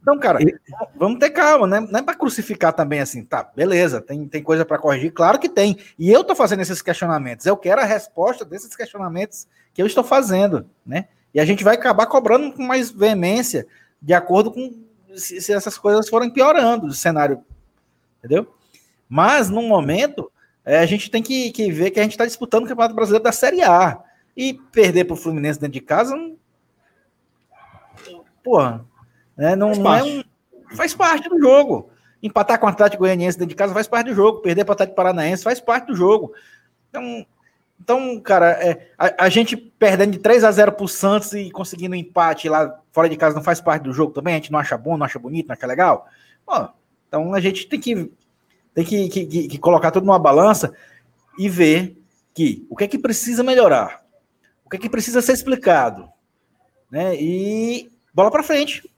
Então, 0.00 0.18
cara, 0.18 0.38
vamos 0.96 1.18
ter 1.18 1.30
calma, 1.30 1.66
né? 1.66 1.80
Não 1.80 2.00
é 2.00 2.02
para 2.02 2.16
crucificar 2.16 2.72
também 2.72 3.00
assim, 3.00 3.22
tá, 3.22 3.48
beleza, 3.54 4.00
tem, 4.00 4.26
tem 4.26 4.42
coisa 4.42 4.64
para 4.64 4.78
corrigir, 4.78 5.12
claro 5.12 5.38
que 5.38 5.48
tem. 5.48 5.76
E 5.98 6.10
eu 6.10 6.24
tô 6.24 6.34
fazendo 6.34 6.60
esses 6.60 6.80
questionamentos, 6.80 7.44
eu 7.44 7.56
quero 7.56 7.80
a 7.82 7.84
resposta 7.84 8.44
desses 8.44 8.74
questionamentos 8.74 9.46
que 9.74 9.82
eu 9.82 9.86
estou 9.86 10.02
fazendo, 10.02 10.66
né? 10.84 11.06
E 11.32 11.38
a 11.38 11.44
gente 11.44 11.62
vai 11.62 11.74
acabar 11.76 12.06
cobrando 12.06 12.52
com 12.52 12.62
mais 12.62 12.90
veemência, 12.90 13.66
de 14.00 14.14
acordo 14.14 14.50
com 14.50 14.72
se, 15.14 15.40
se 15.40 15.52
essas 15.52 15.76
coisas 15.76 16.08
forem 16.08 16.30
piorando 16.30 16.86
o 16.86 16.92
cenário, 16.92 17.44
entendeu? 18.18 18.52
Mas, 19.08 19.50
no 19.50 19.62
momento, 19.62 20.30
é, 20.64 20.78
a 20.78 20.86
gente 20.86 21.10
tem 21.10 21.22
que, 21.22 21.50
que, 21.50 21.70
ver 21.70 21.90
que 21.90 22.00
a 22.00 22.02
gente 22.02 22.12
está 22.12 22.24
disputando 22.24 22.64
o 22.64 22.68
Campeonato 22.68 22.94
Brasileiro 22.94 23.24
da 23.24 23.32
Série 23.32 23.62
A. 23.62 23.98
E 24.40 24.54
perder 24.54 25.04
para 25.04 25.12
o 25.12 25.18
Fluminense 25.18 25.60
dentro 25.60 25.74
de 25.74 25.82
casa, 25.82 26.16
porra. 28.42 28.86
Né? 29.36 29.54
Não, 29.54 29.74
faz, 29.74 29.82
não 29.82 29.94
é 29.94 30.02
um, 30.02 30.24
faz 30.74 30.94
parte 30.94 31.28
do 31.28 31.38
jogo. 31.38 31.90
Empatar 32.22 32.58
com 32.58 32.64
o 32.64 32.70
Atlético 32.70 33.02
Goianiense 33.02 33.36
dentro 33.36 33.50
de 33.50 33.54
casa 33.54 33.74
faz 33.74 33.86
parte 33.86 34.06
do 34.06 34.14
jogo. 34.14 34.40
Perder 34.40 34.64
para 34.64 34.72
o 34.72 34.74
Atlético 34.74 34.96
Paranaense 34.96 35.42
faz 35.42 35.60
parte 35.60 35.88
do 35.88 35.94
jogo. 35.94 36.32
Então, 36.88 37.26
então 37.78 38.18
cara, 38.20 38.52
é, 38.52 38.88
a, 38.96 39.26
a, 39.26 39.28
gente 39.28 39.58
perdendo 39.58 40.12
de 40.12 40.18
3 40.18 40.42
a 40.42 40.50
0 40.50 40.72
para 40.72 40.84
o 40.86 40.88
Santos 40.88 41.34
e 41.34 41.50
conseguindo 41.50 41.94
um 41.94 41.98
empate 41.98 42.48
lá 42.48 42.80
fora 42.92 43.10
de 43.10 43.18
casa 43.18 43.36
não 43.36 43.42
faz 43.42 43.60
parte 43.60 43.82
do 43.82 43.92
jogo 43.92 44.14
também? 44.14 44.32
A 44.32 44.36
gente 44.38 44.52
não 44.52 44.58
acha 44.58 44.78
bom, 44.78 44.96
não 44.96 45.04
acha 45.04 45.18
bonito, 45.18 45.48
não 45.48 45.52
acha 45.52 45.66
legal? 45.66 46.06
Pô, 46.46 46.66
então 47.08 47.34
a 47.34 47.40
gente 47.40 47.66
tem 47.66 47.78
que, 47.78 48.10
tem 48.74 48.84
que, 48.86 49.08
que, 49.10 49.26
que, 49.26 49.48
que 49.48 49.58
colocar 49.58 49.90
tudo 49.90 50.06
numa 50.06 50.18
balança 50.18 50.74
e 51.38 51.46
ver 51.46 51.94
que 52.32 52.66
o 52.70 52.76
que 52.76 52.84
é 52.84 52.88
que 52.88 52.98
precisa 52.98 53.42
melhorar, 53.42 54.02
o 54.70 54.76
que 54.76 54.76
é 54.76 54.80
que 54.80 54.88
precisa 54.88 55.20
ser 55.20 55.32
explicado, 55.32 56.08
né? 56.88 57.16
E 57.20 57.90
bola 58.14 58.30
para 58.30 58.44
frente. 58.44 58.88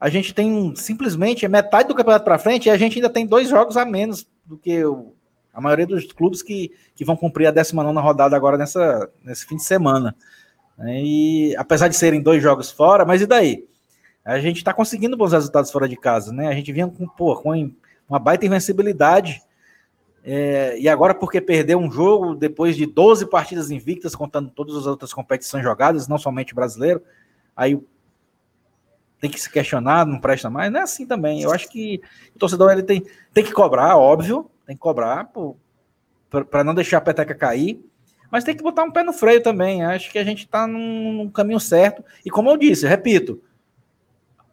A 0.00 0.08
gente 0.08 0.32
tem 0.32 0.74
simplesmente 0.74 1.46
metade 1.46 1.88
do 1.88 1.94
campeonato 1.94 2.24
para 2.24 2.38
frente 2.38 2.66
e 2.66 2.70
a 2.70 2.76
gente 2.78 2.96
ainda 2.96 3.10
tem 3.10 3.26
dois 3.26 3.46
jogos 3.46 3.76
a 3.76 3.84
menos 3.84 4.26
do 4.46 4.56
que 4.56 4.82
o, 4.82 5.14
a 5.52 5.60
maioria 5.60 5.86
dos 5.86 6.10
clubes 6.10 6.42
que, 6.42 6.72
que 6.94 7.04
vão 7.04 7.18
cumprir 7.18 7.46
a 7.48 7.50
19 7.50 8.00
rodada 8.00 8.34
agora 8.34 8.56
nessa, 8.56 9.10
nesse 9.22 9.44
fim 9.44 9.56
de 9.56 9.62
semana. 9.62 10.16
Né? 10.78 11.02
E 11.02 11.56
apesar 11.56 11.88
de 11.88 11.96
serem 11.96 12.22
dois 12.22 12.42
jogos 12.42 12.70
fora, 12.70 13.04
mas 13.04 13.20
e 13.20 13.26
daí? 13.26 13.68
A 14.24 14.40
gente 14.40 14.56
está 14.56 14.72
conseguindo 14.72 15.18
bons 15.18 15.32
resultados 15.32 15.70
fora 15.70 15.86
de 15.86 15.96
casa, 15.96 16.32
né? 16.32 16.48
A 16.48 16.54
gente 16.54 16.72
vinha 16.72 16.88
com, 16.88 17.06
pô, 17.06 17.36
com 17.36 17.70
uma 18.08 18.18
baita 18.18 18.46
invencibilidade. 18.46 19.42
É, 20.22 20.78
e 20.78 20.88
agora, 20.88 21.14
porque 21.14 21.40
perdeu 21.40 21.78
um 21.78 21.90
jogo 21.90 22.34
depois 22.34 22.76
de 22.76 22.84
12 22.86 23.26
partidas 23.26 23.70
invictas, 23.70 24.14
contando 24.14 24.50
todas 24.50 24.76
as 24.76 24.86
outras 24.86 25.12
competições 25.12 25.62
jogadas, 25.62 26.08
não 26.08 26.18
somente 26.18 26.52
o 26.52 26.56
brasileiro, 26.56 27.02
aí 27.56 27.80
tem 29.18 29.30
que 29.30 29.40
se 29.40 29.50
questionar, 29.50 30.06
não 30.06 30.18
presta 30.18 30.48
mais. 30.48 30.72
Não 30.72 30.80
é 30.80 30.82
assim 30.82 31.06
também. 31.06 31.42
Eu 31.42 31.52
acho 31.52 31.68
que 31.68 32.00
o 32.34 32.38
torcedor 32.38 32.72
ele 32.72 32.82
tem, 32.82 33.04
tem 33.32 33.44
que 33.44 33.52
cobrar, 33.52 33.96
óbvio, 33.96 34.50
tem 34.66 34.74
que 34.74 34.80
cobrar 34.80 35.30
para 36.50 36.64
não 36.64 36.74
deixar 36.74 36.98
a 36.98 37.02
peteca 37.02 37.34
cair, 37.34 37.84
mas 38.30 38.44
tem 38.44 38.56
que 38.56 38.62
botar 38.62 38.84
um 38.84 38.90
pé 38.90 39.02
no 39.02 39.12
freio 39.12 39.42
também. 39.42 39.84
Acho 39.84 40.10
que 40.10 40.18
a 40.18 40.24
gente 40.24 40.44
está 40.44 40.66
num, 40.66 41.12
num, 41.12 41.30
caminho 41.30 41.60
certo. 41.60 42.04
E 42.24 42.30
como 42.30 42.48
eu 42.48 42.56
disse, 42.56 42.86
repito, 42.86 43.42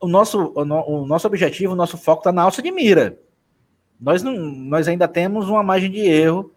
o 0.02 0.08
nosso, 0.08 0.52
o, 0.56 0.66
no, 0.66 0.82
o 0.82 1.06
nosso 1.06 1.28
objetivo, 1.28 1.74
o 1.74 1.76
nosso 1.76 1.98
foco 1.98 2.22
está 2.22 2.32
na 2.32 2.42
alça 2.42 2.62
de 2.62 2.72
mira. 2.72 3.18
Nós, 4.00 4.22
não, 4.24 4.36
nós 4.36 4.88
ainda 4.88 5.08
temos 5.08 5.50
uma 5.50 5.64
margem 5.64 5.90
de 5.90 6.00
erro 6.00 6.52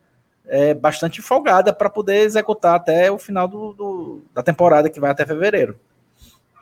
é, 0.46 0.74
bastante 0.74 1.22
folgada 1.22 1.72
para 1.72 1.88
poder 1.88 2.22
executar 2.22 2.74
até 2.74 3.10
o 3.10 3.18
final 3.18 3.46
do, 3.46 3.72
do, 3.72 4.22
da 4.34 4.42
temporada, 4.42 4.90
que 4.90 5.00
vai 5.00 5.10
até 5.10 5.24
fevereiro. 5.24 5.78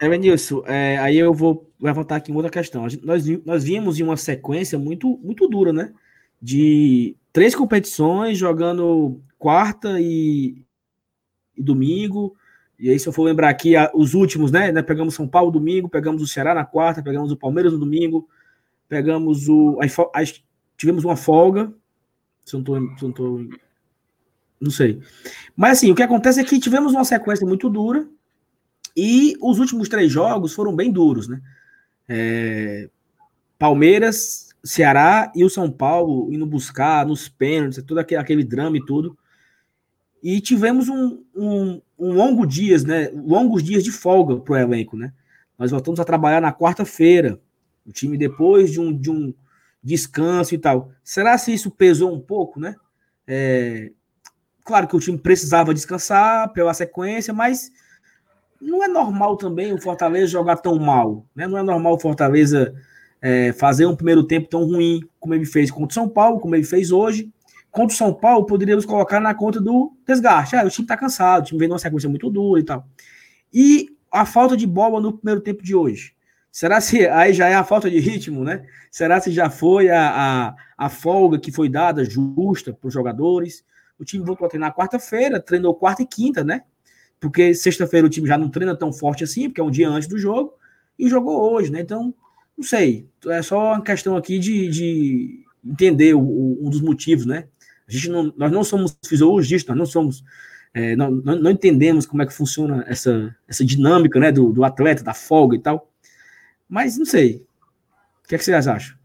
É, 0.01 0.09
Benilson, 0.09 0.63
é, 0.67 0.99
aí 0.99 1.17
eu 1.17 1.35
vou 1.35 1.69
levantar 1.81 2.17
aqui 2.17 2.31
uma 2.31 2.39
outra 2.39 2.53
questão. 2.53 2.87
nós, 3.03 3.27
nós 3.45 3.65
vimos 3.65 3.99
em 3.99 4.03
uma 4.03 4.17
sequência 4.17 4.79
muito, 4.79 5.19
muito 5.23 5.49
dura, 5.49 5.73
né? 5.73 5.93
De 6.41 7.17
três 7.33 7.55
competições, 7.55 8.39
jogando 8.39 9.21
quarta 9.39 10.01
e, 10.01 10.63
e 11.57 11.63
domingo, 11.63 12.37
e 12.79 12.91
aí, 12.91 12.99
se 12.99 13.09
eu 13.09 13.13
for 13.13 13.25
lembrar 13.25 13.49
aqui, 13.49 13.73
os 13.93 14.15
últimos, 14.15 14.53
né, 14.53 14.71
né? 14.71 14.83
Pegamos 14.83 15.15
São 15.15 15.27
Paulo 15.27 15.51
domingo, 15.51 15.89
pegamos 15.89 16.23
o 16.23 16.29
Ceará 16.29 16.55
na 16.55 16.65
quarta, 16.65 17.03
pegamos 17.03 17.33
o 17.33 17.37
Palmeiras 17.37 17.73
no 17.73 17.79
domingo, 17.79 18.29
pegamos 18.89 19.49
o. 19.49 19.81
tivemos 20.79 21.05
uma 21.05 21.17
folga. 21.17 21.71
Se 22.47 22.57
não 22.57 22.65
eu 22.75 22.81
não. 23.19 23.49
Não 24.61 24.71
sei. 24.71 25.01
Mas 25.55 25.79
assim, 25.79 25.91
o 25.91 25.95
que 25.95 26.03
acontece 26.03 26.41
é 26.41 26.45
que 26.45 26.59
tivemos 26.59 26.93
uma 26.93 27.05
sequência 27.05 27.47
muito 27.47 27.69
dura 27.69 28.09
e 28.97 29.37
os 29.41 29.59
últimos 29.59 29.89
três 29.89 30.11
jogos 30.11 30.53
foram 30.53 30.75
bem 30.75 30.91
duros, 30.91 31.29
né? 31.29 31.41
É, 32.09 32.89
Palmeiras, 33.57 34.49
Ceará 34.65 35.31
e 35.35 35.45
o 35.45 35.51
São 35.51 35.71
Paulo 35.71 36.33
indo 36.33 36.45
buscar 36.45 37.07
nos 37.07 37.29
pênaltis, 37.29 37.85
todo 37.85 37.99
aquele, 37.99 38.21
aquele 38.21 38.43
drama 38.43 38.77
e 38.77 38.85
tudo. 38.85 39.17
E 40.21 40.41
tivemos 40.41 40.89
um, 40.89 41.23
um, 41.37 41.81
um 41.97 42.13
longo 42.13 42.45
dias, 42.45 42.83
né? 42.83 43.09
Longos 43.15 43.63
dias 43.63 43.85
de 43.85 43.93
folga 43.93 44.37
para 44.39 44.55
o 44.55 44.57
elenco, 44.57 44.97
né? 44.97 45.13
Nós 45.57 45.71
voltamos 45.71 46.01
a 46.01 46.05
trabalhar 46.05 46.41
na 46.41 46.53
quarta-feira. 46.53 47.41
O 47.87 47.93
time 47.93 48.19
depois 48.19 48.73
de 48.73 48.81
um, 48.81 48.93
de 48.93 49.11
um 49.11 49.33
descanso 49.83 50.55
e 50.55 50.59
tal. 50.59 50.91
Será 51.03 51.37
se 51.39 51.53
isso 51.53 51.71
pesou 51.71 52.15
um 52.15 52.21
pouco, 52.21 52.61
né? 52.61 52.75
É, 53.27 53.91
claro 54.65 54.89
que 54.89 54.97
o 54.97 55.01
time 55.01 55.19
precisava 55.19 55.75
descansar 55.75 56.53
pela 56.53 56.75
sequência, 56.75 57.33
mas 57.33 57.71
não 58.61 58.83
é 58.83 58.89
normal 58.89 59.37
também 59.37 59.73
o 59.73 59.81
Fortaleza 59.81 60.27
jogar 60.27 60.57
tão 60.57 60.79
mal, 60.79 61.25
né? 61.35 61.47
Não 61.47 61.59
é 61.59 61.63
normal 61.63 61.95
o 61.95 62.01
Fortaleza 62.01 62.75
é, 63.21 63.53
fazer 63.53 63.87
um 63.87 63.97
primeiro 63.97 64.25
tempo 64.25 64.49
tão 64.49 64.65
ruim 64.65 65.01
como 65.19 65.35
ele 65.35 65.47
fez 65.47 65.71
contra 65.71 65.91
o 65.91 65.95
São 65.95 66.09
Paulo, 66.09 66.41
como 66.41 66.55
ele 66.55 66.65
fez 66.65 66.91
hoje. 66.91 67.33
Contra 67.71 67.95
o 67.95 67.99
São 67.99 68.15
Paulo, 68.15 68.47
poderíamos 68.47 68.87
colocar 68.87 69.21
na 69.21 69.35
conta 69.35 69.61
do 69.61 69.93
desgaste. 70.07 70.57
Ah, 70.57 70.65
o 70.65 70.71
time 70.71 70.87
tá 70.87 70.97
cansado, 70.97 71.43
o 71.43 71.47
time 71.47 71.59
vem 71.59 71.69
numa 71.69 71.79
sequência 71.79 72.09
muito 72.09 72.31
dura 72.31 72.61
e 72.61 72.65
tal. 72.65 72.87
E 73.53 73.89
a 74.11 74.25
falta 74.25 74.57
de 74.57 74.67
bola 74.67 75.01
no 75.01 75.13
primeiro 75.13 75.41
tempo 75.41 75.63
de 75.63 75.75
hoje. 75.75 76.15
Será 76.51 76.81
se 76.81 77.07
aí 77.07 77.33
já 77.33 77.49
é 77.49 77.55
a 77.55 77.65
falta 77.65 77.91
de 77.91 77.99
ritmo, 78.01 78.43
né? 78.43 78.67
Será 78.91 79.21
se 79.21 79.31
já 79.31 79.51
foi 79.51 79.91
a, 79.91 80.11
a, 80.11 80.87
a 80.87 80.89
folga 80.89 81.39
que 81.39 81.53
foi 81.53 81.69
dada 81.69 82.05
justa 82.05 82.73
para 82.73 82.89
os 82.89 82.95
jogadores? 82.95 83.65
O 83.99 84.05
time 84.05 84.25
voltou 84.25 84.47
a 84.47 84.49
treinar 84.49 84.75
quarta-feira, 84.75 85.41
treinou 85.41 85.75
quarta 85.75 86.03
e 86.03 86.07
quinta, 86.07 86.43
né? 86.43 86.63
Porque 87.21 87.55
sexta-feira 87.55 88.07
o 88.07 88.11
time 88.11 88.29
já 88.29 88.39
não 88.39 88.49
treina 88.49 88.77
tão 88.77 88.93
forte 88.93 89.25
assim, 89.25 89.49
porque 89.49 89.61
é 89.61 89.65
um 89.65 89.71
dia 89.71 89.89
antes 89.89 90.09
do 90.09 90.19
jogo, 90.19 90.55
e 90.99 91.09
jogou 91.09 91.53
hoje, 91.53 91.71
né? 91.71 91.81
Então, 91.81 92.15
não 92.57 92.65
sei. 92.65 93.09
É 93.27 93.43
só 93.43 93.75
uma 93.75 93.83
questão 93.83 94.17
aqui 94.17 94.39
de, 94.39 94.69
de 94.69 95.45
entender 95.65 96.15
o, 96.15 96.21
o, 96.21 96.67
um 96.67 96.71
dos 96.71 96.81
motivos, 96.81 97.27
né? 97.27 97.47
A 97.89 97.93
gente 97.93 98.11
não, 98.11 98.33
nós 98.37 98.53
não 98.53 98.63
somos 98.63 98.97
fisiologistas, 99.07 99.75
nós 99.75 99.79
não 99.79 99.87
somos, 99.87 100.25
é, 100.75 100.95
não, 100.95 101.11
não, 101.11 101.51
entendemos 101.51 102.05
como 102.05 102.23
é 102.23 102.27
que 102.27 102.33
funciona 102.35 102.85
essa, 102.87 103.35
essa 103.49 103.65
dinâmica, 103.65 104.21
né, 104.21 104.31
do, 104.31 104.53
do 104.53 104.63
atleta, 104.63 105.03
da 105.03 105.15
folga 105.15 105.57
e 105.57 105.59
tal. 105.59 105.91
Mas 106.69 106.99
não 106.99 107.07
sei. 107.07 107.47
O 108.25 108.29
que, 108.29 108.35
é 108.35 108.39
que 108.39 108.45
vocês 108.45 108.67
acham? 108.67 108.97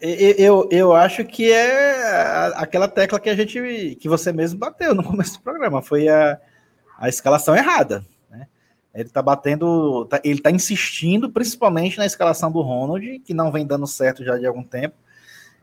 Eu, 0.00 0.68
eu 0.70 0.92
acho 0.92 1.24
que 1.24 1.50
é 1.50 2.52
aquela 2.54 2.86
tecla 2.86 3.18
que 3.18 3.28
a 3.28 3.34
gente, 3.34 3.96
que 4.00 4.08
você 4.08 4.32
mesmo 4.32 4.58
bateu 4.58 4.94
no 4.94 5.02
começo 5.04 5.38
do 5.38 5.42
programa, 5.42 5.82
foi 5.82 6.08
a, 6.08 6.38
a 6.98 7.08
escalação 7.08 7.56
errada. 7.56 8.04
Né? 8.30 8.46
Ele 8.94 9.08
está 9.08 9.20
batendo, 9.20 10.04
tá, 10.04 10.20
ele 10.22 10.38
está 10.38 10.50
insistindo 10.50 11.30
principalmente 11.30 11.98
na 11.98 12.06
escalação 12.06 12.52
do 12.52 12.60
Ronald, 12.60 13.18
que 13.20 13.34
não 13.34 13.50
vem 13.50 13.66
dando 13.66 13.86
certo 13.86 14.24
já 14.24 14.38
de 14.38 14.46
algum 14.46 14.62
tempo 14.62 14.94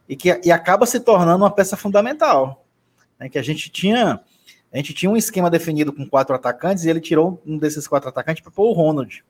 e 0.09 0.15
que 0.15 0.41
e 0.43 0.51
acaba 0.51 0.87
se 0.87 0.99
tornando 0.99 1.43
uma 1.43 1.51
peça 1.51 1.77
fundamental. 1.77 2.65
Né, 3.19 3.29
que 3.29 3.37
a 3.37 3.43
gente 3.43 3.69
tinha 3.69 4.19
a 4.71 4.77
gente 4.77 4.93
tinha 4.93 5.09
um 5.09 5.17
esquema 5.17 5.49
definido 5.49 5.93
com 5.93 6.07
quatro 6.07 6.35
atacantes 6.35 6.83
e 6.83 6.89
ele 6.89 6.99
tirou 6.99 7.41
um 7.45 7.57
desses 7.57 7.87
quatro 7.87 8.09
atacantes 8.09 8.41
para 8.43 8.51
pôr 8.51 8.69
o 8.69 8.73
Ronald. 8.73 9.23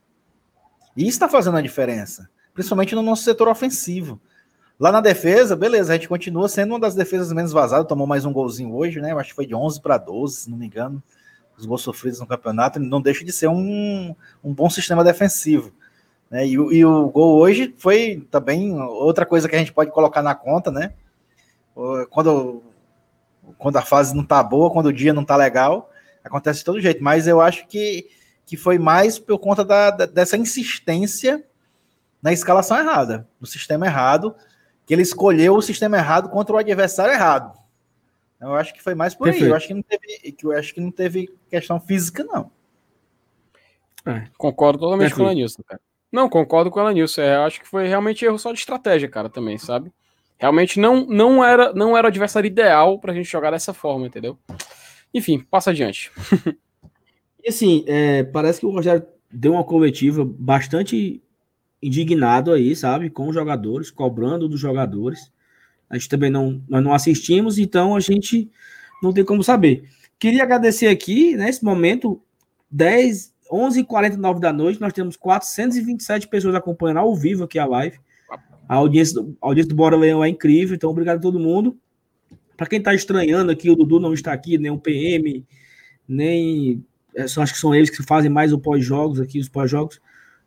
E 0.99 1.03
isso 1.03 1.12
está 1.12 1.29
fazendo 1.29 1.55
a 1.55 1.62
diferença, 1.62 2.29
principalmente 2.53 2.93
no 2.93 3.01
nosso 3.01 3.23
setor 3.23 3.47
ofensivo. 3.47 4.19
Lá 4.77 4.91
na 4.91 4.99
defesa, 4.99 5.55
beleza, 5.55 5.93
a 5.93 5.95
gente 5.95 6.09
continua 6.09 6.49
sendo 6.49 6.71
uma 6.71 6.79
das 6.79 6.93
defesas 6.93 7.31
menos 7.31 7.53
vazadas, 7.53 7.88
tomou 7.88 8.05
mais 8.05 8.25
um 8.25 8.33
golzinho 8.33 8.75
hoje, 8.75 8.99
né? 8.99 9.13
Eu 9.13 9.17
acho 9.17 9.29
que 9.29 9.35
foi 9.35 9.45
de 9.45 9.55
11 9.55 9.79
para 9.79 9.97
12, 9.97 10.35
se 10.35 10.49
não 10.49 10.57
me 10.57 10.65
engano, 10.65 11.01
os 11.57 11.65
gols 11.65 11.83
sofridos 11.83 12.19
no 12.19 12.27
campeonato, 12.27 12.81
não 12.81 13.01
deixa 13.01 13.23
de 13.23 13.31
ser 13.31 13.47
um, 13.47 14.13
um 14.43 14.53
bom 14.53 14.69
sistema 14.69 15.01
defensivo. 15.01 15.71
Né? 16.29 16.45
E, 16.45 16.51
e, 16.51 16.83
o 16.83 17.07
gol 17.07 17.38
hoje 17.38 17.73
foi 17.77 18.27
também 18.29 18.77
outra 18.77 19.25
coisa 19.25 19.47
que 19.47 19.55
a 19.55 19.59
gente 19.59 19.71
pode 19.71 19.91
colocar 19.91 20.21
na 20.21 20.35
conta, 20.35 20.69
né? 20.69 20.91
Quando, 22.09 22.62
quando 23.57 23.77
a 23.77 23.81
fase 23.81 24.13
não 24.13 24.25
tá 24.25 24.43
boa, 24.43 24.69
quando 24.69 24.88
o 24.88 24.93
dia 24.93 25.13
não 25.13 25.23
tá 25.23 25.38
legal, 25.38 25.89
acontece 26.26 26.59
de 26.59 26.65
todo 26.65 26.82
jeito. 26.82 27.01
Mas 27.01 27.26
eu 27.26 27.39
acho 27.39 27.65
que, 27.67 28.09
que 28.50 28.58
foi 28.58 28.80
mais 28.80 29.20
por 29.20 29.38
conta 29.38 29.64
da, 29.64 29.91
da, 29.91 30.06
dessa 30.08 30.36
insistência 30.36 31.45
na 32.20 32.34
escalação 32.34 32.80
errada, 32.80 33.30
no 33.39 33.45
sistema 33.45 33.86
errado, 33.86 34.36
que 34.88 34.93
ele 34.95 35.04
escolheu 35.04 35.54
o 35.54 35.62
sistema 35.62 35.97
errado 35.97 36.30
contra 36.30 36.56
o 36.56 36.58
adversário 36.58 37.14
errado. 37.14 37.56
Eu 38.41 38.56
acho 38.56 38.74
que 38.74 38.82
foi 38.82 38.95
mais 38.95 39.14
por 39.14 39.26
Perfeito. 39.26 39.45
aí. 39.45 39.52
Eu 39.52 39.56
acho 39.56 39.68
que 39.68 39.74
não 39.76 39.84
teve, 39.84 40.36
eu 40.41 40.52
acho 40.54 40.74
que 40.74 40.82
não 40.82 40.89
teve 40.89 41.32
questão 41.47 41.80
física, 41.80 42.24
não. 42.24 42.50
É, 44.04 44.26
concordo 44.36 44.80
totalmente 44.80 45.10
Perfeito. 45.10 45.28
com 45.28 45.32
o 45.32 45.36
Nilson, 45.36 45.62
cara. 45.62 45.82
Não, 46.12 46.28
concordo 46.28 46.72
com 46.72 46.80
ela 46.80 46.91
nisso. 46.91 47.22
É, 47.22 47.36
acho 47.36 47.60
que 47.60 47.68
foi 47.68 47.88
realmente 47.88 48.26
erro 48.26 48.39
só 48.39 48.52
de 48.52 48.58
estratégia, 48.58 49.08
cara, 49.08 49.30
também, 49.30 49.60
sabe? 49.60 49.93
Realmente 50.39 50.80
não, 50.80 51.06
não 51.06 51.45
era 51.45 51.72
não 51.72 51.95
era 51.95 52.08
o 52.08 52.10
adversário 52.10 52.47
ideal 52.47 52.97
pra 52.97 53.14
gente 53.14 53.30
jogar 53.30 53.52
dessa 53.52 53.76
forma, 53.76 54.08
entendeu? 54.08 54.39
Enfim, 55.14 55.45
passa 55.52 55.70
adiante. 55.70 56.12
e 57.43 57.49
assim, 57.49 57.83
é, 57.87 58.23
parece 58.23 58.59
que 58.59 58.65
o 58.65 58.71
Rogério 58.71 59.05
deu 59.31 59.53
uma 59.53 59.63
coletiva 59.63 60.25
bastante 60.25 61.21
indignado 61.81 62.51
aí, 62.51 62.75
sabe? 62.75 63.09
Com 63.09 63.29
os 63.29 63.33
jogadores, 63.33 63.91
cobrando 63.91 64.49
dos 64.49 64.59
jogadores. 64.59 65.31
A 65.89 65.97
gente 65.97 66.09
também 66.09 66.29
não, 66.29 66.61
nós 66.67 66.83
não 66.83 66.93
assistimos, 66.93 67.57
então 67.57 67.95
a 67.95 67.99
gente 67.99 68.49
não 69.01 69.13
tem 69.13 69.23
como 69.23 69.43
saber. 69.43 69.83
Queria 70.19 70.43
agradecer 70.43 70.87
aqui, 70.87 71.35
nesse 71.35 71.63
momento, 71.63 72.21
10 72.69 73.33
11h49 73.51 74.39
da 74.39 74.53
noite, 74.53 74.79
nós 74.79 74.93
temos 74.93 75.17
427 75.17 76.27
pessoas 76.27 76.53
acompanhando 76.53 76.99
ao 76.99 77.15
vivo 77.15 77.43
aqui 77.43 77.57
a 77.57 77.65
live. 77.65 77.99
A 78.67 78.75
audiência, 78.75 79.19
a 79.41 79.47
audiência 79.47 79.69
do 79.69 79.75
Bora 79.75 79.97
Leão 79.97 80.23
é 80.23 80.29
incrível, 80.29 80.75
então 80.75 80.91
obrigado 80.91 81.17
a 81.17 81.21
todo 81.21 81.39
mundo. 81.39 81.75
Para 82.55 82.67
quem 82.67 82.77
está 82.77 82.93
estranhando 82.93 83.51
aqui, 83.51 83.69
o 83.69 83.75
Dudu 83.75 83.99
não 83.99 84.13
está 84.13 84.31
aqui, 84.31 84.57
nem 84.57 84.69
o 84.69 84.77
PM, 84.77 85.43
nem. 86.07 86.85
É, 87.16 87.28
só 87.28 87.41
acho 87.41 87.53
que 87.53 87.60
são 87.60 87.74
eles 87.74 87.89
que 87.89 88.03
fazem 88.03 88.30
mais 88.30 88.53
o 88.53 88.60
pós-jogos 88.60 89.20
aqui, 89.20 89.39
os 89.39 89.49
pós-jogos. 89.49 89.99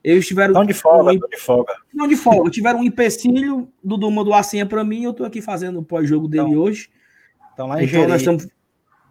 Eles 0.02 0.26
tiveram. 0.26 0.54
Não 0.54 0.64
de 0.64 0.74
folga, 0.74 1.12
um, 1.12 1.28
de 1.28 1.36
folga. 1.36 1.74
Não 1.92 2.08
de 2.08 2.16
folga. 2.16 2.50
tiveram 2.50 2.80
um 2.80 2.84
empecilho, 2.84 3.68
Dudu 3.82 4.10
mandou 4.10 4.34
a 4.34 4.42
senha 4.42 4.66
para 4.66 4.82
mim, 4.82 5.04
eu 5.04 5.12
estou 5.12 5.24
aqui 5.26 5.40
fazendo 5.40 5.78
o 5.78 5.84
pós-jogo 5.84 6.28
dele 6.28 6.48
então, 6.48 6.60
hoje. 6.60 6.90
Então, 7.52 7.66
lá 7.66 7.82
em 7.82 7.86
então 7.86 8.08
nós 8.08 8.20
estamos. 8.20 8.48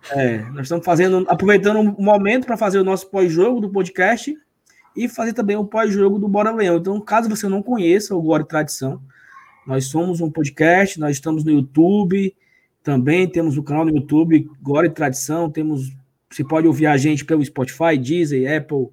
É, 0.10 0.40
nós 0.50 0.64
estamos 0.64 0.84
fazendo, 0.84 1.26
aproveitando 1.30 1.78
o 1.78 1.82
um 1.82 2.04
momento 2.04 2.48
para 2.48 2.58
fazer 2.58 2.80
o 2.80 2.84
nosso 2.84 3.08
pós-jogo 3.10 3.62
do 3.62 3.70
podcast 3.70 4.36
e 4.96 5.08
fazer 5.08 5.34
também 5.34 5.56
o 5.56 5.64
pós-jogo 5.64 6.18
do 6.18 6.28
Bora 6.28 6.52
Leão. 6.52 6.78
Então, 6.78 7.00
caso 7.00 7.30
você 7.30 7.48
não 7.48 7.62
conheça 7.62 8.16
o 8.16 8.22
Glória 8.22 8.44
e 8.44 8.48
Tradição, 8.48 9.02
nós 9.66 9.86
somos 9.86 10.20
um 10.20 10.30
podcast, 10.30 11.00
nós 11.00 11.12
estamos 11.12 11.44
no 11.44 11.52
YouTube, 11.52 12.36
também 12.84 13.28
temos 13.28 13.58
o 13.58 13.64
canal 13.64 13.86
no 13.86 13.96
YouTube, 13.96 14.50
Glória 14.62 14.88
e 14.88 14.92
Tradição, 14.92 15.50
temos, 15.50 15.92
você 16.32 16.44
pode 16.44 16.66
ouvir 16.66 16.86
a 16.86 16.96
gente 16.96 17.26
pelo 17.26 17.44
Spotify, 17.44 17.98
Deezer, 17.98 18.58
Apple, 18.58 18.88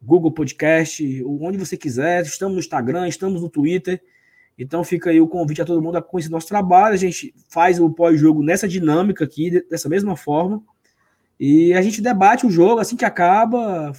Google 0.00 0.30
Podcast, 0.30 1.24
onde 1.24 1.58
você 1.58 1.76
quiser, 1.76 2.22
estamos 2.22 2.54
no 2.54 2.60
Instagram, 2.60 3.08
estamos 3.08 3.42
no 3.42 3.48
Twitter, 3.48 4.00
então 4.56 4.84
fica 4.84 5.10
aí 5.10 5.20
o 5.20 5.26
convite 5.26 5.60
a 5.60 5.64
todo 5.64 5.82
mundo 5.82 5.96
a 5.96 6.02
conhecer 6.02 6.30
nosso 6.30 6.46
trabalho, 6.46 6.94
a 6.94 6.98
gente 6.98 7.34
faz 7.48 7.80
o 7.80 7.90
pós-jogo 7.90 8.42
nessa 8.42 8.68
dinâmica 8.68 9.24
aqui, 9.24 9.64
dessa 9.68 9.88
mesma 9.88 10.16
forma, 10.16 10.62
e 11.38 11.74
a 11.74 11.82
gente 11.82 12.00
debate 12.00 12.46
o 12.46 12.50
jogo 12.50 12.80
assim 12.80 12.96
que 12.96 13.04
acaba, 13.04 13.92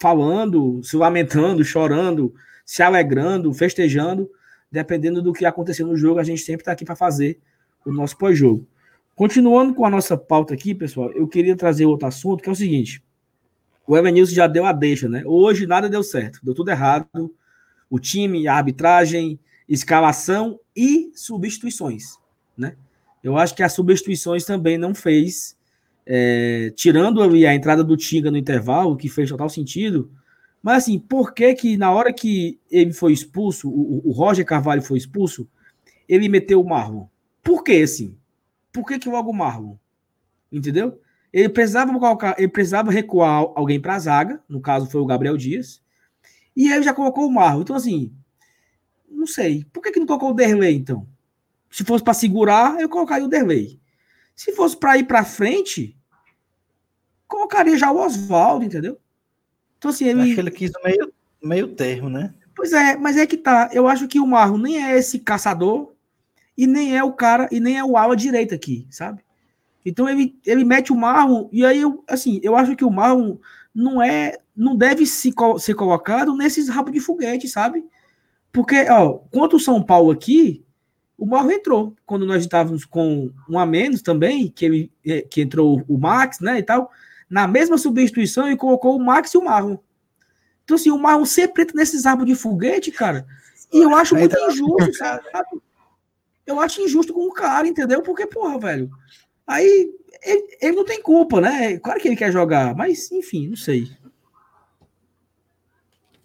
falando, 0.00 0.80
se 0.84 0.96
lamentando, 0.96 1.64
chorando, 1.64 2.32
se 2.64 2.82
alegrando, 2.82 3.52
festejando, 3.52 4.30
dependendo 4.70 5.20
do 5.20 5.32
que 5.32 5.44
aconteceu 5.44 5.86
no 5.86 5.96
jogo, 5.96 6.20
a 6.20 6.24
gente 6.24 6.42
sempre 6.42 6.62
está 6.62 6.72
aqui 6.72 6.84
para 6.84 6.94
fazer 6.94 7.40
o 7.84 7.92
nosso 7.92 8.16
pós-jogo. 8.16 8.66
Continuando 9.20 9.74
com 9.74 9.84
a 9.84 9.90
nossa 9.90 10.16
pauta 10.16 10.54
aqui, 10.54 10.74
pessoal, 10.74 11.12
eu 11.12 11.28
queria 11.28 11.54
trazer 11.54 11.84
outro 11.84 12.08
assunto, 12.08 12.42
que 12.42 12.48
é 12.48 12.52
o 12.52 12.56
seguinte. 12.56 13.04
O 13.86 13.94
Evanilson 13.94 14.32
já 14.32 14.46
deu 14.46 14.64
a 14.64 14.72
deixa, 14.72 15.10
né? 15.10 15.22
Hoje 15.26 15.66
nada 15.66 15.90
deu 15.90 16.02
certo, 16.02 16.40
deu 16.42 16.54
tudo 16.54 16.70
errado. 16.70 17.06
O 17.90 17.98
time, 17.98 18.48
a 18.48 18.54
arbitragem, 18.54 19.38
escalação 19.68 20.58
e 20.74 21.12
substituições, 21.14 22.16
né? 22.56 22.76
Eu 23.22 23.36
acho 23.36 23.54
que 23.54 23.62
as 23.62 23.74
substituições 23.74 24.46
também 24.46 24.78
não 24.78 24.94
fez 24.94 25.54
é, 26.06 26.72
tirando 26.74 27.22
ali 27.22 27.46
a 27.46 27.54
entrada 27.54 27.84
do 27.84 27.98
Tinga 27.98 28.30
no 28.30 28.38
intervalo, 28.38 28.96
que 28.96 29.10
fez 29.10 29.28
total 29.28 29.50
sentido, 29.50 30.10
mas 30.62 30.84
assim, 30.84 30.98
por 30.98 31.34
que 31.34 31.52
que 31.52 31.76
na 31.76 31.92
hora 31.92 32.10
que 32.10 32.58
ele 32.70 32.94
foi 32.94 33.12
expulso, 33.12 33.68
o, 33.68 34.00
o 34.02 34.12
Roger 34.12 34.46
Carvalho 34.46 34.80
foi 34.80 34.96
expulso, 34.96 35.46
ele 36.08 36.26
meteu 36.26 36.58
o 36.58 36.66
Marlon? 36.66 37.04
Por 37.44 37.62
que 37.62 37.82
assim? 37.82 38.16
Por 38.72 38.86
que 38.86 38.98
que 38.98 39.08
o 39.08 39.32
Marlon? 39.32 39.76
Entendeu? 40.50 41.00
Ele 41.32 41.48
precisava 41.48 41.92
colocar, 41.92 42.34
ele 42.38 42.48
precisava 42.48 42.90
recuar 42.90 43.44
alguém 43.54 43.80
para 43.80 43.94
a 43.94 43.98
zaga, 43.98 44.42
no 44.48 44.60
caso 44.60 44.90
foi 44.90 45.00
o 45.00 45.06
Gabriel 45.06 45.36
Dias, 45.36 45.82
e 46.56 46.70
ele 46.70 46.82
já 46.82 46.92
colocou 46.92 47.26
o 47.26 47.32
Marlon. 47.32 47.62
Então 47.62 47.76
assim, 47.76 48.12
não 49.08 49.26
sei. 49.26 49.64
Por 49.72 49.82
que 49.82 49.92
que 49.92 50.00
não 50.00 50.06
colocou 50.06 50.30
o 50.30 50.34
Derlei 50.34 50.74
então? 50.74 51.06
Se 51.70 51.84
fosse 51.84 52.02
para 52.02 52.14
segurar, 52.14 52.80
eu 52.80 52.88
colocaria 52.88 53.24
o 53.24 53.28
Derlei. 53.28 53.80
Se 54.34 54.52
fosse 54.52 54.76
para 54.76 54.98
ir 54.98 55.04
para 55.04 55.24
frente, 55.24 55.96
colocaria 57.28 57.76
já 57.78 57.92
o 57.92 57.98
Oswaldo, 57.98 58.64
entendeu? 58.64 58.98
Então, 59.78 59.90
assim, 59.90 60.06
ele. 60.06 60.22
Acho 60.22 60.34
que 60.34 60.40
ele 60.40 60.50
quis 60.50 60.72
meio, 60.84 61.12
meio 61.42 61.68
termo, 61.68 62.10
né? 62.10 62.34
Pois 62.54 62.72
é, 62.72 62.96
mas 62.96 63.16
é 63.16 63.26
que 63.26 63.36
tá. 63.36 63.70
Eu 63.72 63.86
acho 63.86 64.08
que 64.08 64.18
o 64.20 64.26
Marro 64.26 64.58
nem 64.58 64.82
é 64.82 64.98
esse 64.98 65.18
caçador 65.18 65.89
e 66.60 66.66
nem 66.66 66.94
é 66.94 67.02
o 67.02 67.10
cara, 67.10 67.48
e 67.50 67.58
nem 67.58 67.78
é 67.78 67.82
o 67.82 67.96
ala 67.96 68.14
direita 68.14 68.54
aqui, 68.54 68.86
sabe? 68.90 69.22
Então 69.82 70.06
ele, 70.06 70.38
ele 70.44 70.62
mete 70.62 70.92
o 70.92 70.94
Marro, 70.94 71.48
e 71.50 71.64
aí 71.64 71.80
eu, 71.80 72.04
assim, 72.06 72.38
eu 72.42 72.54
acho 72.54 72.76
que 72.76 72.84
o 72.84 72.90
Marro 72.90 73.40
não 73.74 74.02
é, 74.02 74.36
não 74.54 74.76
deve 74.76 75.06
se, 75.06 75.32
ser 75.58 75.74
colocado 75.74 76.36
nesses 76.36 76.68
rabos 76.68 76.92
de 76.92 77.00
foguete, 77.00 77.48
sabe? 77.48 77.82
Porque, 78.52 78.86
ó, 78.90 79.20
quanto 79.30 79.56
o 79.56 79.60
São 79.60 79.82
Paulo 79.82 80.10
aqui, 80.10 80.62
o 81.16 81.24
Mauro 81.24 81.50
entrou. 81.50 81.96
Quando 82.04 82.26
nós 82.26 82.42
estávamos 82.42 82.84
com 82.84 83.30
um 83.48 83.58
a 83.58 83.64
menos 83.64 84.02
também, 84.02 84.50
que, 84.50 84.66
ele, 84.66 84.92
é, 85.06 85.22
que 85.22 85.40
entrou 85.40 85.82
o 85.88 85.96
Max, 85.96 86.40
né, 86.40 86.58
e 86.58 86.62
tal, 86.62 86.90
na 87.30 87.48
mesma 87.48 87.78
substituição 87.78 88.52
e 88.52 88.56
colocou 88.56 88.94
o 88.94 89.02
Max 89.02 89.32
e 89.32 89.38
o 89.38 89.44
Marlon. 89.44 89.78
Então, 90.62 90.74
assim, 90.74 90.90
o 90.90 90.98
Marlon 90.98 91.24
sempre 91.24 91.62
entra 91.62 91.74
nesses 91.74 92.04
árvores 92.04 92.34
de 92.34 92.38
foguete, 92.38 92.90
cara, 92.90 93.26
e 93.72 93.78
eu 93.78 93.94
acho 93.94 94.14
muito 94.14 94.36
injusto, 94.38 94.92
sabe? 94.92 95.24
Eu 96.50 96.60
acho 96.60 96.80
injusto 96.80 97.12
com 97.12 97.26
o 97.26 97.32
cara, 97.32 97.66
entendeu? 97.66 98.02
Porque, 98.02 98.26
porra, 98.26 98.58
velho, 98.58 98.90
aí 99.46 99.90
ele, 100.22 100.58
ele 100.60 100.76
não 100.76 100.84
tem 100.84 101.02
culpa, 101.02 101.40
né? 101.40 101.78
Claro 101.78 102.00
que 102.00 102.08
ele 102.08 102.16
quer 102.16 102.32
jogar, 102.32 102.74
mas, 102.74 103.10
enfim, 103.12 103.48
não 103.48 103.56
sei. 103.56 103.84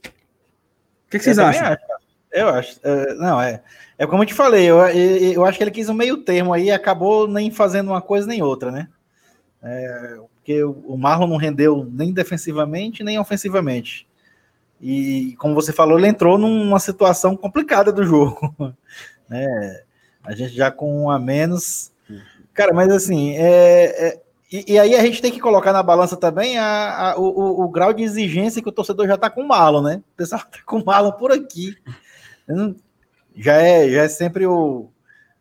O 0.05 1.09
que, 1.09 1.19
que 1.19 1.19
vocês 1.19 1.39
acham? 1.39 1.67
Acho. 1.67 1.85
Eu 2.31 2.49
acho. 2.49 2.79
Uh, 2.79 3.15
não, 3.15 3.41
é. 3.41 3.63
É 3.97 4.05
como 4.05 4.23
eu 4.23 4.27
te 4.27 4.33
falei, 4.33 4.65
eu, 4.65 4.77
eu, 4.79 5.33
eu, 5.33 5.45
acho 5.45 5.57
que 5.57 5.63
ele 5.63 5.71
quis 5.71 5.87
um 5.87 5.93
meio 5.93 6.17
termo 6.17 6.51
aí 6.51 6.65
e 6.65 6.71
acabou 6.71 7.29
nem 7.29 7.49
fazendo 7.49 7.91
uma 7.91 8.01
coisa 8.01 8.27
nem 8.27 8.41
outra, 8.41 8.69
né? 8.69 8.89
É, 9.63 10.17
porque 10.35 10.61
o 10.63 10.97
Marlon 10.97 11.27
não 11.27 11.37
rendeu 11.37 11.89
nem 11.89 12.11
defensivamente 12.11 13.03
nem 13.03 13.17
ofensivamente. 13.17 14.05
E 14.81 15.33
como 15.39 15.55
você 15.55 15.71
falou, 15.71 15.97
ele 15.97 16.07
entrou 16.07 16.37
numa 16.37 16.79
situação 16.79 17.37
complicada 17.37 17.91
do 17.91 18.03
jogo. 18.03 18.53
né? 19.29 19.84
A 20.25 20.33
gente 20.33 20.53
já 20.53 20.71
com 20.71 21.03
um 21.03 21.09
a 21.09 21.19
menos. 21.19 21.91
Cara, 22.53 22.73
mas 22.73 22.91
assim, 22.91 23.35
é, 23.35 24.07
é 24.07 24.21
e, 24.51 24.73
e, 24.73 24.79
aí 24.79 24.95
a 24.95 25.01
gente 25.01 25.21
tem 25.21 25.31
que 25.31 25.39
colocar 25.39 25.73
na 25.73 25.83
balança 25.83 26.15
também 26.15 26.57
a, 26.57 27.11
a 27.11 27.19
o, 27.19 27.23
o, 27.23 27.63
o, 27.65 27.69
grau 27.69 27.91
de 27.91 28.03
exigência 28.03 28.61
que 28.61 28.69
o 28.69 28.71
torcedor 28.71 29.07
já 29.07 29.15
está 29.15 29.29
com 29.29 29.41
o 29.41 29.47
Marlon, 29.47 29.81
né? 29.81 30.01
O 30.13 30.17
pessoal 30.17 30.41
está 30.41 30.59
com 30.65 30.77
o 30.77 30.85
Marlon 30.85 31.11
por 31.11 31.31
aqui 31.31 31.75
já 33.35 33.53
é, 33.53 33.89
já 33.89 34.03
é 34.03 34.07
sempre 34.07 34.45
o, 34.45 34.89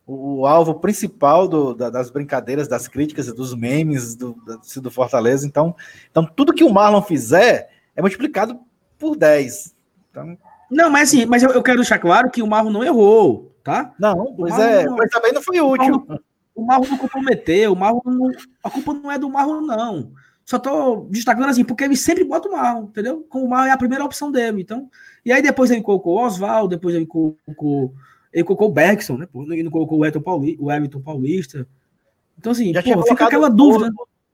o, 0.06 0.40
o 0.40 0.46
alvo 0.46 0.74
principal 0.76 1.46
do, 1.46 1.74
da, 1.74 1.90
das 1.90 2.10
brincadeiras, 2.10 2.68
das 2.68 2.88
críticas, 2.88 3.32
dos 3.32 3.54
memes 3.54 4.14
do, 4.14 4.36
do, 4.44 4.80
do 4.82 4.90
Fortaleza. 4.90 5.46
Então, 5.46 5.74
então, 6.10 6.24
tudo 6.24 6.54
que 6.54 6.64
o 6.64 6.72
Marlon 6.72 7.02
fizer 7.02 7.70
é 7.94 8.00
multiplicado 8.00 8.58
por 8.98 9.16
10. 9.16 9.74
Então... 10.10 10.36
Não, 10.70 10.90
mas 10.90 11.08
assim, 11.08 11.26
mas 11.26 11.42
eu, 11.42 11.50
eu 11.50 11.62
quero 11.62 11.78
deixar 11.78 11.98
claro 11.98 12.30
que 12.30 12.42
o 12.42 12.46
Marlon 12.46 12.70
não 12.70 12.84
errou, 12.84 13.53
tá? 13.64 13.94
Não, 13.98 14.34
pois 14.36 14.56
é, 14.58 14.84
não, 14.84 14.96
mas 14.96 15.10
também 15.10 15.32
não 15.32 15.42
foi 15.42 15.60
útil. 15.60 16.06
O 16.54 16.62
Marlon 16.64 16.86
não 16.90 16.98
comprometeu, 16.98 17.72
o 17.72 17.76
Marlon 17.76 18.02
não, 18.04 18.30
a 18.62 18.70
culpa 18.70 18.94
não 18.94 19.10
é 19.10 19.18
do 19.18 19.28
Marlon, 19.28 19.62
não. 19.62 20.12
Só 20.44 20.58
tô 20.58 21.06
destacando 21.10 21.48
assim, 21.48 21.64
porque 21.64 21.82
ele 21.82 21.96
sempre 21.96 22.22
bota 22.22 22.48
o 22.48 22.52
Marlon, 22.52 22.84
entendeu? 22.84 23.26
Como 23.28 23.46
o 23.46 23.48
Marlon 23.48 23.68
é 23.68 23.72
a 23.72 23.78
primeira 23.78 24.04
opção 24.04 24.30
dele. 24.30 24.60
Então, 24.60 24.88
e 25.24 25.32
aí 25.32 25.40
depois 25.40 25.70
ele 25.70 25.80
colocou 25.80 26.16
o 26.16 26.24
Oswaldo, 26.24 26.76
depois 26.76 26.94
ele 26.94 27.06
colocou, 27.06 27.94
ele 28.30 28.44
colocou 28.44 28.68
o 28.68 28.72
Bergson, 28.72 29.16
né? 29.16 29.26
Ele 29.34 29.62
não 29.62 29.70
colocou 29.70 29.98
o 29.98 30.04
Everton 30.04 30.20
Paulista, 30.20 30.62
o 30.62 30.70
Everton 30.70 31.00
Paulista. 31.00 31.66
Então, 32.38 32.52
assim, 32.52 32.74
já 32.74 32.82
pô, 32.82 33.02
fica 33.02 33.24
aquela 33.24 33.48
dúvida. 33.48 33.90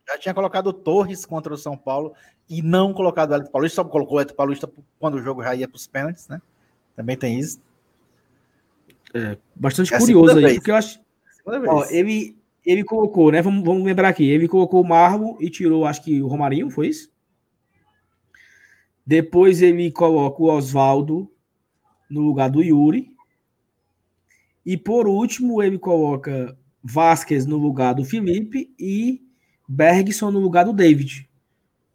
já 0.08 0.18
tinha 0.18 0.34
colocado 0.34 0.66
o 0.66 0.72
Torres 0.72 1.24
contra 1.24 1.54
o 1.54 1.56
São 1.56 1.76
Paulo 1.76 2.12
e 2.48 2.60
não 2.60 2.92
colocado 2.92 3.30
o 3.30 3.34
Everton 3.34 3.52
Paulista, 3.52 3.76
só 3.76 3.84
colocou 3.84 4.18
o 4.18 4.20
Everton 4.20 4.36
Paulista 4.36 4.70
quando 4.98 5.14
o 5.14 5.22
jogo 5.22 5.44
já 5.44 5.54
ia 5.54 5.68
para 5.68 5.76
os 5.76 5.86
pênaltis, 5.86 6.26
né? 6.26 6.42
Também 6.96 7.16
tem 7.16 7.38
isso. 7.38 7.60
É, 9.14 9.36
bastante 9.54 9.92
é 9.94 9.98
curioso 9.98 10.36
aí, 10.36 10.44
vez. 10.44 10.54
porque 10.56 10.70
eu 10.70 10.76
acho. 10.76 11.00
Ó, 11.46 11.84
ele, 11.90 12.36
ele 12.64 12.84
colocou, 12.84 13.32
né? 13.32 13.42
Vamos, 13.42 13.64
vamos 13.64 13.84
lembrar 13.84 14.08
aqui. 14.08 14.28
Ele 14.28 14.46
colocou 14.46 14.82
o 14.82 14.86
Marmo 14.86 15.36
e 15.40 15.50
tirou, 15.50 15.84
acho 15.84 16.02
que 16.02 16.22
o 16.22 16.26
Romarinho, 16.26 16.70
foi 16.70 16.88
isso? 16.88 17.11
Depois 19.04 19.62
ele 19.62 19.90
coloca 19.90 20.42
o 20.42 20.46
Oswaldo 20.46 21.30
no 22.08 22.20
lugar 22.20 22.50
do 22.50 22.62
Yuri. 22.62 23.11
E 24.64 24.76
por 24.76 25.08
último, 25.08 25.62
ele 25.62 25.78
coloca 25.78 26.56
Vasquez 26.82 27.46
no 27.46 27.56
lugar 27.56 27.94
do 27.94 28.04
Felipe 28.04 28.72
e 28.78 29.22
Bergson 29.68 30.30
no 30.30 30.38
lugar 30.38 30.64
do 30.64 30.72
David. 30.72 31.28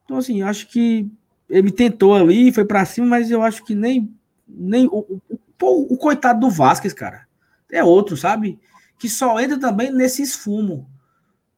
Então, 0.03 0.17
assim, 0.17 0.41
acho 0.41 0.67
que 0.67 1.09
ele 1.49 1.71
tentou 1.71 2.15
ali, 2.15 2.51
foi 2.51 2.65
para 2.65 2.85
cima, 2.85 3.07
mas 3.07 3.29
eu 3.31 3.41
acho 3.41 3.63
que 3.63 3.75
nem, 3.75 4.13
nem 4.47 4.87
o, 4.87 4.99
o, 4.99 5.21
o, 5.61 5.97
coitado 5.97 6.39
do 6.39 6.49
Vasquez, 6.49 6.93
cara, 6.93 7.27
é 7.71 7.83
outro, 7.83 8.15
sabe? 8.15 8.59
Que 8.97 9.09
só 9.09 9.39
entra 9.39 9.59
também 9.59 9.91
nesse 9.91 10.21
esfumo. 10.21 10.89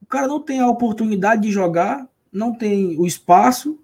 O 0.02 0.06
cara 0.06 0.26
não 0.26 0.40
tem 0.40 0.60
a 0.60 0.68
oportunidade 0.68 1.42
de 1.42 1.50
jogar, 1.50 2.06
não 2.32 2.54
tem 2.54 2.98
o 2.98 3.06
espaço, 3.06 3.78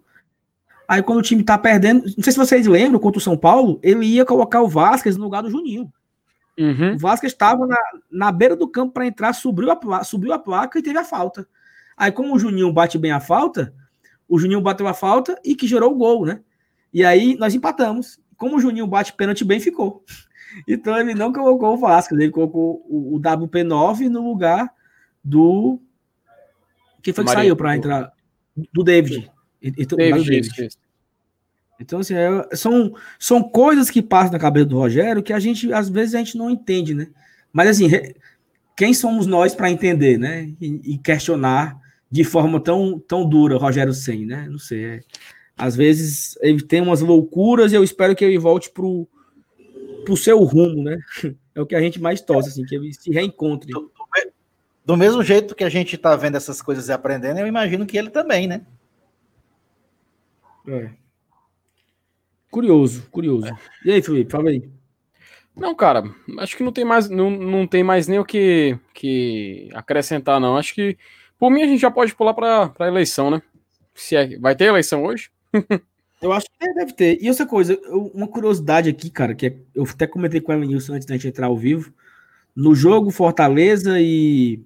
Aí 0.87 1.03
quando 1.03 1.19
o 1.19 1.23
time 1.23 1.43
tá 1.43 1.57
perdendo, 1.57 2.05
não 2.17 2.23
sei 2.23 2.33
se 2.33 2.39
vocês 2.39 2.67
lembram, 2.67 3.01
contra 3.01 3.19
o 3.19 3.23
São 3.23 3.37
Paulo, 3.37 3.81
ele 3.83 4.05
ia 4.05 4.25
colocar 4.25 4.61
o 4.61 4.69
Vasquez 4.69 5.17
no 5.17 5.25
lugar 5.25 5.43
do 5.43 5.51
Juninho. 5.51 5.91
Uhum. 6.59 6.95
O 6.95 6.99
Vasquez 6.99 7.33
estava 7.33 7.67
na, 7.67 7.77
na 8.11 8.31
beira 8.31 8.55
do 8.55 8.69
campo 8.69 8.93
para 8.93 9.07
entrar, 9.07 9.33
subiu 9.33 9.71
a, 9.71 10.05
subiu 10.05 10.33
a 10.33 10.39
placa 10.39 10.79
e 10.79 10.83
teve 10.83 10.99
a 10.99 11.05
falta. 11.05 11.49
Aí, 11.97 12.13
como 12.13 12.35
o 12.35 12.39
Juninho 12.39 12.73
bate 12.73 12.99
bem 12.99 13.13
a 13.13 13.21
falta, 13.21 13.75
o 14.29 14.39
Juninho 14.39 14.61
bateu 14.61 14.87
a 14.87 14.95
falta 14.95 15.39
e 15.45 15.55
que 15.55 15.67
gerou 15.67 15.93
o 15.93 15.97
gol, 15.97 16.27
né? 16.27 16.41
E 16.93 17.05
aí 17.05 17.37
nós 17.37 17.55
empatamos. 17.55 18.21
Como 18.45 18.57
o 18.57 18.61
Juninho 18.61 18.87
bate 18.87 19.15
pênalti 19.15 19.43
bem, 19.43 19.59
ficou. 19.59 20.05
Então 20.69 20.97
ele 20.97 21.17
não 21.17 21.33
colocou 21.33 21.75
o 21.75 21.77
Vasco, 21.77 22.15
ele 22.15 22.31
colocou 22.31 22.87
o, 22.89 23.17
o 23.17 23.21
WP9 23.21 24.09
no 24.09 24.25
lugar 24.25 24.73
do. 25.25 25.81
Quem 27.03 27.13
foi 27.13 27.25
que 27.25 27.31
Maria, 27.31 27.43
saiu 27.43 27.57
para 27.57 27.77
entrar? 27.77 28.13
Do 28.73 28.85
David. 28.85 29.29
Então, 29.61 29.99
David, 29.99 30.31
David. 30.31 30.67
Isso, 30.67 30.79
Então, 31.81 31.99
assim, 31.99 32.15
é, 32.15 32.55
são, 32.55 32.95
são 33.19 33.43
coisas 33.43 33.91
que 33.91 34.01
passam 34.01 34.31
na 34.31 34.39
cabeça 34.39 34.67
do 34.67 34.79
Rogério 34.79 35.25
que 35.25 35.33
a 35.33 35.41
gente, 35.41 35.73
às 35.73 35.89
vezes, 35.89 36.15
a 36.15 36.19
gente 36.19 36.39
não 36.39 36.49
entende, 36.49 36.95
né? 36.95 37.09
Mas, 37.53 37.71
assim, 37.71 37.91
quem 38.77 38.95
somos 38.95 39.27
nós 39.27 39.57
para 39.57 39.73
entender, 39.73 40.21
né? 40.21 40.53
E, 40.61 40.93
e, 40.95 40.99
questionar 40.99 41.77
de 42.09 42.23
forma 42.23 42.61
tão, 42.61 42.97
tão 43.01 43.29
dura 43.29 43.57
o 43.57 43.59
Rogério 43.59 43.93
Sen, 43.93 44.25
né? 44.25 44.47
Não 44.49 44.59
sei. 44.61 44.85
É, 44.85 45.01
às 45.57 45.77
vezes 45.77 46.37
ele 46.41 46.63
tem 46.63 46.81
umas 46.81 47.01
loucuras 47.01 47.73
e 47.73 47.77
eu 47.77 47.85
espero 47.85 48.15
que 48.15 48.25
ele 48.25 48.39
volte 48.39 48.71
pro, 48.71 49.09
pro 50.05 50.17
seu 50.17 50.43
rumo, 50.43 50.83
né? 50.83 50.99
É 51.57 51.61
o 51.61 51.67
que 51.67 51.77
a 51.77 51.81
gente 51.81 52.01
mais 52.01 52.21
torce, 52.21 52.49
assim, 52.49 52.65
que 52.65 52.75
ele 52.75 52.93
se 52.93 53.13
reencontre. 53.13 53.71
Do, 53.71 53.89
do 54.85 54.97
mesmo 54.97 55.23
jeito 55.23 55.55
que 55.55 55.63
a 55.63 55.69
gente 55.69 55.97
tá 55.97 56.17
vendo 56.17 56.37
essas 56.37 56.61
coisas 56.61 56.89
e 56.89 56.93
aprendendo, 56.93 57.39
eu 57.39 57.47
imagino 57.47 57.87
que 57.87 57.97
ele 57.97 58.11
também, 58.11 58.49
né? 58.49 58.67
É. 60.67 60.91
Curioso, 62.51 63.07
curioso. 63.09 63.47
É. 63.47 63.57
E 63.85 63.93
aí, 63.93 64.03
Felipe, 64.03 64.33
fala 64.33 64.51
aí. 64.51 64.69
Não, 65.55 65.77
cara, 65.77 66.03
acho 66.39 66.57
que 66.57 66.65
não 66.65 66.73
tem 66.73 66.85
mais, 66.85 67.09
não, 67.09 67.31
não 67.31 67.67
tem 67.69 67.85
mais 67.85 68.09
nem 68.09 68.19
o 68.19 68.25
que, 68.25 68.77
que 68.93 69.71
acrescentar, 69.75 70.41
não. 70.41 70.57
Acho 70.57 70.75
que, 70.75 70.99
por 71.39 71.51
mim, 71.51 71.63
a 71.63 71.67
gente 71.69 71.81
já 71.81 71.91
pode 71.91 72.15
pular 72.17 72.35
para 72.35 72.73
a 72.77 72.89
eleição, 72.89 73.31
né? 73.31 73.41
Se 73.95 74.17
é, 74.17 74.37
vai 74.39 74.57
ter 74.57 74.65
eleição 74.65 75.05
hoje? 75.05 75.31
Eu 76.21 76.33
acho 76.33 76.47
que 76.47 76.75
deve 76.75 76.93
ter. 76.93 77.19
E 77.23 77.29
outra 77.29 77.47
coisa, 77.47 77.79
uma 78.13 78.29
curiosidade 78.29 78.89
aqui, 78.89 79.11
cara, 79.11 79.35
que 79.35 79.47
é, 79.47 79.57
eu 79.75 79.85
até 79.85 80.07
comentei 80.07 80.41
com 80.41 80.53
a 80.53 80.57
Nilson 80.57 80.95
antes 80.95 81.07
da 81.07 81.15
gente 81.15 81.29
entrar 81.29 81.47
ao 81.47 81.57
vivo. 81.57 81.93
No 82.55 82.75
jogo 82.75 83.11
Fortaleza 83.11 84.01
e, 84.01 84.63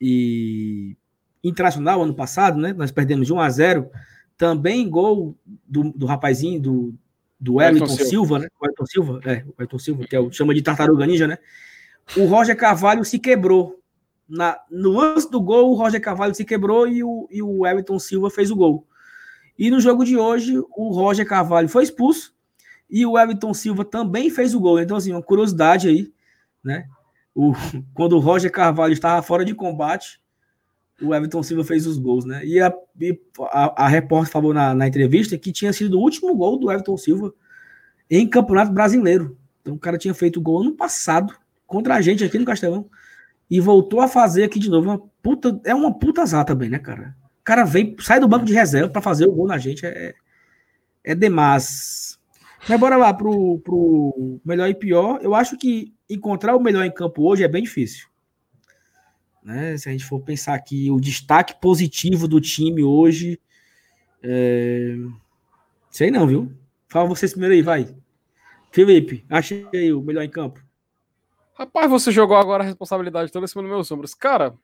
e 0.00 0.96
Internacional, 1.44 2.02
ano 2.02 2.14
passado, 2.14 2.60
né? 2.60 2.72
Nós 2.72 2.92
perdemos 2.92 3.26
de 3.26 3.32
1 3.32 3.40
a 3.40 3.50
0 3.50 3.90
Também 4.36 4.88
gol 4.88 5.36
do, 5.66 5.90
do 5.90 6.06
rapazinho, 6.06 6.60
do, 6.60 6.94
do 7.38 7.54
Wellington 7.54 7.88
Silva, 7.88 8.04
Silva, 8.06 8.38
né? 8.38 8.48
O 8.58 8.62
Wellington 8.62 8.86
Silva, 8.86 9.20
é, 9.24 9.44
o 9.48 9.54
Wellington 9.58 9.78
Silva, 9.78 10.04
que 10.06 10.14
é 10.14 10.20
o, 10.20 10.30
chama 10.30 10.54
de 10.54 10.62
tartaruga 10.62 11.04
ninja, 11.04 11.26
né? 11.26 11.38
O 12.16 12.26
Roger 12.26 12.56
Carvalho 12.56 13.04
se 13.04 13.18
quebrou. 13.18 13.80
Na, 14.28 14.56
no 14.70 14.92
lance 14.92 15.28
do 15.28 15.40
gol, 15.40 15.72
o 15.72 15.74
Roger 15.74 16.00
Carvalho 16.00 16.34
se 16.34 16.44
quebrou 16.44 16.86
e 16.86 17.02
o, 17.02 17.26
e 17.30 17.42
o 17.42 17.60
Wellington 17.60 17.98
Silva 17.98 18.30
fez 18.30 18.50
o 18.52 18.56
gol. 18.56 18.86
E 19.62 19.70
no 19.70 19.78
jogo 19.78 20.04
de 20.04 20.16
hoje, 20.16 20.58
o 20.76 20.90
Roger 20.90 21.24
Carvalho 21.24 21.68
foi 21.68 21.84
expulso 21.84 22.34
e 22.90 23.06
o 23.06 23.16
Everton 23.16 23.54
Silva 23.54 23.84
também 23.84 24.28
fez 24.28 24.56
o 24.56 24.60
gol. 24.60 24.80
Então, 24.80 24.96
assim, 24.96 25.12
uma 25.12 25.22
curiosidade 25.22 25.86
aí, 25.86 26.12
né? 26.64 26.88
O, 27.32 27.52
quando 27.94 28.16
o 28.16 28.18
Roger 28.18 28.50
Carvalho 28.50 28.92
estava 28.92 29.22
fora 29.22 29.44
de 29.44 29.54
combate, 29.54 30.20
o 31.00 31.14
Everton 31.14 31.44
Silva 31.44 31.62
fez 31.62 31.86
os 31.86 31.96
gols, 31.96 32.24
né? 32.24 32.44
E 32.44 32.60
a, 32.60 32.74
a, 33.52 33.84
a 33.84 33.88
repórter 33.88 34.32
falou 34.32 34.52
na, 34.52 34.74
na, 34.74 34.88
entrevista 34.88 35.38
que 35.38 35.52
tinha 35.52 35.72
sido 35.72 35.96
o 35.96 36.02
último 36.02 36.34
gol 36.34 36.58
do 36.58 36.68
Everton 36.68 36.96
Silva 36.96 37.32
em 38.10 38.26
Campeonato 38.28 38.72
Brasileiro. 38.72 39.38
Então 39.60 39.74
o 39.74 39.78
cara 39.78 39.96
tinha 39.96 40.12
feito 40.12 40.40
o 40.40 40.42
gol 40.42 40.62
ano 40.62 40.72
passado 40.72 41.36
contra 41.68 41.94
a 41.94 42.00
gente 42.00 42.24
aqui 42.24 42.36
no 42.36 42.44
Castelão 42.44 42.90
e 43.48 43.60
voltou 43.60 44.00
a 44.00 44.08
fazer 44.08 44.42
aqui 44.42 44.58
de 44.58 44.68
novo. 44.68 44.90
Uma 44.90 44.98
puta, 45.22 45.60
é 45.62 45.72
uma 45.72 45.96
puta 45.96 46.20
azar 46.20 46.44
também, 46.44 46.68
né, 46.68 46.80
cara? 46.80 47.21
O 47.42 47.44
cara 47.44 47.64
vem, 47.64 47.96
sai 47.98 48.20
do 48.20 48.28
banco 48.28 48.44
de 48.44 48.54
reserva 48.54 48.88
para 48.88 49.02
fazer 49.02 49.26
o 49.26 49.32
gol 49.32 49.48
na 49.48 49.58
gente. 49.58 49.84
É, 49.84 50.14
é 51.02 51.14
demais. 51.14 52.16
Mas 52.68 52.78
bora 52.78 52.96
lá 52.96 53.12
pro, 53.12 53.58
pro 53.58 54.40
melhor 54.44 54.68
e 54.68 54.74
pior. 54.74 55.18
Eu 55.20 55.34
acho 55.34 55.58
que 55.58 55.92
encontrar 56.08 56.54
o 56.54 56.62
melhor 56.62 56.84
em 56.84 56.94
campo 56.94 57.22
hoje 57.28 57.42
é 57.42 57.48
bem 57.48 57.64
difícil. 57.64 58.06
Né? 59.42 59.76
Se 59.76 59.88
a 59.88 59.92
gente 59.92 60.04
for 60.04 60.20
pensar 60.20 60.54
aqui, 60.54 60.88
o 60.88 61.00
destaque 61.00 61.60
positivo 61.60 62.28
do 62.28 62.40
time 62.40 62.84
hoje. 62.84 63.40
É... 64.22 64.94
Sei 65.90 66.12
não, 66.12 66.28
viu? 66.28 66.52
Fala 66.88 67.08
vocês 67.08 67.32
primeiro 67.32 67.54
aí, 67.56 67.62
vai. 67.62 67.92
Felipe, 68.70 69.24
achei 69.28 69.92
o 69.92 70.00
melhor 70.00 70.22
em 70.22 70.30
campo. 70.30 70.62
Rapaz, 71.54 71.90
você 71.90 72.12
jogou 72.12 72.36
agora 72.36 72.62
a 72.62 72.66
responsabilidade 72.66 73.32
toda 73.32 73.44
em 73.44 73.48
cima 73.48 73.62
dos 73.62 73.70
meus 73.70 73.90
ombros. 73.90 74.14
Cara, 74.14 74.54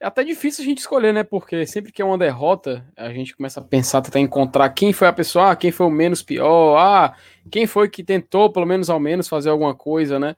é 0.00 0.06
até 0.06 0.22
difícil 0.22 0.62
a 0.62 0.66
gente 0.66 0.78
escolher, 0.78 1.12
né? 1.12 1.24
Porque 1.24 1.66
sempre 1.66 1.90
que 1.90 2.00
é 2.00 2.04
uma 2.04 2.16
derrota, 2.16 2.86
a 2.96 3.12
gente 3.12 3.34
começa 3.36 3.60
a 3.60 3.64
pensar, 3.64 4.00
tentar 4.00 4.20
encontrar 4.20 4.68
quem 4.70 4.92
foi 4.92 5.08
a 5.08 5.12
pessoa, 5.12 5.50
ah, 5.50 5.56
quem 5.56 5.72
foi 5.72 5.86
o 5.86 5.90
menos 5.90 6.22
pior, 6.22 6.76
ah, 6.76 7.16
quem 7.50 7.66
foi 7.66 7.88
que 7.88 8.04
tentou, 8.04 8.52
pelo 8.52 8.66
menos 8.66 8.88
ao 8.88 9.00
menos, 9.00 9.28
fazer 9.28 9.50
alguma 9.50 9.74
coisa, 9.74 10.18
né? 10.18 10.36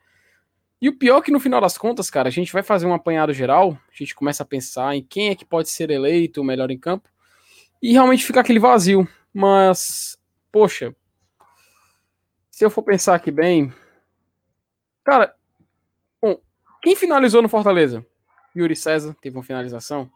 E 0.81 0.89
o 0.89 0.97
pior 0.97 1.19
é 1.19 1.23
que 1.23 1.31
no 1.31 1.39
final 1.39 1.61
das 1.61 1.77
contas, 1.77 2.09
cara, 2.09 2.29
a 2.29 2.33
gente 2.33 2.53
vai 2.53 2.63
fazer 2.63 2.87
um 2.87 2.95
apanhado 2.95 3.35
geral, 3.35 3.77
a 3.93 3.95
gente 3.95 4.15
começa 4.15 4.43
a 4.43 4.47
pensar 4.47 4.97
em 4.97 5.03
quem 5.03 5.29
é 5.29 5.35
que 5.35 5.45
pode 5.45 5.69
ser 5.69 5.91
eleito 5.91 6.41
o 6.41 6.45
melhor 6.45 6.71
em 6.71 6.79
campo, 6.79 7.11
e 7.83 7.93
realmente 7.93 8.25
fica 8.25 8.41
aquele 8.41 8.59
vazio. 8.59 9.07
Mas, 9.33 10.19
poxa, 10.51 10.95
se 12.51 12.65
eu 12.65 12.71
for 12.71 12.83
pensar 12.83 13.15
aqui 13.15 13.31
bem, 13.31 13.71
cara, 15.05 15.35
bom, 16.21 16.41
quem 16.83 16.97
finalizou 16.97 17.43
no 17.43 17.49
Fortaleza? 17.49 18.05
Yuri 18.57 18.77
César 18.77 19.17
teve 19.21 19.37
uma 19.37 19.43
finalização. 19.43 20.11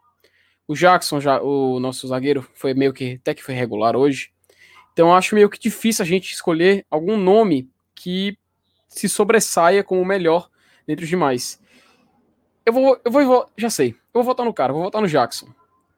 O 0.67 0.75
Jackson, 0.75 1.21
já, 1.21 1.41
o 1.43 1.79
nosso 1.79 2.09
zagueiro, 2.09 2.47
foi 2.55 2.75
meio 2.75 2.93
que 2.93 3.19
até 3.21 3.35
que 3.35 3.43
foi 3.43 3.55
regular 3.55 3.97
hoje. 3.97 4.31
Então 4.93 5.15
acho 5.15 5.35
meio 5.35 5.51
que 5.51 5.59
difícil 5.59 6.03
a 6.03 6.07
gente 6.07 6.33
escolher 6.33 6.87
algum 6.91 7.17
nome 7.17 7.69
que 7.95 8.39
se 8.89 9.09
sobressaia 9.09 9.83
como 9.83 10.01
o 10.01 10.07
melhor 10.07 10.49
dentre 10.87 11.05
os 11.05 11.09
demais. 11.09 11.61
Eu 12.65 12.73
vou, 12.73 13.01
eu 13.05 13.11
vou, 13.11 13.51
já 13.57 13.69
sei. 13.69 13.91
Eu 13.91 14.23
vou 14.23 14.25
votar 14.25 14.47
no 14.47 14.55
cara, 14.55 14.73
vou 14.73 14.83
votar 14.83 15.03
no 15.03 15.09
Jackson. 15.09 15.49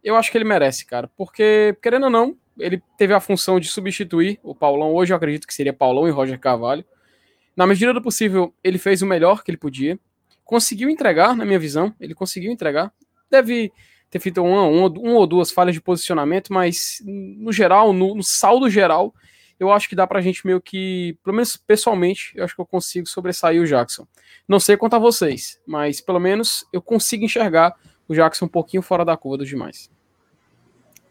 Eu 0.02 0.16
acho 0.16 0.32
que 0.32 0.38
ele 0.38 0.44
merece, 0.44 0.84
cara, 0.84 1.10
porque 1.16 1.76
querendo 1.82 2.04
ou 2.04 2.10
não, 2.10 2.36
ele 2.58 2.82
teve 2.96 3.12
a 3.12 3.20
função 3.20 3.60
de 3.60 3.68
substituir 3.68 4.40
o 4.42 4.54
Paulão. 4.54 4.94
Hoje 4.94 5.12
eu 5.12 5.16
acredito 5.16 5.46
que 5.46 5.54
seria 5.54 5.72
Paulão 5.72 6.08
e 6.08 6.10
Roger 6.10 6.38
Carvalho. 6.40 6.84
Na 7.54 7.66
medida 7.66 7.92
do 7.92 8.02
possível, 8.02 8.54
ele 8.64 8.78
fez 8.78 9.02
o 9.02 9.06
melhor 9.06 9.42
que 9.42 9.50
ele 9.50 9.58
podia 9.58 9.98
conseguiu 10.46 10.88
entregar, 10.88 11.36
na 11.36 11.44
minha 11.44 11.58
visão, 11.58 11.92
ele 12.00 12.14
conseguiu 12.14 12.50
entregar. 12.50 12.90
Deve 13.28 13.72
ter 14.08 14.20
feito 14.20 14.40
uma, 14.40 14.62
uma, 14.62 14.88
uma 14.88 15.18
ou 15.18 15.26
duas 15.26 15.50
falhas 15.50 15.74
de 15.74 15.80
posicionamento, 15.80 16.52
mas 16.52 17.02
no 17.04 17.52
geral, 17.52 17.92
no, 17.92 18.14
no, 18.14 18.22
saldo 18.22 18.70
geral, 18.70 19.12
eu 19.58 19.72
acho 19.72 19.88
que 19.88 19.96
dá 19.96 20.06
pra 20.06 20.20
gente 20.20 20.46
meio 20.46 20.60
que, 20.60 21.18
pelo 21.24 21.34
menos 21.34 21.56
pessoalmente, 21.56 22.32
eu 22.36 22.44
acho 22.44 22.54
que 22.54 22.60
eu 22.60 22.66
consigo 22.66 23.08
sobressair 23.08 23.60
o 23.60 23.66
Jackson. 23.66 24.06
Não 24.46 24.60
sei 24.60 24.78
a 24.80 24.98
vocês, 24.98 25.60
mas 25.66 26.00
pelo 26.00 26.20
menos 26.20 26.64
eu 26.72 26.80
consigo 26.80 27.24
enxergar 27.24 27.74
o 28.08 28.14
Jackson 28.14 28.44
um 28.44 28.48
pouquinho 28.48 28.82
fora 28.82 29.04
da 29.04 29.16
curva 29.16 29.38
dos 29.38 29.48
demais. 29.48 29.90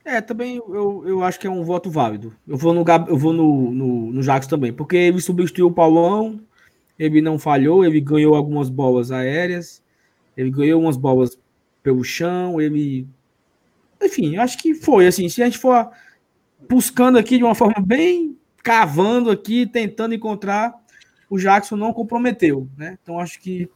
É, 0.05 0.21
também 0.21 0.55
eu, 0.55 1.03
eu 1.05 1.23
acho 1.23 1.39
que 1.39 1.47
é 1.47 1.49
um 1.49 1.63
voto 1.63 1.89
válido. 1.89 2.33
Eu 2.47 2.55
vou 2.55 2.73
no, 2.73 2.85
eu 3.07 3.17
vou 3.17 3.33
no, 3.33 3.71
no, 3.71 4.13
no 4.13 4.21
Jackson 4.21 4.49
também, 4.49 4.71
porque 4.71 4.95
ele 4.95 5.19
substituiu 5.19 5.67
o 5.67 5.73
Paulão, 5.73 6.39
ele 6.97 7.21
não 7.21 7.37
falhou, 7.37 7.85
ele 7.85 7.99
ganhou 7.99 8.35
algumas 8.35 8.69
bolas 8.69 9.11
aéreas, 9.11 9.83
ele 10.35 10.49
ganhou 10.49 10.81
umas 10.81 10.97
bolas 10.97 11.37
pelo 11.83 12.03
chão, 12.03 12.59
ele. 12.59 13.07
Enfim, 14.01 14.37
acho 14.37 14.57
que 14.57 14.73
foi 14.73 15.07
assim. 15.07 15.29
Se 15.29 15.41
a 15.41 15.45
gente 15.45 15.57
for 15.57 15.89
buscando 16.67 17.17
aqui 17.17 17.37
de 17.37 17.43
uma 17.43 17.55
forma 17.55 17.81
bem 17.85 18.37
cavando 18.63 19.29
aqui, 19.29 19.67
tentando 19.67 20.15
encontrar, 20.15 20.73
o 21.29 21.37
Jackson 21.37 21.75
não 21.75 21.93
comprometeu, 21.93 22.67
né? 22.77 22.97
Então 23.01 23.19
acho 23.19 23.39
que 23.39 23.69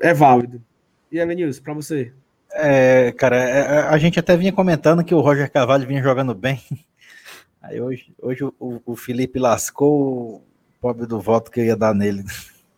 é 0.00 0.14
válido. 0.14 0.62
E 1.10 1.18
Elenilson, 1.18 1.62
para 1.62 1.74
você? 1.74 2.12
É, 2.52 3.12
cara, 3.12 3.36
é, 3.36 3.58
é, 3.58 3.78
a 3.88 3.98
gente 3.98 4.18
até 4.18 4.36
vinha 4.36 4.52
comentando 4.52 5.04
que 5.04 5.14
o 5.14 5.20
Roger 5.20 5.50
Carvalho 5.50 5.86
vinha 5.86 6.02
jogando 6.02 6.34
bem. 6.34 6.60
Aí 7.60 7.80
hoje, 7.80 8.14
hoje 8.20 8.44
o, 8.44 8.80
o 8.84 8.94
Felipe 8.94 9.38
lascou 9.38 10.44
pobre 10.84 11.06
do 11.06 11.18
voto 11.18 11.50
que 11.50 11.60
eu 11.60 11.64
ia 11.64 11.74
dar 11.74 11.94
nele. 11.94 12.22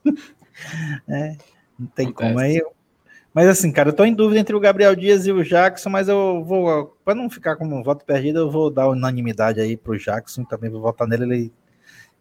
é, 1.09 1.37
não 1.77 1.89
tem 1.89 2.07
Acontece. 2.07 2.13
como. 2.15 2.39
Aí, 2.39 2.63
mas 3.35 3.49
assim, 3.49 3.73
cara, 3.73 3.89
eu 3.89 3.93
tô 3.93 4.05
em 4.05 4.15
dúvida 4.15 4.39
entre 4.39 4.55
o 4.55 4.61
Gabriel 4.61 4.95
Dias 4.95 5.27
e 5.27 5.33
o 5.33 5.43
Jackson, 5.43 5.91
mas 5.91 6.09
eu 6.09 6.45
vou, 6.45 6.97
para 7.05 7.17
não 7.17 7.29
ficar 7.29 7.57
como 7.57 7.75
um 7.75 7.83
voto 7.83 8.05
perdido, 8.05 8.39
eu 8.39 8.51
vou 8.51 8.71
dar 8.71 8.89
unanimidade 8.89 9.61
aí 9.61 9.77
pro 9.77 9.99
Jackson, 9.99 10.45
também 10.45 10.71
vou 10.71 10.81
votar 10.81 11.09
nele. 11.09 11.25
Ele, 11.25 11.53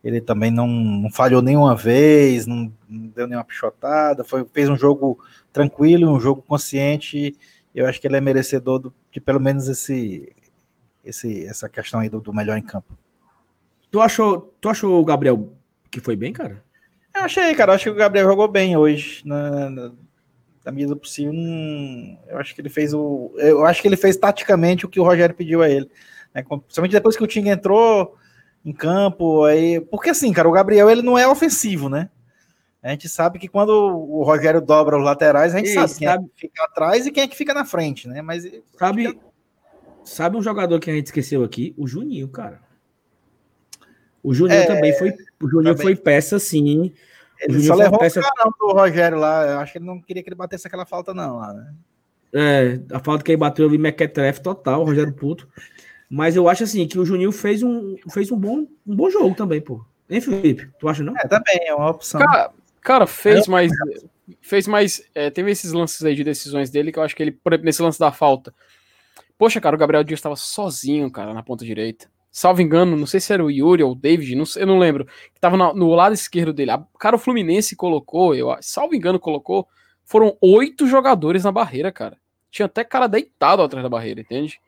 ele 0.04 0.22
também 0.22 0.50
não, 0.50 0.68
não 0.68 1.12
falhou 1.12 1.42
nenhuma 1.42 1.76
vez, 1.76 2.48
não, 2.48 2.74
não 2.90 3.08
deu 3.10 3.28
nenhuma 3.28 3.46
pichotada, 3.46 4.24
foi, 4.24 4.44
fez 4.52 4.68
um 4.68 4.76
jogo 4.76 5.20
tranquilo, 5.54 6.12
um 6.12 6.20
jogo 6.20 6.42
consciente. 6.42 7.38
Eu 7.76 7.86
acho 7.86 8.02
que 8.02 8.08
ele 8.08 8.18
é 8.18 8.22
merecedor 8.22 8.80
do, 8.80 8.94
de 9.12 9.22
pelo 9.22 9.40
menos 9.40 9.68
esse, 9.68 10.36
esse, 11.04 11.46
essa 11.46 11.70
questão 11.70 12.00
aí 12.00 12.10
do, 12.10 12.20
do 12.20 12.34
melhor 12.34 12.58
em 12.58 12.64
campo. 12.64 12.98
Tu 13.92 14.02
achou, 14.02 14.54
tu 14.60 14.68
achou 14.68 15.00
o 15.00 15.06
Gabriel 15.06 15.54
que 15.90 16.00
foi 16.00 16.16
bem, 16.16 16.34
cara? 16.34 16.64
Eu 17.16 17.22
achei, 17.22 17.56
cara. 17.56 17.74
Acho 17.74 17.86
que 17.86 17.90
o 17.90 17.96
Gabriel 17.96 18.28
jogou 18.28 18.48
bem 18.48 18.76
hoje. 18.76 19.22
Na, 19.26 19.70
na, 19.70 19.92
da 20.64 20.72
medida 20.72 20.94
do 20.94 21.00
possível, 21.00 21.32
hum, 21.32 22.18
eu 22.28 22.38
acho 22.38 22.54
que 22.54 22.62
ele 22.62 22.70
fez 22.70 22.94
o. 22.94 23.32
Eu 23.38 23.66
acho 23.66 23.82
que 23.82 23.88
ele 23.88 23.96
fez 23.96 24.18
taticamente 24.18 24.86
o 24.86 24.90
que 24.90 25.00
o 25.00 25.04
Rogério 25.04 25.36
pediu 25.36 25.62
a 25.62 25.70
ele. 25.70 25.90
Né? 26.34 26.44
Principalmente 26.44 26.92
depois 26.92 27.16
que 27.16 27.24
o 27.24 27.28
Tinga 27.28 27.52
entrou 27.52 28.18
em 28.66 28.74
campo, 28.74 29.44
aí. 29.44 29.80
Porque 29.80 30.10
assim, 30.10 30.34
cara, 30.34 30.50
o 30.50 30.52
Gabriel 30.52 30.90
ele 30.90 31.02
não 31.02 31.18
é 31.18 31.28
ofensivo, 31.28 31.88
né? 31.88 32.10
A 32.82 32.92
gente 32.92 33.10
sabe 33.10 33.40
que 33.40 33.48
quando 33.48 33.72
o 33.72 34.24
Rogério 34.24 34.62
dobra 34.62 34.96
os 34.96 35.04
laterais, 35.04 35.56
a 35.56 35.58
gente 35.58 35.74
sabe 35.74 35.96
quem 35.96 36.08
sabe... 36.08 36.26
é 36.26 36.28
que 36.28 36.40
fica 36.40 36.64
atrás 36.66 37.06
e 37.06 37.12
quem 37.12 37.24
é 37.24 37.28
que 37.28 37.36
fica 37.36 37.54
na 37.54 37.66
frente, 37.66 38.08
né? 38.08 38.22
Mas 38.22 38.44
sabe, 38.78 39.08
fica... 39.08 39.20
sabe 40.04 40.38
um 40.38 40.42
jogador 40.42 40.80
que 40.80 40.92
a 40.92 40.94
gente 40.94 41.08
esqueceu 41.08 41.44
aqui? 41.44 41.74
O 41.78 41.88
Juninho, 41.88 42.28
cara. 42.28 42.62
O 44.26 44.34
Juninho 44.34 44.59
é... 44.59 44.65
também 44.65 44.97
foi, 44.97 45.11
o 45.41 45.49
Juninho 45.49 45.76
também. 45.76 45.95
foi 45.95 45.95
peça 45.95 46.39
sim. 46.39 46.91
Ele 47.39 47.61
só 47.61 47.76
levou 47.76 47.99
peça... 47.99 48.19
o 48.19 48.23
carão 48.23 48.53
do 48.59 48.67
Rogério 48.73 49.19
lá. 49.19 49.45
Eu 49.45 49.59
acho 49.59 49.71
que 49.71 49.78
ele 49.78 49.86
não 49.86 50.01
queria 50.01 50.23
que 50.23 50.30
ele 50.30 50.36
batesse 50.36 50.67
aquela 50.67 50.86
falta 50.86 51.13
não 51.13 51.38
lá, 51.38 51.53
né? 51.53 51.73
É, 52.34 52.80
a 52.91 52.99
falta 52.99 53.23
que 53.23 53.32
ele 53.32 53.38
bateu 53.38 53.67
ali 53.67 53.78
mequetrefe 53.78 54.41
total, 54.41 54.82
o 54.82 54.86
Rogério 54.86 55.13
Puto. 55.13 55.47
Mas 56.09 56.36
eu 56.36 56.49
acho 56.49 56.63
assim 56.63 56.88
que 56.88 56.99
o 56.99 57.05
Juninho 57.05 57.32
fez 57.32 57.63
um, 57.63 57.95
fez 58.11 58.32
um 58.32 58.38
bom, 58.38 58.67
um 58.86 58.95
bom 58.95 59.09
jogo 59.09 59.36
também, 59.36 59.61
pô. 59.61 59.86
Hein, 60.09 60.21
Felipe? 60.21 60.69
Tu 60.80 60.88
acha 60.88 61.03
não? 61.03 61.13
É, 61.17 61.28
também 61.28 61.67
é 61.67 61.73
uma 61.73 61.91
opção. 61.91 62.19
Cara, 62.19 62.51
Cara, 62.86 63.07
fez 63.07 63.47
mais. 63.47 63.71
Fez 64.41 64.67
mais. 64.67 65.01
É, 65.15 65.32
teve 65.32 65.49
esses 65.49 65.73
lances 65.73 66.03
aí 66.03 66.13
de 66.13 66.23
decisões 66.23 66.69
dele 66.69 66.91
que 66.91 66.99
eu 66.99 67.03
acho 67.03 67.15
que 67.15 67.23
ele, 67.23 67.32
por 67.32 67.51
exemplo, 67.51 67.65
nesse 67.65 67.82
lance 67.82 67.99
da 67.99 68.11
falta. 68.11 68.53
Poxa, 69.39 69.59
cara, 69.59 69.76
o 69.76 69.80
Gabriel 69.80 70.03
Dias 70.03 70.19
estava 70.19 70.36
sozinho, 70.36 71.11
cara, 71.11 71.34
na 71.34 71.41
ponta 71.41 71.65
direita. 71.65 72.07
Salvo 72.38 72.62
engano, 72.62 72.98
não 72.98 73.06
sei 73.08 73.22
se 73.22 73.32
era 73.32 73.42
o 73.42 73.50
Yuri 73.50 73.82
ou 73.82 73.94
o 73.94 73.96
David, 73.96 74.36
não 74.36 74.46
sei, 74.46 74.64
eu 74.64 74.68
não 74.68 74.78
lembro. 74.78 75.06
Que 75.34 75.40
tava 75.40 75.56
no, 75.56 75.74
no 75.74 75.96
lado 75.96 76.14
esquerdo 76.14 76.52
dele. 76.52 76.70
A, 76.70 76.84
cara, 77.00 77.16
o 77.16 77.20
Fluminense 77.20 77.78
colocou, 77.78 78.36
eu 78.36 78.54
salvo 78.60 78.94
engano, 78.94 79.18
colocou. 79.18 79.66
Foram 80.04 80.36
oito 80.42 80.86
jogadores 80.86 81.46
na 81.46 81.52
barreira, 81.54 81.94
cara. 81.94 82.18
Tinha 82.52 82.66
até 82.66 82.84
cara 82.84 83.08
deitado 83.08 83.62
atrás 83.62 83.82
da 83.82 83.88
barreira, 83.88 84.20
entende? 84.20 84.60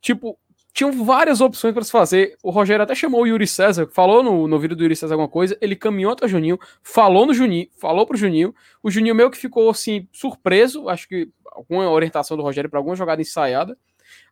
Tipo, 0.00 0.38
tinham 0.72 1.04
várias 1.04 1.42
opções 1.42 1.74
para 1.74 1.84
se 1.84 1.92
fazer. 1.92 2.34
O 2.42 2.48
Rogério 2.50 2.82
até 2.82 2.94
chamou 2.94 3.20
o 3.20 3.26
Yuri 3.26 3.46
César, 3.46 3.86
falou 3.92 4.22
no, 4.22 4.48
no 4.48 4.58
vídeo 4.58 4.74
do 4.74 4.82
Yuri 4.82 4.96
César 4.96 5.12
alguma 5.12 5.28
coisa, 5.28 5.54
ele 5.60 5.76
caminhou 5.76 6.14
até 6.14 6.24
o 6.24 6.28
Juninho, 6.28 6.58
falou 6.82 7.26
no 7.26 7.34
Juninho, 7.34 7.68
falou 7.78 8.06
pro 8.06 8.16
Juninho. 8.16 8.54
O 8.82 8.90
Juninho 8.90 9.14
meio 9.14 9.30
que 9.30 9.36
ficou 9.36 9.68
assim, 9.68 10.08
surpreso, 10.10 10.88
acho 10.88 11.06
que 11.06 11.28
alguma 11.44 11.90
orientação 11.90 12.38
do 12.38 12.42
Rogério 12.42 12.70
para 12.70 12.78
alguma 12.78 12.96
jogada 12.96 13.20
ensaiada. 13.20 13.76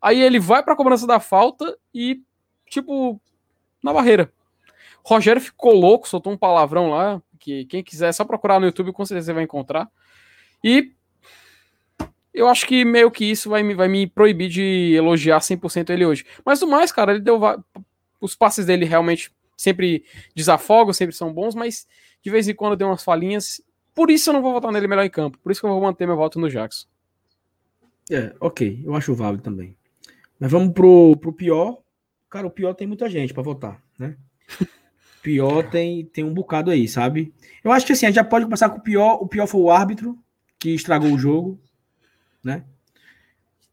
Aí 0.01 0.23
ele 0.23 0.41
vai 0.41 0.63
para 0.63 0.73
a 0.73 0.77
cobrança 0.77 1.07
da 1.07 1.21
falta 1.21 1.77
e, 1.95 2.23
tipo, 2.71 3.21
na 3.83 3.93
barreira. 3.93 4.33
Rogério 5.05 5.43
ficou 5.43 5.75
louco, 5.75 6.09
soltou 6.09 6.33
um 6.33 6.37
palavrão 6.37 6.91
lá, 6.91 7.21
que 7.39 7.65
quem 7.67 7.83
quiser 7.83 8.09
é 8.09 8.13
só 8.13 8.25
procurar 8.25 8.61
no 8.61 8.67
YouTube 8.67 8.93
com 8.93 9.05
certeza 9.05 9.35
vai 9.35 9.43
encontrar. 9.43 9.91
E 10.63 10.93
eu 12.33 12.49
acho 12.49 12.67
que 12.67 12.85
meio 12.85 13.11
que 13.11 13.25
isso 13.25 13.51
vai 13.51 13.63
me, 13.63 13.75
vai 13.75 13.89
me 13.89 14.07
proibir 14.07 14.49
de 14.49 14.95
elogiar 14.95 15.41
100% 15.41 15.91
ele 15.91 16.07
hoje. 16.07 16.25
Mas 16.45 16.61
do 16.61 16.67
mais, 16.67 16.93
cara, 16.93 17.13
ele 17.13 17.21
deu. 17.21 17.41
Os 18.21 18.35
passes 18.35 18.67
dele 18.67 18.85
realmente 18.85 19.33
sempre 19.57 20.05
desafogam, 20.35 20.93
sempre 20.93 21.15
são 21.15 21.33
bons, 21.33 21.55
mas 21.55 21.87
de 22.23 22.31
vez 22.31 22.49
em 22.49 22.55
quando 22.55 22.77
deu 22.77 22.89
umas 22.89 23.03
falhinhas. 23.03 23.61
Por 23.95 24.11
isso 24.11 24.31
eu 24.31 24.35
não 24.35 24.43
vou 24.43 24.53
votar 24.53 24.71
nele 24.71 24.87
melhor 24.87 25.05
em 25.05 25.11
campo. 25.11 25.39
Por 25.39 25.51
isso 25.51 25.61
que 25.61 25.67
eu 25.67 25.71
vou 25.71 25.81
manter 25.81 26.07
meu 26.07 26.17
voto 26.17 26.39
no 26.39 26.49
Jackson. 26.49 26.87
É, 28.11 28.35
ok. 28.41 28.83
Eu 28.85 28.95
acho 28.95 29.15
válido 29.15 29.43
também. 29.43 29.77
Mas 30.39 30.51
vamos 30.51 30.73
pro, 30.73 31.17
pro 31.17 31.33
pior. 31.33 31.79
Cara, 32.31 32.47
o 32.47 32.51
pior 32.51 32.73
tem 32.75 32.87
muita 32.87 33.11
gente 33.11 33.35
para 33.35 33.43
votar, 33.43 33.83
né? 33.99 34.17
pior 35.23 35.69
tem, 35.69 36.07
tem 36.07 36.25
um 36.25 36.33
bocado 36.33 36.71
aí, 36.71 36.89
sabe? 36.89 37.35
Eu 37.63 37.73
acho 37.73 37.85
que 37.85 37.93
assim, 37.93 38.07
a 38.07 38.09
gente 38.09 38.17
já 38.17 38.25
pode 38.25 38.47
começar 38.47 38.71
com 38.71 38.79
o 38.79 38.83
pior. 38.83 39.19
O 39.21 39.27
pior 39.27 39.47
foi 39.47 39.61
o 39.61 39.71
árbitro, 39.71 40.17
que 40.59 40.71
estragou 40.71 41.13
o 41.13 41.19
jogo 41.19 41.61
né? 42.43 42.65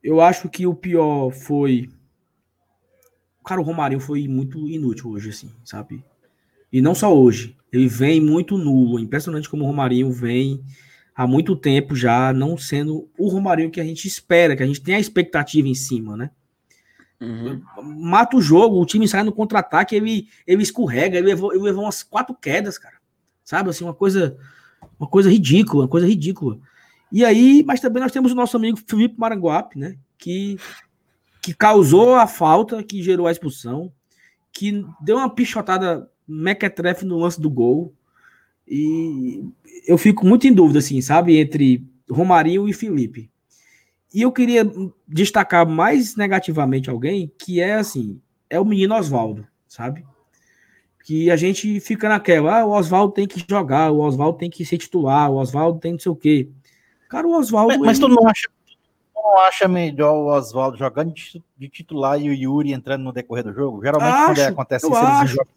Eu 0.04 0.22
acho 0.22 0.50
que 0.50 0.68
o 0.68 0.76
pior 0.76 1.32
foi. 1.32 1.90
Cara, 3.46 3.62
o 3.62 3.64
Romarinho 3.64 4.00
foi 4.00 4.28
muito 4.28 4.68
inútil 4.68 5.12
hoje, 5.12 5.30
assim, 5.30 5.52
sabe? 5.64 6.04
E 6.72 6.82
não 6.82 6.94
só 6.94 7.16
hoje. 7.16 7.56
Ele 7.72 7.88
vem 7.88 8.22
muito 8.22 8.58
nulo. 8.58 9.00
Impressionante 9.00 9.50
como 9.50 9.64
o 9.64 9.68
Romarinho 9.68 10.12
vem 10.12 10.64
há 11.16 11.26
muito 11.26 11.56
tempo 11.56 11.96
já, 11.96 12.32
não 12.32 12.58
sendo 12.58 13.10
o 13.18 13.28
Romarinho 13.28 13.72
que 13.72 13.82
a 13.82 13.84
gente 13.84 14.08
espera, 14.08 14.56
que 14.56 14.64
a 14.64 14.68
gente 14.68 14.82
tem 14.82 14.96
a 14.96 15.00
expectativa 15.00 15.68
em 15.68 15.74
cima, 15.74 16.16
né? 16.16 16.32
Uhum. 17.20 17.62
Mata 17.82 18.38
o 18.38 18.42
jogo, 18.42 18.80
o 18.80 18.86
time 18.86 19.08
sai 19.08 19.24
no 19.24 19.32
contra-ataque, 19.32 19.96
ele, 19.96 20.28
ele 20.46 20.62
escorrega, 20.62 21.18
ele 21.18 21.28
levou, 21.28 21.54
ele 21.54 21.64
levou 21.64 21.84
umas 21.84 22.04
quatro 22.04 22.36
quedas, 22.36 22.78
cara. 22.78 22.96
Sabe, 23.44 23.70
assim, 23.70 23.84
uma 23.84 23.94
coisa, 23.94 24.38
uma 25.00 25.08
coisa 25.08 25.30
ridícula, 25.30 25.84
uma 25.84 25.90
coisa 25.90 26.08
ridícula. 26.08 26.60
E 27.12 27.24
aí, 27.24 27.64
mas 27.66 27.80
também 27.80 28.04
nós 28.04 28.12
temos 28.12 28.32
o 28.32 28.36
nosso 28.36 28.58
amigo 28.58 28.78
Felipe 28.86 29.16
Maranguape, 29.18 29.80
né? 29.80 29.96
Que, 30.18 30.58
que 31.42 31.54
causou 31.54 32.16
a 32.16 32.28
falta, 32.28 32.84
que 32.84 33.02
gerou 33.02 33.28
a 33.28 33.32
expulsão, 33.32 33.92
que 34.52 34.86
deu 35.02 35.18
uma 35.18 35.30
pichotada 35.30 36.10
mequetrefe 36.28 37.06
no 37.06 37.18
lance 37.18 37.40
do 37.40 37.50
gol. 37.50 37.94
E 38.68 39.46
eu 39.88 39.98
fico 39.98 40.26
muito 40.26 40.46
em 40.46 40.54
dúvida, 40.54 40.80
assim, 40.80 41.00
sabe? 41.02 41.38
Entre 41.38 41.86
Romarinho 42.10 42.68
e 42.68 42.74
Felipe. 42.74 43.32
E 44.14 44.22
eu 44.22 44.32
queria 44.32 44.70
destacar 45.08 45.68
mais 45.68 46.16
negativamente 46.16 46.90
alguém, 46.90 47.32
que 47.38 47.60
é 47.60 47.76
assim, 47.76 48.22
é 48.50 48.60
o 48.60 48.66
menino 48.66 48.96
Oswaldo, 48.96 49.46
sabe? 49.68 50.06
Que 51.04 51.30
a 51.30 51.36
gente 51.36 51.80
fica 51.80 52.10
naquela, 52.10 52.60
ah, 52.60 52.66
o 52.66 52.72
Oswaldo 52.72 53.14
tem 53.14 53.28
que 53.28 53.44
jogar, 53.50 53.92
o 53.92 54.00
Oswaldo 54.00 54.38
tem 54.38 54.50
que 54.50 54.66
ser 54.66 54.78
titular, 54.78 55.30
o 55.32 55.36
Oswaldo 55.36 55.80
tem 55.80 55.94
não 55.94 56.00
sei 56.00 56.12
o 56.12 56.16
quê. 56.16 56.50
Cara, 57.10 57.28
o 57.28 57.38
Oswaldo. 57.38 57.70
Mas, 57.70 57.80
mas 57.80 58.00
tu 58.00 58.08
não 58.08 58.28
acha, 58.28 58.50
tu 58.68 59.22
não 59.22 59.40
acha 59.40 59.68
melhor 59.68 60.14
o 60.14 60.28
Oswaldo 60.28 60.78
jogando 60.78 61.14
de 61.14 61.70
titular 61.70 62.20
e 62.20 62.30
o 62.30 62.34
Yuri 62.34 62.74
entrando 62.74 63.04
no 63.04 63.14
decorrer 63.14 63.44
do 63.44 63.54
jogo? 63.54 63.82
Geralmente, 63.82 64.14
acho, 64.14 64.26
quando 64.34 64.48
acontece 64.48 64.86
isso, 64.86 64.96
acho. 64.96 65.36
Jogam... 65.36 65.54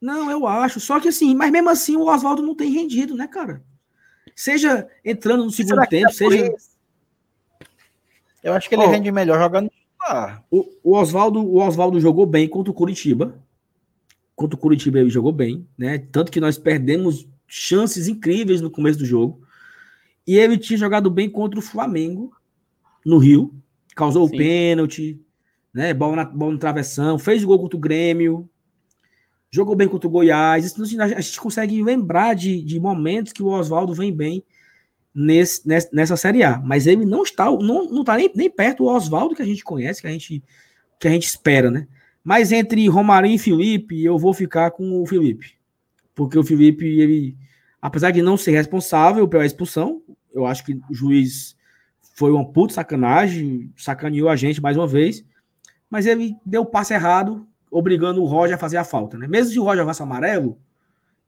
Não, 0.00 0.30
eu 0.30 0.46
acho. 0.46 0.78
Só 0.78 1.00
que 1.00 1.08
assim, 1.08 1.34
mas 1.34 1.50
mesmo 1.50 1.70
assim, 1.70 1.96
o 1.96 2.06
Oswaldo 2.06 2.42
não 2.42 2.54
tem 2.54 2.70
rendido, 2.70 3.14
né, 3.14 3.26
cara? 3.26 3.62
Seja 4.34 4.86
entrando 5.04 5.44
no 5.44 5.50
segundo 5.50 5.86
tempo, 5.86 6.08
é 6.08 6.12
seja. 6.12 6.54
Eu 8.46 8.54
acho 8.54 8.68
que 8.68 8.76
ele 8.76 8.84
oh, 8.84 8.88
rende 8.88 9.10
melhor 9.10 9.40
jogando 9.40 9.68
titular. 9.68 10.44
O, 10.48 10.64
o 10.84 10.96
Oswaldo 10.96 11.44
o 11.44 11.56
Oswaldo 11.56 12.00
jogou 12.00 12.24
bem 12.24 12.48
contra 12.48 12.70
o 12.70 12.74
Curitiba. 12.74 13.36
Contra 14.36 14.54
o 14.54 14.60
Curitiba 14.60 15.00
ele 15.00 15.10
jogou 15.10 15.32
bem, 15.32 15.66
né? 15.76 15.98
Tanto 15.98 16.30
que 16.30 16.40
nós 16.40 16.56
perdemos 16.56 17.28
chances 17.48 18.06
incríveis 18.06 18.60
no 18.60 18.70
começo 18.70 19.00
do 19.00 19.04
jogo. 19.04 19.42
E 20.24 20.36
ele 20.36 20.56
tinha 20.56 20.78
jogado 20.78 21.10
bem 21.10 21.28
contra 21.28 21.58
o 21.58 21.62
Flamengo 21.62 22.32
no 23.04 23.18
Rio, 23.18 23.52
causou 23.96 24.28
Sim. 24.28 24.34
o 24.34 24.38
pênalti, 24.38 25.20
né? 25.74 25.92
Bola, 25.92 26.14
na, 26.14 26.24
bola 26.24 26.52
no 26.52 26.58
travessão, 26.58 27.18
fez 27.18 27.42
o 27.42 27.48
gol 27.48 27.58
contra 27.58 27.76
o 27.76 27.80
Grêmio, 27.80 28.48
jogou 29.50 29.74
bem 29.74 29.88
contra 29.88 30.06
o 30.06 30.10
Goiás. 30.10 30.64
Isso, 30.64 30.80
a 31.02 31.20
gente 31.20 31.40
consegue 31.40 31.82
lembrar 31.82 32.34
de, 32.34 32.62
de 32.62 32.78
momentos 32.78 33.32
que 33.32 33.42
o 33.42 33.48
Oswaldo 33.48 33.92
vem 33.92 34.14
bem 34.14 34.44
nesse, 35.16 35.66
nessa 35.66 36.16
Série 36.16 36.42
A. 36.42 36.58
Mas 36.58 36.86
ele 36.86 37.06
não 37.06 37.22
está, 37.22 37.46
não, 37.46 37.88
não 37.88 38.00
está 38.00 38.16
nem, 38.16 38.30
nem 38.34 38.50
perto 38.50 38.84
do 38.84 38.90
Oswaldo 38.90 39.34
que 39.34 39.40
a 39.40 39.46
gente 39.46 39.64
conhece, 39.64 40.02
que 40.02 40.06
a 40.06 40.10
gente, 40.10 40.44
que 41.00 41.08
a 41.08 41.10
gente 41.10 41.26
espera, 41.26 41.70
né? 41.70 41.88
Mas 42.22 42.52
entre 42.52 42.86
Romarinho 42.88 43.36
e 43.36 43.38
Felipe, 43.38 44.04
eu 44.04 44.18
vou 44.18 44.34
ficar 44.34 44.72
com 44.72 45.00
o 45.00 45.06
Felipe. 45.06 45.54
Porque 46.14 46.38
o 46.38 46.44
Felipe, 46.44 46.84
ele, 46.84 47.36
apesar 47.80 48.10
de 48.10 48.20
não 48.20 48.36
ser 48.36 48.50
responsável 48.50 49.26
pela 49.26 49.46
expulsão, 49.46 50.02
eu 50.34 50.44
acho 50.44 50.64
que 50.64 50.78
o 50.90 50.94
juiz 50.94 51.56
foi 52.14 52.30
uma 52.32 52.44
puta 52.44 52.74
sacanagem, 52.74 53.72
sacaneou 53.76 54.28
a 54.28 54.36
gente 54.36 54.60
mais 54.60 54.76
uma 54.76 54.86
vez, 54.86 55.24
mas 55.88 56.06
ele 56.06 56.36
deu 56.44 56.62
o 56.62 56.66
passe 56.66 56.92
errado, 56.92 57.46
obrigando 57.70 58.20
o 58.20 58.26
Roger 58.26 58.56
a 58.56 58.58
fazer 58.58 58.76
a 58.76 58.84
falta, 58.84 59.16
né? 59.16 59.26
Mesmo 59.28 59.52
se 59.52 59.58
o 59.58 59.62
Roger 59.62 59.78
levasse 59.78 60.02
amarelo, 60.02 60.58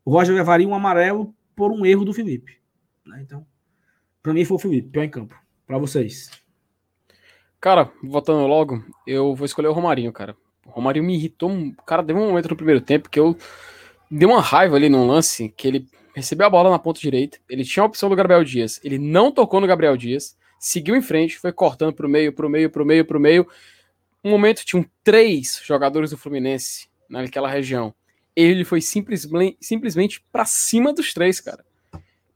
o 0.05 0.11
Roger 0.11 0.35
levaria 0.35 0.67
um 0.67 0.75
amarelo 0.75 1.35
por 1.55 1.71
um 1.71 1.87
erro 1.87 2.05
do 2.05 2.13
Felipe. 2.13 2.59
Né? 3.07 3.21
Então, 3.23 3.47
para 4.23 4.33
mim 4.33 4.45
foi 4.45 4.57
o 4.57 4.61
Felipe, 4.61 4.91
pior 4.91 5.05
em 5.05 5.11
campo. 5.11 5.35
Para 5.67 5.79
vocês. 5.79 6.31
Cara, 7.61 7.91
voltando 8.03 8.47
logo, 8.47 8.85
eu 9.07 9.35
vou 9.35 9.45
escolher 9.45 9.69
o 9.69 9.73
Romarinho, 9.73 10.13
cara. 10.13 10.37
O 10.67 10.71
Romarinho 10.71 11.05
me 11.05 11.15
irritou. 11.15 11.51
Cara, 11.87 12.03
teve 12.03 12.19
um 12.19 12.29
momento 12.29 12.49
no 12.49 12.57
primeiro 12.57 12.81
tempo 12.81 13.11
que 13.11 13.19
eu 13.19 13.37
dei 14.11 14.27
uma 14.27 14.41
raiva 14.41 14.77
ali 14.77 14.89
num 14.89 15.07
lance 15.07 15.49
que 15.51 15.69
ele 15.69 15.89
recebeu 16.15 16.47
a 16.47 16.51
bola 16.51 16.71
na 16.71 16.79
ponta 16.79 17.01
direita, 17.01 17.39
ele 17.49 17.65
tinha 17.65 17.83
a 17.83 17.87
opção 17.87 18.09
do 18.09 18.17
Gabriel 18.17 18.43
Dias, 18.43 18.81
ele 18.83 18.99
não 18.99 19.31
tocou 19.31 19.61
no 19.61 19.67
Gabriel 19.67 19.97
Dias, 19.97 20.37
seguiu 20.59 20.97
em 20.97 21.03
frente, 21.03 21.39
foi 21.39 21.53
cortando 21.53 21.93
para 21.93 22.07
o 22.07 22.09
meio, 22.09 22.33
para 22.33 22.47
o 22.47 22.51
meio, 22.51 22.71
para 22.71 22.83
o 22.83 22.87
meio, 22.87 23.05
para 23.05 23.17
o 23.17 23.21
meio. 23.21 23.49
Um 24.25 24.31
momento 24.31 24.65
tinham 24.65 24.85
três 25.05 25.61
jogadores 25.65 26.11
do 26.11 26.19
Fluminense 26.19 26.89
naquela 27.09 27.49
região. 27.49 27.95
Ele 28.35 28.65
foi 28.65 28.81
simplesmente, 28.81 29.57
simplesmente 29.61 30.25
para 30.33 30.45
cima 30.45 30.93
dos 30.93 31.15
três, 31.15 31.41
cara. 31.41 31.65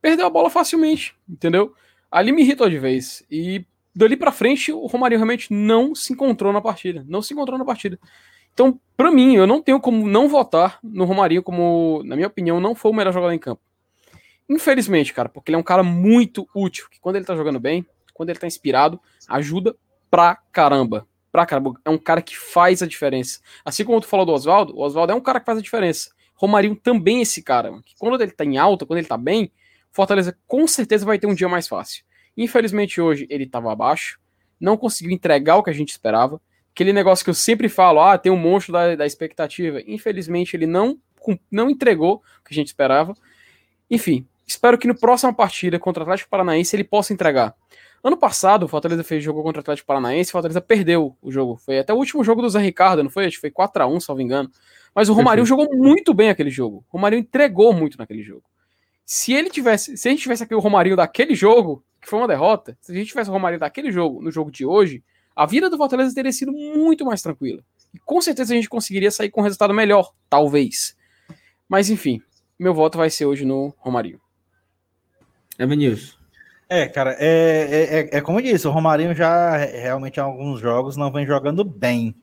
Perdeu 0.03 0.27
a 0.27 0.31
bola 0.31 0.51
facilmente, 0.51 1.15
entendeu? 1.29 1.73
Ali 2.11 2.33
me 2.33 2.43
irritou 2.43 2.69
de 2.69 2.79
vez. 2.79 3.25
E 3.31 3.65
dali 3.95 4.17
para 4.17 4.33
frente, 4.33 4.73
o 4.73 4.87
Romário 4.87 5.17
realmente 5.17 5.53
não 5.53 5.95
se 5.95 6.13
encontrou 6.13 6.53
na 6.53 6.61
partida. 6.61 7.05
Não 7.09 7.23
se 7.23 7.33
encontrou 7.33 7.57
na 7.57 7.65
partida. 7.65 7.99
Então, 8.53 8.79
para 8.97 9.11
mim, 9.11 9.37
eu 9.37 9.47
não 9.47 9.63
tenho 9.63 9.81
como 9.81 10.07
não 10.07 10.29
votar 10.29 10.79
no 10.83 11.05
Romarinho 11.05 11.43
como, 11.43 12.03
na 12.05 12.17
minha 12.17 12.27
opinião, 12.27 12.61
não 12.61 12.75
foi 12.75 12.91
o 12.91 12.95
melhor 12.95 13.13
jogador 13.13 13.33
em 13.33 13.39
campo. 13.39 13.63
Infelizmente, 14.49 15.15
cara, 15.15 15.29
porque 15.29 15.51
ele 15.51 15.57
é 15.57 15.59
um 15.59 15.63
cara 15.63 15.83
muito 15.83 16.47
útil, 16.55 16.87
que 16.91 17.01
quando 17.01 17.17
ele 17.17 17.25
tá 17.25 17.35
jogando 17.35 17.59
bem, 17.59 17.87
quando 18.13 18.29
ele 18.29 18.39
tá 18.39 18.47
inspirado, 18.47 19.01
ajuda 19.29 19.75
pra 20.11 20.37
caramba. 20.53 21.07
Pra 21.31 21.47
caramba. 21.47 21.75
É 21.85 21.89
um 21.89 21.97
cara 21.97 22.21
que 22.21 22.37
faz 22.37 22.83
a 22.83 22.87
diferença. 22.87 23.41
Assim 23.65 23.85
como 23.85 24.01
tu 24.01 24.07
falou 24.07 24.27
do 24.27 24.33
Oswaldo, 24.33 24.77
o 24.77 24.83
Oswaldo 24.83 25.13
é 25.13 25.15
um 25.15 25.21
cara 25.21 25.41
que 25.41 25.47
faz 25.47 25.59
a 25.59 25.63
diferença. 25.63 26.11
Romarinho 26.35 26.77
também 26.77 27.21
é 27.21 27.23
esse 27.23 27.43
cara. 27.43 27.81
Que 27.85 27.95
quando 27.97 28.21
ele 28.21 28.33
tá 28.33 28.45
em 28.45 28.59
alta, 28.59 28.85
quando 28.85 28.99
ele 28.99 29.09
tá 29.09 29.17
bem, 29.17 29.51
Fortaleza 29.93 30.37
com 30.47 30.67
certeza 30.67 31.05
vai 31.05 31.19
ter 31.19 31.27
um 31.27 31.35
dia 31.35 31.49
mais 31.49 31.69
fácil. 31.69 32.05
Infelizmente 32.37 33.01
hoje 33.01 33.27
ele 33.31 33.47
tava 33.47 33.71
abaixo, 33.71 34.19
não 34.59 34.77
conseguiu 34.77 35.13
entregar 35.13 35.57
o 35.57 35.63
que 35.63 35.71
a 35.71 35.75
gente 35.75 35.91
esperava. 35.91 36.41
Aquele 36.73 36.93
negócio 36.93 37.25
que 37.25 37.31
eu 37.31 37.35
sempre 37.35 37.69
falo, 37.69 38.01
ah, 38.01 38.17
tem 38.17 38.33
um 38.33 38.37
monstro 38.37 38.73
da, 38.73 38.97
da 38.97 39.07
expectativa. 39.07 39.83
Infelizmente 39.87 40.57
ele 40.57 40.67
não, 40.67 40.99
não 41.51 41.69
entregou 41.69 42.15
o 42.15 42.45
que 42.45 42.53
a 42.53 42.55
gente 42.55 42.69
esperava. 42.69 43.15
Enfim, 43.91 44.27
espero 44.47 44.79
que 44.79 44.89
no 44.89 44.99
próxima 44.99 45.35
partida 45.35 45.79
contra 45.79 46.03
o 46.03 46.05
Atlético 46.05 46.31
Paranaense 46.31 46.75
ele 46.75 46.85
possa 46.85 47.13
entregar. 47.13 47.55
Ano 48.03 48.17
passado, 48.17 48.65
o 48.65 48.69
Fortaleza 48.69 49.05
fez 49.05 49.23
jogo 49.23 49.43
contra 49.43 49.61
o 49.61 49.63
Atlético 49.63 49.87
Paranaense, 49.87 50.31
o 50.31 50.33
Fortaleza 50.33 50.61
perdeu 50.61 51.17
o 51.23 51.31
jogo. 51.31 51.57
Foi 51.57 51.79
até 51.79 51.93
o 51.93 51.97
último 51.97 52.25
jogo 52.25 52.43
do 52.43 52.51
Zé 52.51 52.59
Ricardo, 52.59 53.03
não 53.03 53.11
foi? 53.11 53.27
Acho 53.27 53.37
que 53.37 53.41
foi 53.43 53.51
4x1, 53.51 54.01
se 54.01 54.09
não 54.09 54.17
me 54.17 54.25
engano. 54.25 54.51
Mas 54.95 55.09
o 55.09 55.13
Romário 55.13 55.47
jogou 55.47 55.69
muito 55.73 56.13
bem 56.13 56.29
aquele 56.29 56.51
jogo. 56.51 56.85
O 56.91 56.97
Romário 56.97 57.17
entregou 57.17 57.73
muito 57.73 57.97
naquele 57.97 58.23
jogo. 58.23 58.43
Se 59.05 59.33
ele 59.33 59.51
tivesse, 59.51 59.97
se 59.97 60.09
a 60.09 60.11
gente 60.11 60.23
tivesse 60.23 60.43
aqui 60.43 60.55
o 60.55 60.61
Romário 60.61 60.97
daquele 60.97 61.35
jogo, 61.35 61.85
que 62.01 62.09
foi 62.09 62.19
uma 62.19 62.29
derrota, 62.29 62.77
se 62.81 62.93
a 62.93 62.95
gente 62.95 63.09
tivesse 63.09 63.31
o 63.31 63.33
Romário 63.33 63.59
daquele 63.59 63.93
jogo, 63.93 64.23
no 64.23 64.31
jogo 64.31 64.51
de 64.51 64.65
hoje, 64.65 65.03
a 65.35 65.47
vida 65.47 65.69
do 65.69 65.77
Fortaleza 65.77 66.15
teria 66.15 66.33
sido 66.33 66.53
muito 66.53 67.05
mais 67.05 67.23
tranquila. 67.23 67.63
E 67.95 67.99
com 67.99 68.21
certeza 68.21 68.53
a 68.53 68.57
gente 68.57 68.69
conseguiria 68.69 69.11
sair 69.11 69.31
com 69.31 69.41
um 69.41 69.45
resultado 69.45 69.75
melhor, 69.75 70.13
talvez. 70.29 70.97
Mas 71.69 71.91
enfim, 71.91 72.21
meu 72.59 72.75
voto 72.75 72.99
vai 72.99 73.11
ser 73.11 73.27
hoje 73.27 73.45
no 73.45 73.75
Romarinho. 73.79 74.21
Evanilson. 75.59 76.17
É, 76.69 76.89
cara, 76.89 77.15
é, 77.19 77.27
é, 77.27 77.99
é, 77.99 78.09
é, 78.13 78.21
como 78.23 78.39
eu 78.39 78.45
disse, 78.45 78.67
o 78.67 78.71
Romarinho 78.71 79.15
já 79.15 79.57
realmente 79.57 80.17
em 80.17 80.23
alguns 80.23 80.59
jogos 80.59 80.97
não 80.97 81.13
vem 81.13 81.27
jogando 81.27 81.65
bem. 81.65 82.15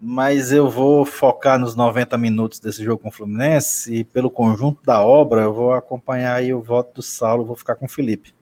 Mas 0.00 0.50
eu 0.50 0.70
vou 0.70 1.04
focar 1.04 1.58
nos 1.58 1.76
90 1.76 2.16
minutos 2.16 2.58
desse 2.58 2.82
jogo 2.82 3.02
com 3.02 3.08
o 3.08 3.12
Fluminense 3.12 3.94
e 3.94 4.04
pelo 4.04 4.30
conjunto 4.30 4.82
da 4.82 5.04
obra 5.04 5.42
eu 5.42 5.52
vou 5.52 5.74
acompanhar 5.74 6.36
aí 6.36 6.54
o 6.54 6.62
voto 6.62 6.94
do 6.94 7.02
Saulo, 7.02 7.44
vou 7.44 7.56
ficar 7.56 7.74
com 7.74 7.84
o 7.84 7.88
Felipe. 7.88 8.32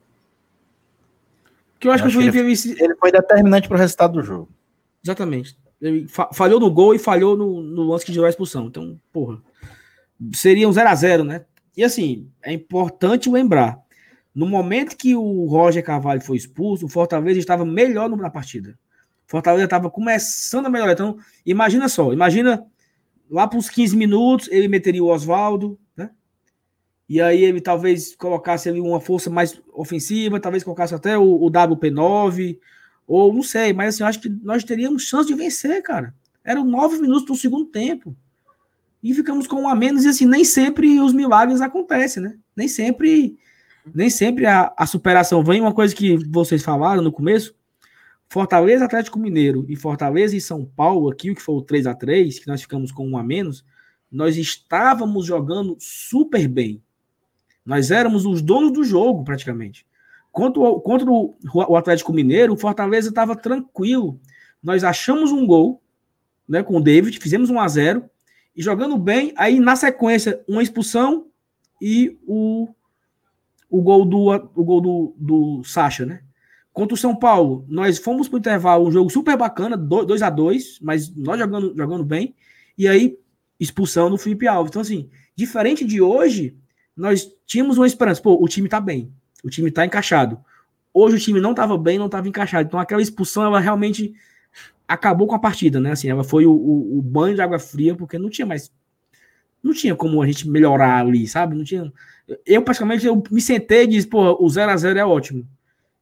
Que 1.80 1.88
eu 1.88 1.92
acho 1.92 2.04
eu 2.04 2.10
que 2.10 2.16
o 2.16 2.20
Felipe 2.20 2.38
ele, 2.38 2.82
ele 2.82 2.94
foi 2.94 3.10
determinante 3.10 3.66
para 3.66 3.76
o 3.76 3.80
resultado 3.80 4.12
do 4.12 4.22
jogo. 4.22 4.48
Exatamente. 5.02 5.56
Ele 5.80 6.06
falhou 6.32 6.60
no 6.60 6.70
gol 6.70 6.94
e 6.94 6.98
falhou 6.98 7.36
no, 7.36 7.60
no 7.60 7.82
lance 7.82 8.04
que 8.04 8.12
gerou 8.12 8.26
a 8.26 8.30
expulsão. 8.30 8.66
Então, 8.66 9.00
porra, 9.12 9.40
seria 10.32 10.68
um 10.68 10.72
0 10.72 10.88
a 10.88 10.94
0 10.94 11.24
né? 11.24 11.44
E 11.76 11.82
assim, 11.84 12.28
é 12.42 12.52
importante 12.52 13.30
lembrar 13.30 13.80
no 14.34 14.46
momento 14.46 14.96
que 14.96 15.16
o 15.16 15.46
Roger 15.46 15.84
Carvalho 15.84 16.20
foi 16.20 16.36
expulso, 16.36 16.86
o 16.86 16.88
Fortaleza 16.88 17.40
estava 17.40 17.64
melhor 17.64 18.08
na 18.08 18.30
partida. 18.30 18.78
Fortaleza 19.28 19.64
estava 19.64 19.90
começando 19.90 20.66
a 20.66 20.70
melhorar. 20.70 20.92
Então, 20.92 21.18
imagina 21.44 21.88
só, 21.88 22.12
imagina 22.12 22.66
lá 23.30 23.46
para 23.46 23.58
os 23.58 23.68
15 23.68 23.94
minutos, 23.94 24.48
ele 24.50 24.66
meteria 24.66 25.04
o 25.04 25.08
Oswaldo, 25.08 25.78
né? 25.94 26.10
E 27.06 27.20
aí 27.20 27.44
ele 27.44 27.60
talvez 27.60 28.16
colocasse 28.16 28.70
ali 28.70 28.80
uma 28.80 29.00
força 29.00 29.28
mais 29.28 29.60
ofensiva, 29.72 30.40
talvez 30.40 30.64
colocasse 30.64 30.94
até 30.94 31.16
o, 31.16 31.22
o 31.22 31.50
WP9, 31.50 32.58
ou 33.06 33.32
não 33.32 33.42
sei, 33.42 33.72
mas 33.74 33.94
assim, 33.94 34.02
acho 34.02 34.20
que 34.20 34.30
nós 34.30 34.64
teríamos 34.64 35.04
chance 35.04 35.28
de 35.28 35.34
vencer, 35.34 35.82
cara. 35.82 36.14
Eram 36.42 36.64
nove 36.64 36.98
minutos 36.98 37.26
do 37.26 37.36
segundo 37.36 37.66
tempo. 37.66 38.16
E 39.02 39.12
ficamos 39.12 39.46
com 39.46 39.62
um 39.62 39.68
a 39.68 39.74
menos, 39.74 40.04
e 40.04 40.08
assim, 40.08 40.26
nem 40.26 40.44
sempre 40.44 40.98
os 41.00 41.12
milagres 41.12 41.60
acontecem, 41.60 42.22
né? 42.22 42.34
Nem 42.56 42.66
sempre 42.66 43.38
nem 43.94 44.10
sempre 44.10 44.46
a, 44.46 44.72
a 44.76 44.86
superação 44.86 45.42
vem. 45.42 45.60
Uma 45.60 45.72
coisa 45.72 45.94
que 45.94 46.16
vocês 46.28 46.62
falaram 46.62 47.02
no 47.02 47.12
começo: 47.12 47.54
Fortaleza, 48.28 48.84
Atlético 48.84 49.18
Mineiro 49.18 49.64
e 49.68 49.76
Fortaleza 49.76 50.36
e 50.36 50.40
São 50.40 50.64
Paulo, 50.64 51.10
aqui, 51.10 51.30
o 51.30 51.34
que 51.34 51.42
foi 51.42 51.54
o 51.54 51.62
3 51.62 51.86
a 51.86 51.94
3 51.94 52.38
que 52.38 52.46
nós 52.46 52.60
ficamos 52.60 52.92
com 52.92 53.08
um 53.08 53.16
a 53.16 53.22
menos, 53.22 53.64
nós 54.10 54.36
estávamos 54.36 55.26
jogando 55.26 55.76
super 55.80 56.46
bem. 56.46 56.82
Nós 57.64 57.90
éramos 57.90 58.26
os 58.26 58.42
donos 58.42 58.72
do 58.72 58.84
jogo, 58.84 59.24
praticamente. 59.24 59.86
Contra 60.30 60.60
o, 60.60 60.80
contra 60.80 61.10
o, 61.10 61.76
Atlético 61.76 62.12
Mineiro, 62.12 62.54
o 62.54 62.58
Fortaleza 62.58 63.08
estava 63.08 63.34
tranquilo. 63.34 64.20
Nós 64.62 64.84
achamos 64.84 65.32
um 65.32 65.46
gol 65.46 65.82
né, 66.46 66.62
com 66.62 66.76
o 66.76 66.80
David, 66.80 67.18
fizemos 67.18 67.50
um 67.50 67.58
a 67.58 67.68
0 67.68 68.08
e 68.54 68.62
jogando 68.62 68.96
bem. 68.96 69.32
Aí, 69.36 69.58
na 69.58 69.74
sequência, 69.74 70.42
uma 70.46 70.62
expulsão 70.62 71.26
e 71.80 72.18
o 72.26 72.68
o 73.70 73.82
gol 73.82 74.04
do, 74.04 74.30
o 74.30 74.64
gol 74.64 74.80
do, 74.80 75.14
do 75.18 75.64
Sacha, 75.64 76.06
né? 76.06 76.22
Contra 76.78 76.94
o 76.94 76.96
São 76.96 77.12
Paulo, 77.12 77.64
nós 77.66 77.98
fomos 77.98 78.28
para 78.28 78.36
o 78.36 78.38
intervalo, 78.38 78.86
um 78.86 78.92
jogo 78.92 79.10
super 79.10 79.36
bacana, 79.36 79.76
2 79.76 80.22
a 80.22 80.30
2 80.30 80.78
mas 80.80 81.12
nós 81.12 81.36
jogando, 81.36 81.74
jogando 81.76 82.04
bem, 82.04 82.36
e 82.78 82.86
aí 82.86 83.18
expulsão 83.58 84.08
do 84.08 84.16
Felipe 84.16 84.46
Alves. 84.46 84.70
Então, 84.70 84.82
assim, 84.82 85.10
diferente 85.34 85.84
de 85.84 86.00
hoje, 86.00 86.56
nós 86.96 87.28
tínhamos 87.44 87.78
uma 87.78 87.86
esperança. 87.88 88.22
Pô, 88.22 88.40
o 88.40 88.46
time 88.46 88.68
tá 88.68 88.80
bem, 88.80 89.12
o 89.42 89.50
time 89.50 89.72
tá 89.72 89.84
encaixado. 89.84 90.38
Hoje 90.94 91.16
o 91.16 91.18
time 91.18 91.40
não 91.40 91.50
estava 91.50 91.76
bem, 91.76 91.98
não 91.98 92.06
estava 92.06 92.28
encaixado. 92.28 92.68
Então, 92.68 92.78
aquela 92.78 93.02
expulsão, 93.02 93.42
ela 93.42 93.58
realmente 93.58 94.14
acabou 94.86 95.26
com 95.26 95.34
a 95.34 95.40
partida, 95.40 95.80
né? 95.80 95.90
Assim, 95.90 96.08
ela 96.08 96.22
foi 96.22 96.46
o, 96.46 96.52
o, 96.52 96.98
o 97.00 97.02
banho 97.02 97.34
de 97.34 97.42
água 97.42 97.58
fria, 97.58 97.96
porque 97.96 98.16
não 98.20 98.30
tinha 98.30 98.46
mais. 98.46 98.70
Não 99.60 99.74
tinha 99.74 99.96
como 99.96 100.22
a 100.22 100.26
gente 100.28 100.48
melhorar 100.48 101.00
ali, 101.00 101.26
sabe? 101.26 101.56
Não 101.56 101.64
tinha 101.64 101.92
eu, 102.46 102.62
praticamente, 102.62 103.04
eu 103.04 103.20
me 103.32 103.40
sentei 103.40 103.82
e 103.82 103.88
disse, 103.88 104.06
pô, 104.06 104.40
o 104.40 104.48
0 104.48 104.70
a 104.70 104.76
0 104.76 104.96
é 104.96 105.04
ótimo. 105.04 105.44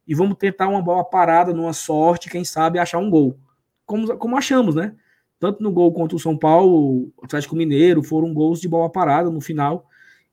E 0.07 0.15
vamos 0.15 0.37
tentar 0.39 0.69
uma 0.69 0.81
bola 0.81 1.05
parada, 1.05 1.53
numa 1.53 1.73
sorte, 1.73 2.31
quem 2.31 2.45
sabe, 2.45 2.79
achar 2.79 2.99
um 2.99 3.11
gol. 3.11 3.39
Como, 3.85 4.17
como 4.17 4.37
achamos, 4.37 4.75
né? 4.75 4.95
Tanto 5.39 5.63
no 5.63 5.73
gol 5.73 5.93
contra 5.93 6.17
o 6.17 6.21
São 6.21 6.37
Paulo, 6.37 7.13
o 7.17 7.25
Atlético 7.25 7.57
Mineiro, 7.57 8.03
foram 8.03 8.33
gols 8.33 8.61
de 8.61 8.69
bola 8.69 8.91
parada 8.91 9.31
no 9.31 9.41
final, 9.41 9.89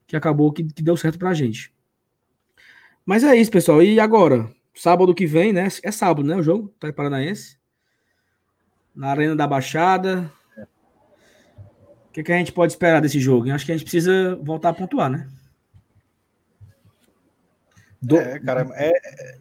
que 0.08 0.16
acabou 0.16 0.52
que, 0.52 0.64
que 0.64 0.84
deu 0.84 0.96
certo 0.96 1.20
pra 1.20 1.34
gente. 1.34 1.74
Mas 3.06 3.24
é 3.24 3.36
isso, 3.36 3.52
pessoal. 3.52 3.84
E 3.84 4.00
agora? 4.00 4.50
Sábado 4.74 5.14
que 5.14 5.26
vem, 5.26 5.52
né? 5.52 5.68
É 5.84 5.92
sábado, 5.92 6.26
né? 6.26 6.36
O 6.36 6.44
jogo, 6.44 6.74
tá 6.80 6.92
Paranaense. 6.92 7.58
Na 8.96 9.10
Arena 9.10 9.36
da 9.36 9.46
Baixada. 9.46 10.32
O 12.08 12.14
que, 12.14 12.24
que 12.24 12.32
a 12.32 12.38
gente 12.38 12.52
pode 12.52 12.72
esperar 12.72 13.02
desse 13.02 13.20
jogo? 13.20 13.48
Eu 13.48 13.56
acho 13.56 13.66
que 13.66 13.72
a 13.72 13.76
gente 13.76 13.86
precisa 13.86 14.36
voltar 14.38 14.70
a 14.70 14.74
pontuar, 14.74 15.10
né? 15.10 15.28
Do... 18.02 18.18
É, 18.18 18.40
cara, 18.40 18.68
é, 18.74 18.90
é, 18.90 19.40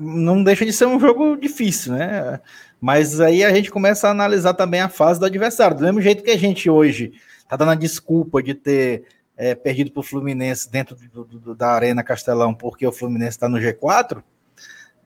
não 0.00 0.42
deixa 0.42 0.64
de 0.64 0.72
ser 0.72 0.86
um 0.86 0.98
jogo 0.98 1.36
difícil, 1.36 1.92
né? 1.92 2.40
Mas 2.80 3.20
aí 3.20 3.44
a 3.44 3.52
gente 3.52 3.70
começa 3.70 4.08
a 4.08 4.10
analisar 4.10 4.54
também 4.54 4.80
a 4.80 4.88
fase 4.88 5.18
do 5.18 5.26
adversário. 5.26 5.76
Do 5.76 5.82
mesmo 5.82 6.00
jeito 6.00 6.22
que 6.22 6.30
a 6.30 6.38
gente 6.38 6.70
hoje 6.70 7.12
tá 7.48 7.56
dando 7.56 7.72
a 7.72 7.74
desculpa 7.74 8.42
de 8.42 8.54
ter 8.54 9.04
é, 9.36 9.54
perdido 9.54 9.90
para 9.90 10.00
o 10.00 10.04
Fluminense 10.04 10.70
dentro 10.70 10.96
do, 11.12 11.24
do, 11.24 11.54
da 11.54 11.70
Arena 11.70 12.02
Castelão 12.02 12.52
porque 12.52 12.86
o 12.86 12.92
Fluminense 12.92 13.30
está 13.30 13.48
no 13.48 13.58
G4, 13.58 14.22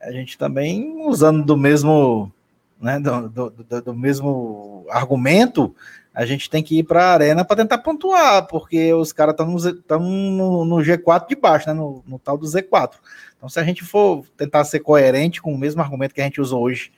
a 0.01 0.11
gente 0.11 0.37
também 0.37 1.07
usando 1.07 1.45
do 1.45 1.55
mesmo, 1.55 2.31
né, 2.81 2.99
do, 2.99 3.29
do, 3.29 3.81
do 3.81 3.93
mesmo 3.93 4.85
argumento, 4.89 5.73
a 6.13 6.25
gente 6.25 6.49
tem 6.49 6.61
que 6.61 6.77
ir 6.77 6.83
para 6.83 7.03
a 7.03 7.13
arena 7.13 7.43
para 7.43 7.57
tentar 7.57 7.79
pontuar, 7.79 8.45
porque 8.47 8.93
os 8.93 9.11
caras 9.11 9.33
estão 9.33 9.99
no, 9.99 10.63
no, 10.63 10.75
G4 10.77 11.27
de 11.27 11.35
baixo, 11.35 11.67
né? 11.67 11.73
No, 11.73 12.03
no, 12.05 12.19
tal 12.19 12.37
do 12.37 12.45
Z4. 12.45 12.91
Então, 13.35 13.49
se 13.49 13.59
a 13.59 13.63
gente 13.63 13.83
for 13.83 14.23
tentar 14.37 14.63
ser 14.63 14.81
coerente 14.81 15.41
com 15.41 15.51
o 15.51 15.57
mesmo 15.57 15.81
argumento 15.81 16.13
que 16.13 16.21
a 16.21 16.23
gente 16.23 16.39
usou 16.39 16.61
hoje, 16.61 16.91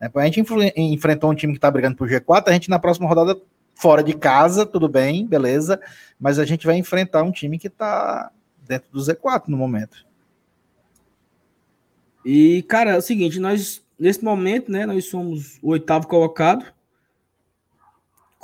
né? 0.00 0.10
a 0.14 0.24
gente 0.24 0.42
enfrentou 0.76 1.30
um 1.30 1.34
time 1.34 1.52
que 1.52 1.58
está 1.58 1.70
brigando 1.70 1.96
por 1.96 2.08
G4, 2.08 2.44
a 2.46 2.52
gente 2.52 2.70
na 2.70 2.78
próxima 2.78 3.06
rodada, 3.06 3.38
fora 3.74 4.02
de 4.02 4.14
casa, 4.14 4.64
tudo 4.64 4.88
bem, 4.88 5.26
beleza, 5.26 5.78
mas 6.18 6.38
a 6.38 6.44
gente 6.44 6.66
vai 6.66 6.76
enfrentar 6.76 7.22
um 7.22 7.32
time 7.32 7.58
que 7.58 7.66
está 7.66 8.30
dentro 8.66 8.90
do 8.90 9.00
Z4 9.00 9.44
no 9.48 9.58
momento. 9.58 10.06
E, 12.24 12.62
cara, 12.62 12.92
é 12.92 12.96
o 12.96 13.02
seguinte, 13.02 13.38
nós, 13.38 13.84
nesse 13.98 14.24
momento, 14.24 14.72
né, 14.72 14.86
nós 14.86 15.04
somos 15.04 15.58
o 15.62 15.70
oitavo 15.70 16.06
colocado, 16.06 16.73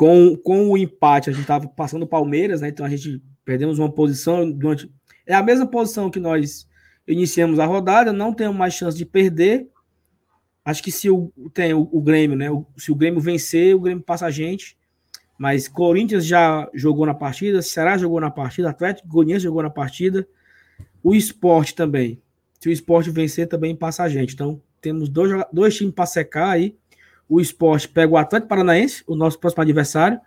com, 0.00 0.34
com 0.34 0.70
o 0.70 0.78
empate, 0.78 1.28
a 1.28 1.32
gente 1.34 1.42
estava 1.42 1.68
passando 1.68 2.04
o 2.04 2.06
Palmeiras, 2.06 2.62
né? 2.62 2.68
Então 2.70 2.86
a 2.86 2.88
gente 2.88 3.22
perdemos 3.44 3.78
uma 3.78 3.92
posição 3.92 4.50
durante. 4.50 4.90
É 5.26 5.34
a 5.34 5.42
mesma 5.42 5.66
posição 5.66 6.10
que 6.10 6.18
nós 6.18 6.66
iniciamos 7.06 7.58
a 7.58 7.66
rodada, 7.66 8.10
não 8.10 8.32
temos 8.32 8.56
mais 8.56 8.72
chance 8.72 8.96
de 8.96 9.04
perder. 9.04 9.68
Acho 10.64 10.82
que 10.82 10.90
se 10.90 11.10
o, 11.10 11.30
tem 11.52 11.74
o, 11.74 11.86
o 11.92 12.00
Grêmio, 12.00 12.34
né? 12.34 12.50
O, 12.50 12.64
se 12.78 12.90
o 12.90 12.94
Grêmio 12.94 13.20
vencer, 13.20 13.76
o 13.76 13.80
Grêmio 13.80 14.02
passa 14.02 14.24
a 14.24 14.30
gente. 14.30 14.74
Mas 15.38 15.68
Corinthians 15.68 16.24
já 16.24 16.66
jogou 16.72 17.04
na 17.04 17.12
partida, 17.12 17.60
Ceará 17.60 17.98
jogou 17.98 18.22
na 18.22 18.30
partida, 18.30 18.70
Atlético 18.70 19.06
Goianiense 19.06 19.44
jogou 19.44 19.62
na 19.62 19.68
partida, 19.68 20.26
o 21.02 21.14
esporte 21.14 21.74
também. 21.74 22.22
Se 22.58 22.70
o 22.70 22.72
esporte 22.72 23.10
vencer, 23.10 23.48
também 23.48 23.76
passa 23.76 24.02
a 24.04 24.08
gente. 24.08 24.32
Então, 24.32 24.62
temos 24.80 25.10
dois, 25.10 25.44
dois 25.52 25.76
times 25.76 25.92
para 25.92 26.06
secar 26.06 26.52
aí 26.52 26.74
o 27.30 27.40
esporte 27.40 27.88
pega 27.88 28.12
o 28.12 28.16
Atlético 28.16 28.48
Paranaense, 28.48 29.04
o 29.06 29.14
nosso 29.14 29.38
próximo 29.38 29.62
adversário, 29.62 30.20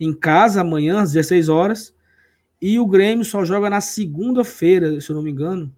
em 0.00 0.12
casa, 0.14 0.62
amanhã, 0.62 1.00
às 1.00 1.12
16 1.12 1.50
horas. 1.50 1.94
E 2.60 2.78
o 2.78 2.86
Grêmio 2.86 3.26
só 3.26 3.44
joga 3.44 3.68
na 3.68 3.82
segunda-feira, 3.82 4.98
se 4.98 5.10
eu 5.10 5.16
não 5.16 5.22
me 5.22 5.30
engano. 5.30 5.70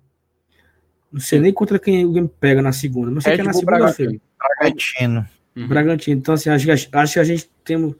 Não 1.11 1.21
sei 1.21 1.41
nem 1.41 1.53
contra 1.53 1.81
quem 1.81 2.05
o 2.05 2.13
Grêmio 2.13 2.33
pega 2.41 2.63
na 2.63 2.71
segunda, 2.71 3.11
mas 3.11 3.25
sei 3.25 3.35
que 3.35 3.41
é 3.41 3.45
na 3.45 3.53
segunda-feira. 3.53 4.21
Bragantino. 4.39 5.27
Uhum. 5.57 5.67
Bragantino. 5.67 6.21
Então, 6.21 6.35
assim, 6.35 6.49
acho 6.49 6.65
que, 6.65 6.71
acho 6.71 7.13
que 7.13 7.19
a 7.19 7.25
gente 7.25 7.51
tem 7.65 7.95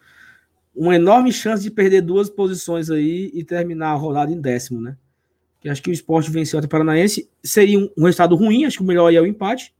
uma 0.73 0.95
enorme 0.95 1.33
chance 1.33 1.65
de 1.65 1.73
perder 1.73 2.03
duas 2.03 2.31
posições 2.31 2.89
aí 2.91 3.33
e 3.35 3.43
terminar 3.43 3.89
a 3.89 3.95
rodada 3.95 4.31
em 4.31 4.41
décimo, 4.41 4.81
né? 4.81 4.97
Que 5.61 5.69
acho 5.69 5.83
que 5.83 5.91
o 5.91 5.93
esporte 5.93 6.31
venceu 6.31 6.61
o 6.61 6.69
Paranaense. 6.69 7.29
Seria 7.43 7.77
um, 7.77 7.91
um, 7.99 8.05
resultado 8.05 8.37
ruim, 8.37 8.65
acho 8.65 8.77
que 8.77 8.85
o 8.85 8.87
melhor 8.87 9.09
aí 9.09 9.17
é 9.17 9.21
o 9.21 9.27
empate. 9.27 9.75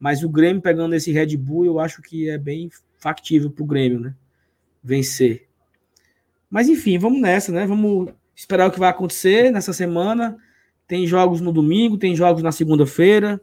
Mas 0.00 0.24
o 0.24 0.28
Grêmio 0.30 0.62
pegando 0.62 0.94
esse 0.94 1.12
Red 1.12 1.36
Bull, 1.36 1.66
eu 1.66 1.78
acho 1.78 2.00
que 2.00 2.30
é 2.30 2.38
bem 2.38 2.70
factível 2.96 3.50
para 3.50 3.62
o 3.62 3.66
Grêmio, 3.66 4.00
né? 4.00 4.14
Vencer. 4.82 5.46
Mas 6.48 6.68
enfim, 6.68 6.98
vamos 6.98 7.20
nessa, 7.20 7.52
né? 7.52 7.66
Vamos 7.66 8.10
esperar 8.34 8.66
o 8.66 8.72
que 8.72 8.80
vai 8.80 8.88
acontecer 8.88 9.52
nessa 9.52 9.74
semana. 9.74 10.38
Tem 10.88 11.06
jogos 11.06 11.42
no 11.42 11.52
domingo, 11.52 11.98
tem 11.98 12.16
jogos 12.16 12.42
na 12.42 12.50
segunda-feira. 12.50 13.38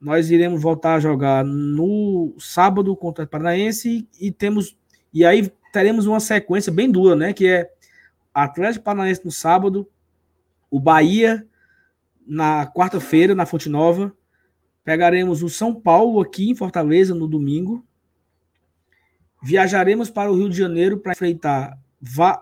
Nós 0.00 0.30
iremos 0.30 0.62
voltar 0.62 0.94
a 0.94 1.00
jogar 1.00 1.44
no 1.44 2.34
sábado 2.38 2.94
contra 2.94 3.24
o 3.24 3.28
Paranaense 3.28 4.08
e 4.20 4.30
temos 4.30 4.76
e 5.12 5.24
aí 5.24 5.50
teremos 5.72 6.06
uma 6.06 6.20
sequência 6.20 6.72
bem 6.72 6.90
dura, 6.90 7.16
né? 7.16 7.32
Que 7.32 7.48
é 7.48 7.70
Atlético 8.32 8.84
Paranaense 8.84 9.24
no 9.24 9.32
sábado, 9.32 9.88
o 10.70 10.78
Bahia 10.78 11.46
na 12.26 12.66
quarta-feira 12.66 13.34
na 13.34 13.46
Fonte 13.46 13.68
Nova. 13.68 14.14
Pegaremos 14.86 15.42
o 15.42 15.48
São 15.48 15.74
Paulo 15.74 16.20
aqui 16.20 16.48
em 16.48 16.54
Fortaleza 16.54 17.12
no 17.12 17.26
domingo. 17.26 17.84
Viajaremos 19.42 20.10
para 20.10 20.30
o 20.30 20.36
Rio 20.36 20.48
de 20.48 20.56
Janeiro 20.56 20.98
para 20.98 21.10
enfrentar 21.10 21.76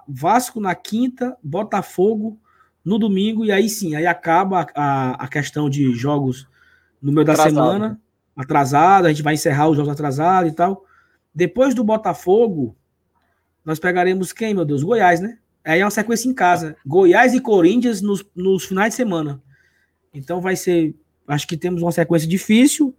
Vasco 0.06 0.60
na 0.60 0.74
quinta, 0.74 1.38
Botafogo 1.42 2.38
no 2.84 2.98
domingo, 2.98 3.46
e 3.46 3.50
aí 3.50 3.66
sim, 3.66 3.94
aí 3.94 4.06
acaba 4.06 4.66
a, 4.74 5.24
a 5.24 5.26
questão 5.26 5.70
de 5.70 5.94
jogos 5.94 6.46
no 7.00 7.10
meio 7.12 7.24
da 7.24 7.32
Atrasado. 7.32 7.54
semana, 7.54 8.00
atrasado, 8.36 9.06
a 9.06 9.08
gente 9.08 9.22
vai 9.22 9.32
encerrar 9.32 9.70
os 9.70 9.76
jogos 9.78 9.90
atrasados 9.90 10.52
e 10.52 10.54
tal. 10.54 10.84
Depois 11.34 11.74
do 11.74 11.82
Botafogo, 11.82 12.76
nós 13.64 13.78
pegaremos 13.78 14.34
quem, 14.34 14.52
meu 14.52 14.66
Deus? 14.66 14.82
Goiás, 14.82 15.18
né? 15.18 15.38
Aí 15.64 15.80
é 15.80 15.84
uma 15.84 15.90
sequência 15.90 16.28
em 16.28 16.34
casa. 16.34 16.76
Goiás 16.84 17.32
e 17.32 17.40
Corinthians 17.40 18.02
nos, 18.02 18.22
nos 18.36 18.66
finais 18.66 18.90
de 18.90 18.96
semana. 18.96 19.42
Então 20.12 20.42
vai 20.42 20.56
ser. 20.56 20.94
Acho 21.26 21.46
que 21.46 21.56
temos 21.56 21.82
uma 21.82 21.92
sequência 21.92 22.28
difícil. 22.28 22.94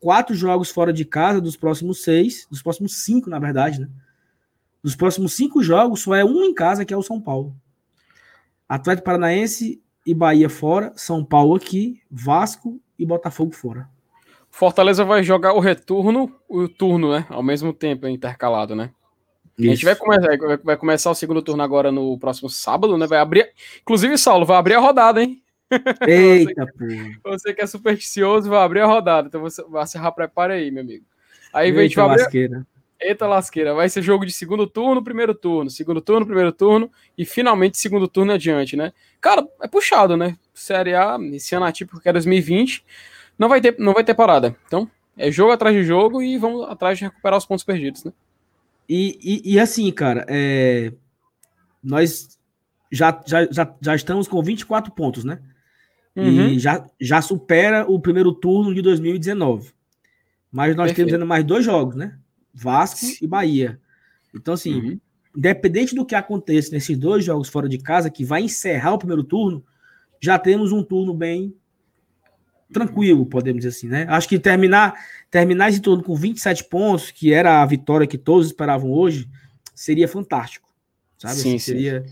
Quatro 0.00 0.34
jogos 0.34 0.70
fora 0.70 0.92
de 0.92 1.04
casa 1.04 1.40
dos 1.40 1.56
próximos 1.56 2.02
seis. 2.02 2.46
Dos 2.50 2.62
próximos 2.62 3.04
cinco, 3.04 3.30
na 3.30 3.38
verdade, 3.38 3.80
né? 3.80 3.88
Dos 4.82 4.94
próximos 4.94 5.32
cinco 5.32 5.62
jogos, 5.62 6.00
só 6.00 6.14
é 6.14 6.24
um 6.24 6.44
em 6.44 6.52
casa, 6.52 6.84
que 6.84 6.92
é 6.92 6.96
o 6.96 7.02
São 7.02 7.20
Paulo. 7.20 7.56
Atlético 8.68 9.06
Paranaense 9.06 9.82
e 10.06 10.14
Bahia 10.14 10.50
fora. 10.50 10.92
São 10.94 11.24
Paulo 11.24 11.54
aqui. 11.54 12.00
Vasco 12.10 12.80
e 12.98 13.06
Botafogo 13.06 13.52
fora. 13.52 13.88
Fortaleza 14.50 15.04
vai 15.04 15.22
jogar 15.24 15.52
o 15.54 15.58
retorno 15.58 16.32
e 16.50 16.58
o 16.58 16.68
turno, 16.68 17.12
né? 17.12 17.26
Ao 17.28 17.42
mesmo 17.42 17.72
tempo, 17.72 18.06
intercalado, 18.06 18.76
né? 18.76 18.90
Isso. 19.58 19.70
A 19.70 19.74
gente 19.74 19.84
vai 19.84 19.96
começar, 19.96 20.58
vai 20.62 20.76
começar 20.76 21.10
o 21.10 21.14
segundo 21.14 21.42
turno 21.42 21.62
agora 21.62 21.90
no 21.90 22.18
próximo 22.18 22.48
sábado, 22.48 22.98
né? 22.98 23.06
Vai 23.06 23.18
abrir. 23.18 23.50
Inclusive, 23.82 24.18
Saulo, 24.18 24.44
vai 24.44 24.56
abrir 24.56 24.74
a 24.74 24.80
rodada, 24.80 25.22
hein? 25.22 25.42
Eita, 26.06 26.66
você, 26.78 27.18
você 27.24 27.54
que 27.54 27.62
é 27.62 27.66
supersticioso, 27.66 28.48
vai 28.48 28.60
abrir 28.60 28.80
a 28.80 28.86
rodada. 28.86 29.28
Então 29.28 29.40
você, 29.40 29.62
você 29.62 29.98
já 29.98 30.10
prepara 30.10 30.54
aí, 30.54 30.70
meu 30.70 30.82
amigo. 30.82 31.04
Aí 31.52 31.68
Eita, 31.68 31.78
a 31.78 31.82
gente 31.82 31.96
vai 31.96 32.04
abrir. 32.04 32.22
Lasqueira. 32.22 32.66
Eita 33.00 33.26
lasqueira. 33.26 33.74
Vai 33.74 33.88
ser 33.88 34.02
jogo 34.02 34.24
de 34.24 34.32
segundo 34.32 34.66
turno, 34.66 35.02
primeiro 35.02 35.34
turno, 35.34 35.68
segundo 35.68 36.00
turno, 36.00 36.24
primeiro 36.24 36.52
turno 36.52 36.90
e 37.18 37.24
finalmente 37.24 37.78
segundo 37.78 38.08
turno 38.08 38.32
adiante, 38.32 38.76
né? 38.76 38.92
Cara, 39.20 39.46
é 39.62 39.68
puxado, 39.68 40.16
né? 40.16 40.38
Série 40.54 40.94
A, 40.94 41.18
esse 41.32 41.54
ano 41.54 41.66
atípico 41.66 42.00
que 42.00 42.08
é 42.08 42.12
2020, 42.12 42.84
não 43.38 43.48
vai 43.48 43.60
ter, 43.60 43.76
não 43.78 43.92
vai 43.92 44.04
ter 44.04 44.14
parada. 44.14 44.56
Então, 44.66 44.90
é 45.16 45.30
jogo 45.30 45.52
atrás 45.52 45.74
de 45.76 45.84
jogo 45.84 46.22
e 46.22 46.38
vamos 46.38 46.68
atrás 46.68 46.98
de 46.98 47.04
recuperar 47.04 47.38
os 47.38 47.46
pontos 47.46 47.64
perdidos, 47.64 48.04
né? 48.04 48.12
E, 48.88 49.18
e, 49.44 49.54
e 49.54 49.60
assim, 49.60 49.90
cara, 49.90 50.24
é... 50.28 50.92
nós 51.82 52.38
já, 52.90 53.22
já, 53.26 53.46
já, 53.50 53.74
já 53.80 53.94
estamos 53.94 54.28
com 54.28 54.42
24 54.42 54.92
pontos, 54.92 55.24
né? 55.24 55.40
Uhum. 56.16 56.48
E 56.48 56.58
já, 56.58 56.86
já 57.00 57.20
supera 57.20 57.90
o 57.90 57.98
primeiro 57.98 58.32
turno 58.32 58.74
de 58.74 58.80
2019. 58.80 59.72
Mas 60.50 60.76
nós 60.76 60.86
Perfeito. 60.86 60.96
temos 60.96 61.12
ainda 61.14 61.26
mais 61.26 61.44
dois 61.44 61.64
jogos, 61.64 61.96
né? 61.96 62.16
Vasco 62.52 63.04
e 63.20 63.26
Bahia. 63.26 63.80
Então, 64.32 64.54
assim, 64.54 64.74
uhum. 64.74 65.00
independente 65.36 65.94
do 65.94 66.06
que 66.06 66.14
aconteça 66.14 66.70
nesses 66.70 66.96
dois 66.96 67.24
jogos 67.24 67.48
fora 67.48 67.68
de 67.68 67.78
casa, 67.78 68.08
que 68.08 68.24
vai 68.24 68.42
encerrar 68.42 68.94
o 68.94 68.98
primeiro 68.98 69.24
turno, 69.24 69.64
já 70.20 70.38
temos 70.38 70.70
um 70.70 70.82
turno 70.82 71.12
bem 71.12 71.54
tranquilo, 72.72 73.26
podemos 73.26 73.62
dizer 73.62 73.76
assim, 73.76 73.88
né? 73.88 74.06
Acho 74.08 74.28
que 74.28 74.38
terminar, 74.38 74.94
terminar 75.30 75.70
esse 75.70 75.80
turno 75.80 76.02
com 76.02 76.14
27 76.14 76.64
pontos, 76.64 77.10
que 77.10 77.32
era 77.32 77.62
a 77.62 77.66
vitória 77.66 78.06
que 78.06 78.18
todos 78.18 78.46
esperavam 78.46 78.90
hoje, 78.90 79.28
seria 79.74 80.08
fantástico. 80.08 80.68
Sabe? 81.18 81.34
Sim, 81.34 81.48
assim, 81.50 81.58
seria 81.58 82.04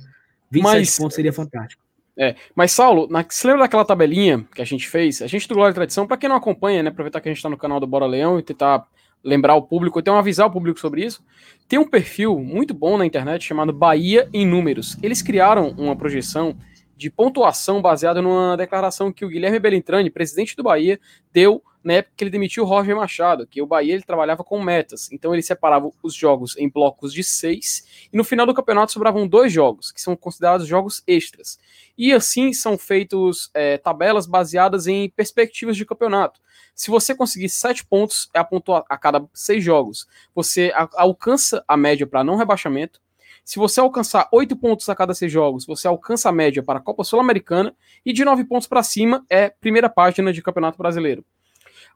27 0.50 0.62
mas, 0.62 0.98
pontos 0.98 1.14
seria 1.14 1.32
fantástico. 1.32 1.81
É, 2.16 2.34
mas 2.54 2.72
Saulo, 2.72 3.08
na, 3.08 3.24
se 3.28 3.46
lembra 3.46 3.62
daquela 3.62 3.84
tabelinha 3.84 4.46
que 4.54 4.60
a 4.60 4.64
gente 4.64 4.88
fez? 4.88 5.22
A 5.22 5.26
gente 5.26 5.48
do 5.48 5.54
Glória 5.54 5.72
e 5.72 5.74
Tradição, 5.74 6.06
para 6.06 6.16
quem 6.16 6.28
não 6.28 6.36
acompanha, 6.36 6.82
né, 6.82 6.90
aproveitar 6.90 7.20
que 7.20 7.28
a 7.28 7.32
gente 7.32 7.38
está 7.38 7.48
no 7.48 7.56
canal 7.56 7.80
do 7.80 7.86
Bora 7.86 8.06
Leão 8.06 8.38
e 8.38 8.42
tentar 8.42 8.86
lembrar 9.24 9.54
o 9.54 9.62
público, 9.62 9.98
então 9.98 10.16
avisar 10.16 10.46
o 10.46 10.50
público 10.50 10.78
sobre 10.78 11.04
isso. 11.04 11.24
Tem 11.68 11.78
um 11.78 11.88
perfil 11.88 12.38
muito 12.38 12.74
bom 12.74 12.98
na 12.98 13.06
internet 13.06 13.44
chamado 13.44 13.72
Bahia 13.72 14.28
em 14.32 14.46
Números. 14.46 14.96
Eles 15.02 15.22
criaram 15.22 15.74
uma 15.78 15.96
projeção 15.96 16.56
de 16.96 17.10
pontuação 17.10 17.80
baseada 17.80 18.20
numa 18.20 18.56
declaração 18.56 19.12
que 19.12 19.24
o 19.24 19.28
Guilherme 19.28 19.58
Belintrani, 19.58 20.10
presidente 20.10 20.56
do 20.56 20.62
Bahia, 20.62 21.00
deu 21.32 21.62
na 21.82 21.94
época 21.94 22.14
que 22.16 22.24
ele 22.24 22.30
demitiu 22.30 22.64
o 22.64 22.66
Roger 22.66 22.96
Machado, 22.96 23.46
que 23.46 23.60
o 23.60 23.66
Bahia 23.66 23.94
ele 23.94 24.02
trabalhava 24.02 24.44
com 24.44 24.62
metas. 24.62 25.10
Então 25.12 25.32
ele 25.32 25.42
separava 25.42 25.90
os 26.02 26.14
jogos 26.14 26.56
em 26.56 26.68
blocos 26.68 27.12
de 27.12 27.24
seis 27.24 28.08
e 28.12 28.16
no 28.16 28.24
final 28.24 28.46
do 28.46 28.54
campeonato 28.54 28.92
sobravam 28.92 29.26
dois 29.26 29.52
jogos, 29.52 29.90
que 29.90 30.00
são 30.00 30.14
considerados 30.14 30.66
jogos 30.66 31.02
extras. 31.06 31.58
E 31.96 32.12
assim 32.12 32.52
são 32.52 32.78
feitos 32.78 33.50
é, 33.52 33.78
tabelas 33.78 34.26
baseadas 34.26 34.86
em 34.86 35.10
perspectivas 35.10 35.76
de 35.76 35.84
campeonato. 35.84 36.40
Se 36.74 36.90
você 36.90 37.14
conseguir 37.14 37.48
sete 37.48 37.84
pontos 37.84 38.30
é 38.32 38.38
a, 38.38 38.44
pontua 38.44 38.84
a 38.88 38.96
cada 38.96 39.24
seis 39.34 39.62
jogos, 39.62 40.06
você 40.34 40.72
alcança 40.94 41.62
a 41.68 41.76
média 41.76 42.06
para 42.06 42.24
não 42.24 42.36
rebaixamento. 42.36 43.00
Se 43.44 43.58
você 43.58 43.80
alcançar 43.80 44.28
oito 44.32 44.56
pontos 44.56 44.88
a 44.88 44.94
cada 44.94 45.14
seis 45.14 45.30
jogos, 45.30 45.66
você 45.66 45.88
alcança 45.88 46.28
a 46.28 46.32
média 46.32 46.62
para 46.62 46.78
a 46.78 46.82
Copa 46.82 47.02
Sul-Americana 47.02 47.74
e 48.06 48.12
de 48.12 48.24
nove 48.24 48.44
pontos 48.44 48.68
para 48.68 48.82
cima 48.84 49.24
é 49.28 49.50
primeira 49.50 49.88
página 49.88 50.32
de 50.32 50.40
Campeonato 50.40 50.78
Brasileiro. 50.78 51.24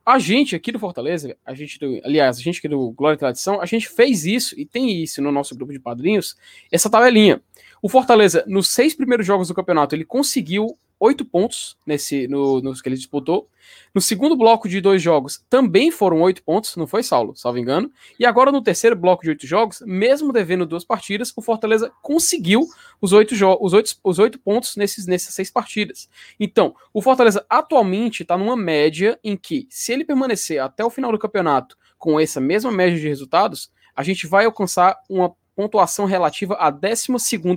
A 0.06 0.20
gente 0.20 0.54
aqui 0.54 0.70
do 0.70 0.78
Fortaleza, 0.78 1.36
a 1.44 1.52
gente 1.52 1.80
do, 1.80 2.00
aliás, 2.04 2.38
a 2.38 2.40
gente 2.40 2.58
aqui 2.58 2.68
do 2.68 2.92
Glória 2.92 3.16
e 3.16 3.18
Tradição, 3.18 3.60
a 3.60 3.66
gente 3.66 3.88
fez 3.88 4.24
isso 4.24 4.54
e 4.56 4.64
tem 4.64 5.02
isso 5.02 5.20
no 5.20 5.32
nosso 5.32 5.52
grupo 5.56 5.72
de 5.72 5.80
padrinhos, 5.80 6.36
essa 6.70 6.88
tabelinha. 6.88 7.42
O 7.82 7.88
Fortaleza, 7.88 8.44
nos 8.46 8.68
seis 8.68 8.94
primeiros 8.94 9.26
jogos 9.26 9.48
do 9.48 9.54
campeonato, 9.54 9.96
ele 9.96 10.04
conseguiu 10.04 10.78
oito 10.98 11.24
pontos 11.24 11.76
nesse 11.86 12.26
no, 12.28 12.60
nos 12.60 12.80
que 12.80 12.88
ele 12.88 12.96
disputou. 12.96 13.48
No 13.94 14.00
segundo 14.00 14.36
bloco 14.36 14.68
de 14.68 14.80
dois 14.80 15.02
jogos 15.02 15.44
também 15.50 15.90
foram 15.90 16.20
oito 16.22 16.42
pontos, 16.42 16.76
não 16.76 16.86
foi, 16.86 17.02
Saulo? 17.02 17.36
Salvo 17.36 17.58
engano. 17.58 17.90
E 18.18 18.24
agora 18.24 18.52
no 18.52 18.62
terceiro 18.62 18.96
bloco 18.96 19.22
de 19.22 19.30
oito 19.30 19.46
jogos, 19.46 19.82
mesmo 19.84 20.32
devendo 20.32 20.66
duas 20.66 20.84
partidas, 20.84 21.32
o 21.36 21.42
Fortaleza 21.42 21.92
conseguiu 22.02 22.66
os 23.00 23.12
oito, 23.12 23.34
os 23.60 23.72
oito, 23.72 23.96
os 24.02 24.18
oito 24.18 24.38
pontos 24.38 24.76
nesses, 24.76 25.06
nessas 25.06 25.34
seis 25.34 25.50
partidas. 25.50 26.08
Então, 26.38 26.74
o 26.92 27.02
Fortaleza 27.02 27.44
atualmente 27.48 28.22
está 28.22 28.36
numa 28.36 28.56
média 28.56 29.18
em 29.22 29.36
que, 29.36 29.66
se 29.70 29.92
ele 29.92 30.04
permanecer 30.04 30.60
até 30.60 30.84
o 30.84 30.90
final 30.90 31.12
do 31.12 31.18
campeonato 31.18 31.76
com 31.98 32.20
essa 32.20 32.40
mesma 32.40 32.70
média 32.70 32.98
de 32.98 33.08
resultados, 33.08 33.70
a 33.94 34.02
gente 34.02 34.26
vai 34.26 34.44
alcançar 34.44 34.96
uma 35.08 35.34
pontuação 35.56 36.04
relativa 36.04 36.54
à 36.54 36.70
12 36.70 37.08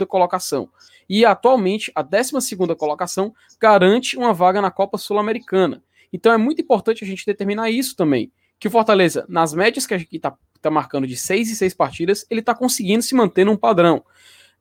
colocação. 0.08 0.70
E 1.08 1.26
atualmente, 1.26 1.92
a 1.94 2.02
12 2.02 2.56
colocação 2.78 3.36
garante 3.60 4.18
uma 4.18 4.34
vaga 4.34 4.62
na 4.62 4.72
Copa 4.72 4.98
Sul-Americana. 4.98 5.84
Então 6.12 6.32
é 6.32 6.38
muito 6.38 6.62
importante 6.62 7.04
a 7.04 7.08
gente 7.08 7.26
determinar 7.26 7.70
isso 7.70 7.96
também. 7.96 8.32
Que 8.58 8.68
o 8.68 8.72
Fortaleza, 8.72 9.26
nas 9.28 9.54
médias 9.54 9.86
que 9.86 9.96
está 10.12 10.36
tá 10.62 10.72
marcando 10.72 11.06
de 11.06 11.16
6 11.16 11.52
e 11.52 11.56
6 11.56 11.74
partidas, 11.74 12.26
ele 12.30 12.40
está 12.40 12.56
conseguindo 12.56 13.04
se 13.04 13.14
manter 13.14 13.46
num 13.46 13.58
padrão. 13.58 14.04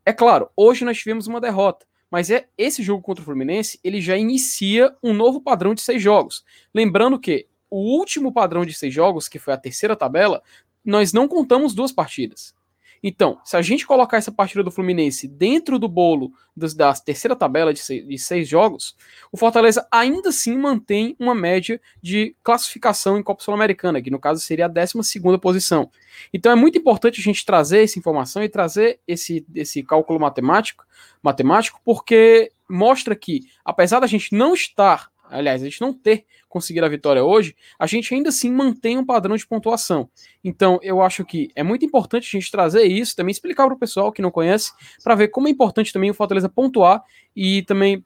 É 0.05 0.13
claro, 0.13 0.51
hoje 0.57 0.85
nós 0.85 0.99
tivemos 0.99 1.27
uma 1.27 1.41
derrota, 1.41 1.87
mas 2.11 2.31
é 2.31 2.49
esse 2.57 2.83
jogo 2.83 3.03
contra 3.03 3.23
o 3.23 3.25
Fluminense, 3.25 3.79
ele 3.85 4.01
já 4.01 4.17
inicia 4.17 4.95
um 5.03 5.13
novo 5.13 5.41
padrão 5.41 5.75
de 5.75 5.83
seis 5.83 6.03
jogos. 6.03 6.45
Lembrando 6.75 7.19
que 7.19 7.47
o 7.71 7.99
último 7.99 8.33
padrão 8.33 8.65
de 8.65 8.73
seis 8.73 8.93
jogos, 8.95 9.29
que 9.29 9.39
foi 9.39 9.53
a 9.53 9.59
terceira 9.59 9.95
tabela, 9.95 10.43
nós 10.85 11.13
não 11.13 11.29
contamos 11.29 11.75
duas 11.75 11.93
partidas. 11.93 12.55
Então, 13.03 13.41
se 13.45 13.57
a 13.57 13.63
gente 13.63 13.87
colocar 13.87 14.17
essa 14.17 14.33
partida 14.33 14.63
do 14.63 14.71
Fluminense 14.71 15.29
dentro 15.29 15.79
do 15.79 15.89
bolo 15.89 16.33
das, 16.57 16.75
da 16.75 16.93
terceira 16.95 17.37
tabela 17.37 17.73
de 17.73 17.81
seis, 17.81 18.07
de 18.07 18.19
seis, 18.19 18.49
jogos, 18.49 18.97
o 19.31 19.37
Fortaleza 19.37 19.87
ainda 19.91 20.31
assim 20.31 20.57
mantém 20.57 21.17
uma 21.19 21.35
média 21.35 21.81
de 22.03 22.35
classificação 22.43 23.19
em 23.19 23.23
Copa 23.23 23.43
Sul-Americana, 23.43 24.03
que 24.03 24.11
no 24.11 24.19
caso 24.19 24.41
seria 24.41 24.67
a 24.67 24.69
12 24.69 24.95
posição. 25.41 25.91
Então 26.33 26.51
é 26.51 26.57
muito 26.57 26.79
importante 26.79 27.21
a 27.21 27.25
gente 27.25 27.45
trazer 27.45 27.85
essa 27.85 27.99
informação 27.99 28.43
e 28.43 28.49
trazer 28.49 29.01
esse, 29.07 29.47
esse 29.55 29.83
cálculo 29.83 30.19
matemático, 30.19 30.85
matemático, 31.23 31.81
porque 31.85 32.53
mostra 32.69 33.15
que, 33.17 33.49
apesar 33.65 34.01
da 34.01 34.07
gente 34.07 34.35
não 34.35 34.55
estar 34.55 35.11
aliás, 35.31 35.63
a 35.63 35.65
gente 35.65 35.81
não 35.81 35.93
ter 35.93 36.25
conseguido 36.49 36.87
a 36.87 36.89
vitória 36.89 37.23
hoje, 37.23 37.55
a 37.79 37.87
gente 37.87 38.15
ainda 38.15 38.31
assim 38.31 38.51
mantém 38.51 38.99
um 38.99 39.05
padrão 39.05 39.37
de 39.37 39.47
pontuação. 39.47 40.09
Então, 40.43 40.79
eu 40.83 41.03
acho 41.03 41.25
que 41.25 41.51
é 41.55 41.63
muito 41.63 41.85
importante 41.85 42.25
a 42.25 42.39
gente 42.39 42.51
trazer 42.51 42.85
isso, 42.85 43.15
também 43.15 43.33
explicar 43.33 43.67
para 43.67 43.75
o 43.75 43.79
pessoal 43.79 44.13
que 44.13 44.23
não 44.23 44.31
conhece, 44.31 44.73
para 45.03 45.15
ver 45.15 45.29
como 45.29 45.49
é 45.49 45.51
importante 45.51 45.93
também 45.93 46.11
o 46.11 46.15
Fortaleza 46.15 46.49
pontuar 46.49 47.03
e 47.35 47.63
também 47.63 48.05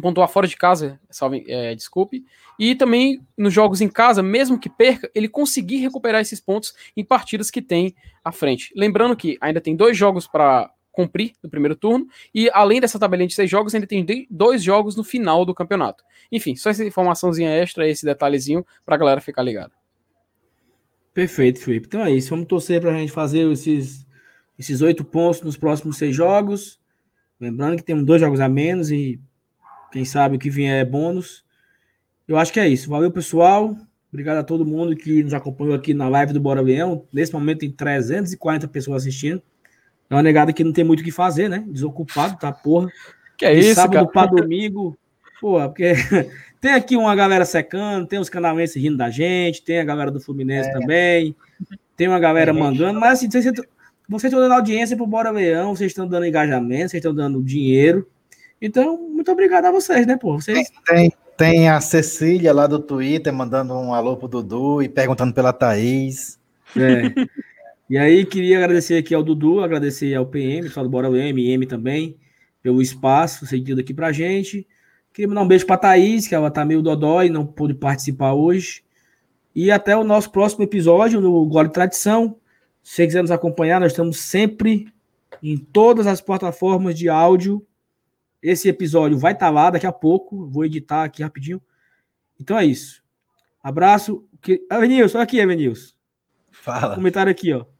pontuar 0.00 0.28
fora 0.28 0.46
de 0.46 0.56
casa, 0.56 0.98
salve, 1.08 1.44
é, 1.46 1.74
desculpe, 1.74 2.24
e 2.58 2.74
também 2.74 3.20
nos 3.36 3.52
jogos 3.52 3.80
em 3.80 3.88
casa, 3.88 4.22
mesmo 4.22 4.58
que 4.58 4.68
perca, 4.68 5.10
ele 5.14 5.28
conseguir 5.28 5.76
recuperar 5.78 6.20
esses 6.20 6.40
pontos 6.40 6.74
em 6.96 7.04
partidas 7.04 7.50
que 7.50 7.62
tem 7.62 7.94
à 8.24 8.32
frente. 8.32 8.72
Lembrando 8.74 9.16
que 9.16 9.36
ainda 9.40 9.60
tem 9.60 9.76
dois 9.76 9.96
jogos 9.96 10.26
para 10.26 10.70
cumprir 10.94 11.32
no 11.42 11.50
primeiro 11.50 11.74
turno. 11.74 12.06
E 12.32 12.48
além 12.52 12.80
dessa 12.80 12.98
tabelinha 12.98 13.26
de 13.26 13.34
seis 13.34 13.50
jogos, 13.50 13.74
ainda 13.74 13.86
tem 13.86 14.06
dois 14.30 14.62
jogos 14.62 14.96
no 14.96 15.02
final 15.02 15.44
do 15.44 15.54
campeonato. 15.54 16.04
Enfim, 16.30 16.54
só 16.54 16.70
essa 16.70 16.84
informaçãozinha 16.84 17.50
extra, 17.50 17.86
esse 17.88 18.06
detalhezinho, 18.06 18.64
pra 18.86 18.96
galera 18.96 19.20
ficar 19.20 19.42
ligada. 19.42 19.72
Perfeito, 21.12 21.60
Felipe. 21.60 21.86
Então 21.86 22.04
é 22.04 22.12
isso. 22.12 22.30
Vamos 22.30 22.46
torcer 22.46 22.80
pra 22.80 22.92
gente 22.92 23.12
fazer 23.12 23.50
esses, 23.50 24.06
esses 24.58 24.80
oito 24.80 25.04
pontos 25.04 25.42
nos 25.42 25.56
próximos 25.56 25.96
seis 25.96 26.14
jogos. 26.14 26.80
Lembrando 27.38 27.76
que 27.76 27.82
temos 27.82 28.04
dois 28.04 28.20
jogos 28.20 28.40
a 28.40 28.48
menos 28.48 28.90
e 28.90 29.20
quem 29.92 30.04
sabe 30.04 30.36
o 30.36 30.38
que 30.38 30.48
vier 30.48 30.80
é 30.80 30.84
bônus. 30.84 31.44
Eu 32.26 32.38
acho 32.38 32.52
que 32.52 32.60
é 32.60 32.68
isso. 32.68 32.88
Valeu, 32.88 33.10
pessoal. 33.10 33.76
Obrigado 34.08 34.38
a 34.38 34.44
todo 34.44 34.64
mundo 34.64 34.96
que 34.96 35.24
nos 35.24 35.34
acompanhou 35.34 35.74
aqui 35.74 35.92
na 35.92 36.08
live 36.08 36.32
do 36.32 36.40
Bora 36.40 36.60
Leão. 36.60 37.06
Nesse 37.12 37.32
momento 37.32 37.60
tem 37.60 37.70
340 37.70 38.68
pessoas 38.68 39.02
assistindo. 39.02 39.42
É 40.08 40.14
uma 40.14 40.22
negada 40.22 40.52
que 40.52 40.64
não 40.64 40.72
tem 40.72 40.84
muito 40.84 41.00
o 41.00 41.04
que 41.04 41.10
fazer, 41.10 41.48
né? 41.48 41.64
Desocupado, 41.66 42.38
tá 42.38 42.52
porra. 42.52 42.88
Que 43.36 43.46
é 43.46 43.54
isso, 43.54 43.74
sábado 43.74 44.08
para 44.08 44.30
domingo. 44.30 44.96
Porra, 45.40 45.68
porque 45.68 45.92
tem 46.60 46.72
aqui 46.72 46.96
uma 46.96 47.14
galera 47.14 47.44
secando, 47.44 48.06
tem 48.06 48.18
os 48.18 48.28
canalenses 48.28 48.80
rindo 48.80 48.96
da 48.96 49.10
gente, 49.10 49.62
tem 49.62 49.80
a 49.80 49.84
galera 49.84 50.10
do 50.10 50.20
Fluminense 50.20 50.68
é. 50.68 50.72
também, 50.72 51.36
tem 51.96 52.08
uma 52.08 52.18
galera 52.18 52.50
é. 52.50 52.54
mangando, 52.54 52.98
mas 53.00 53.18
assim, 53.18 53.30
vocês, 53.30 53.44
vocês 54.08 54.32
estão 54.32 54.40
dando 54.40 54.54
audiência 54.54 54.96
pro 54.96 55.06
Bora 55.06 55.30
Leão, 55.30 55.74
vocês 55.74 55.90
estão 55.90 56.06
dando 56.06 56.26
engajamento, 56.26 56.90
vocês 56.90 57.00
estão 57.00 57.14
dando 57.14 57.42
dinheiro. 57.42 58.08
Então, 58.60 58.96
muito 58.96 59.30
obrigado 59.30 59.66
a 59.66 59.70
vocês, 59.70 60.06
né, 60.06 60.16
pô? 60.16 60.40
Vocês... 60.40 60.70
Tem, 60.86 61.12
tem 61.36 61.68
a 61.68 61.80
Cecília 61.80 62.52
lá 62.52 62.66
do 62.66 62.78
Twitter 62.78 63.32
mandando 63.32 63.74
um 63.74 63.92
alô 63.92 64.16
pro 64.16 64.28
Dudu 64.28 64.82
e 64.82 64.88
perguntando 64.88 65.34
pela 65.34 65.52
Thaís. 65.52 66.38
É. 66.76 67.12
E 67.94 67.96
aí, 67.96 68.26
queria 68.26 68.58
agradecer 68.58 68.96
aqui 68.96 69.14
ao 69.14 69.22
Dudu, 69.22 69.60
agradecer 69.60 70.12
ao 70.16 70.26
PM, 70.26 70.68
só 70.68 70.82
do 70.82 70.88
Bora 70.88 71.08
UM, 71.08 71.38
M 71.38 71.64
também, 71.64 72.18
pelo 72.60 72.82
espaço 72.82 73.46
cedido 73.46 73.80
aqui 73.80 73.94
pra 73.94 74.10
gente. 74.10 74.66
Queria 75.12 75.28
mandar 75.28 75.42
um 75.42 75.46
beijo 75.46 75.64
pra 75.64 75.76
Thaís, 75.76 76.26
que 76.26 76.34
ela 76.34 76.50
tá 76.50 76.64
meio 76.64 76.82
dodói, 76.82 77.28
não 77.28 77.46
pôde 77.46 77.72
participar 77.72 78.32
hoje. 78.32 78.82
E 79.54 79.70
até 79.70 79.96
o 79.96 80.02
nosso 80.02 80.32
próximo 80.32 80.64
episódio 80.64 81.20
no 81.20 81.46
Gole 81.46 81.68
Tradição. 81.68 82.36
Se 82.82 82.96
você 82.96 83.06
quiser 83.06 83.22
nos 83.22 83.30
acompanhar, 83.30 83.78
nós 83.78 83.92
estamos 83.92 84.18
sempre 84.18 84.92
em 85.40 85.56
todas 85.56 86.08
as 86.08 86.20
plataformas 86.20 86.98
de 86.98 87.08
áudio. 87.08 87.64
Esse 88.42 88.68
episódio 88.68 89.16
vai 89.16 89.34
estar 89.34 89.46
tá 89.46 89.52
lá 89.52 89.70
daqui 89.70 89.86
a 89.86 89.92
pouco. 89.92 90.48
Vou 90.48 90.64
editar 90.64 91.04
aqui 91.04 91.22
rapidinho. 91.22 91.62
Então 92.40 92.58
é 92.58 92.66
isso. 92.66 93.04
Abraço. 93.62 94.26
Avenilson, 94.68 95.20
aqui, 95.20 95.40
Avenilson. 95.40 95.94
Fala. 96.50 96.96
Comentário 96.96 97.30
aqui, 97.30 97.52
ó. 97.52 97.72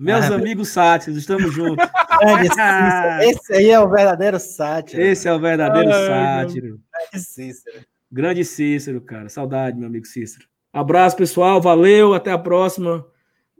Meus 0.00 0.30
ah, 0.30 0.34
amigos 0.34 0.70
sátiros, 0.70 1.18
estamos 1.18 1.52
juntos. 1.52 1.86
Esse 3.20 3.52
aí 3.52 3.68
é 3.68 3.78
o 3.78 3.86
verdadeiro 3.86 4.40
sátiro. 4.40 5.02
Esse 5.02 5.28
é 5.28 5.32
o 5.34 5.38
verdadeiro 5.38 5.90
Ai, 5.90 6.06
sátiro. 6.06 6.80
Grande 7.12 7.26
Cícero. 7.26 7.86
Grande 8.10 8.44
Cícero, 8.46 9.00
cara. 9.02 9.28
Saudade, 9.28 9.76
meu 9.76 9.88
amigo 9.88 10.06
Cícero. 10.06 10.46
Abraço, 10.72 11.18
pessoal. 11.18 11.60
Valeu. 11.60 12.14
Até 12.14 12.32
a 12.32 12.38
próxima. 12.38 13.06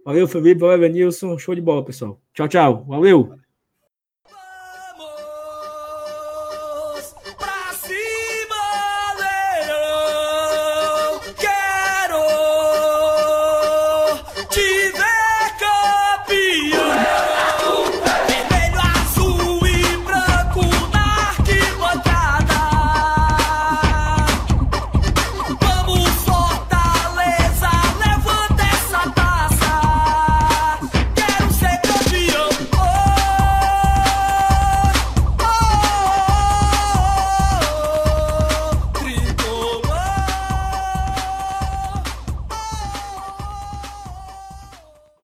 Valeu, 0.03 0.27
Felipe. 0.27 0.63
Valeu, 0.63 0.83
Evanilson. 0.83 1.37
Show 1.37 1.55
de 1.55 1.61
bola, 1.61 1.85
pessoal. 1.85 2.19
Tchau, 2.33 2.49
tchau. 2.49 2.85
Valeu. 2.89 3.35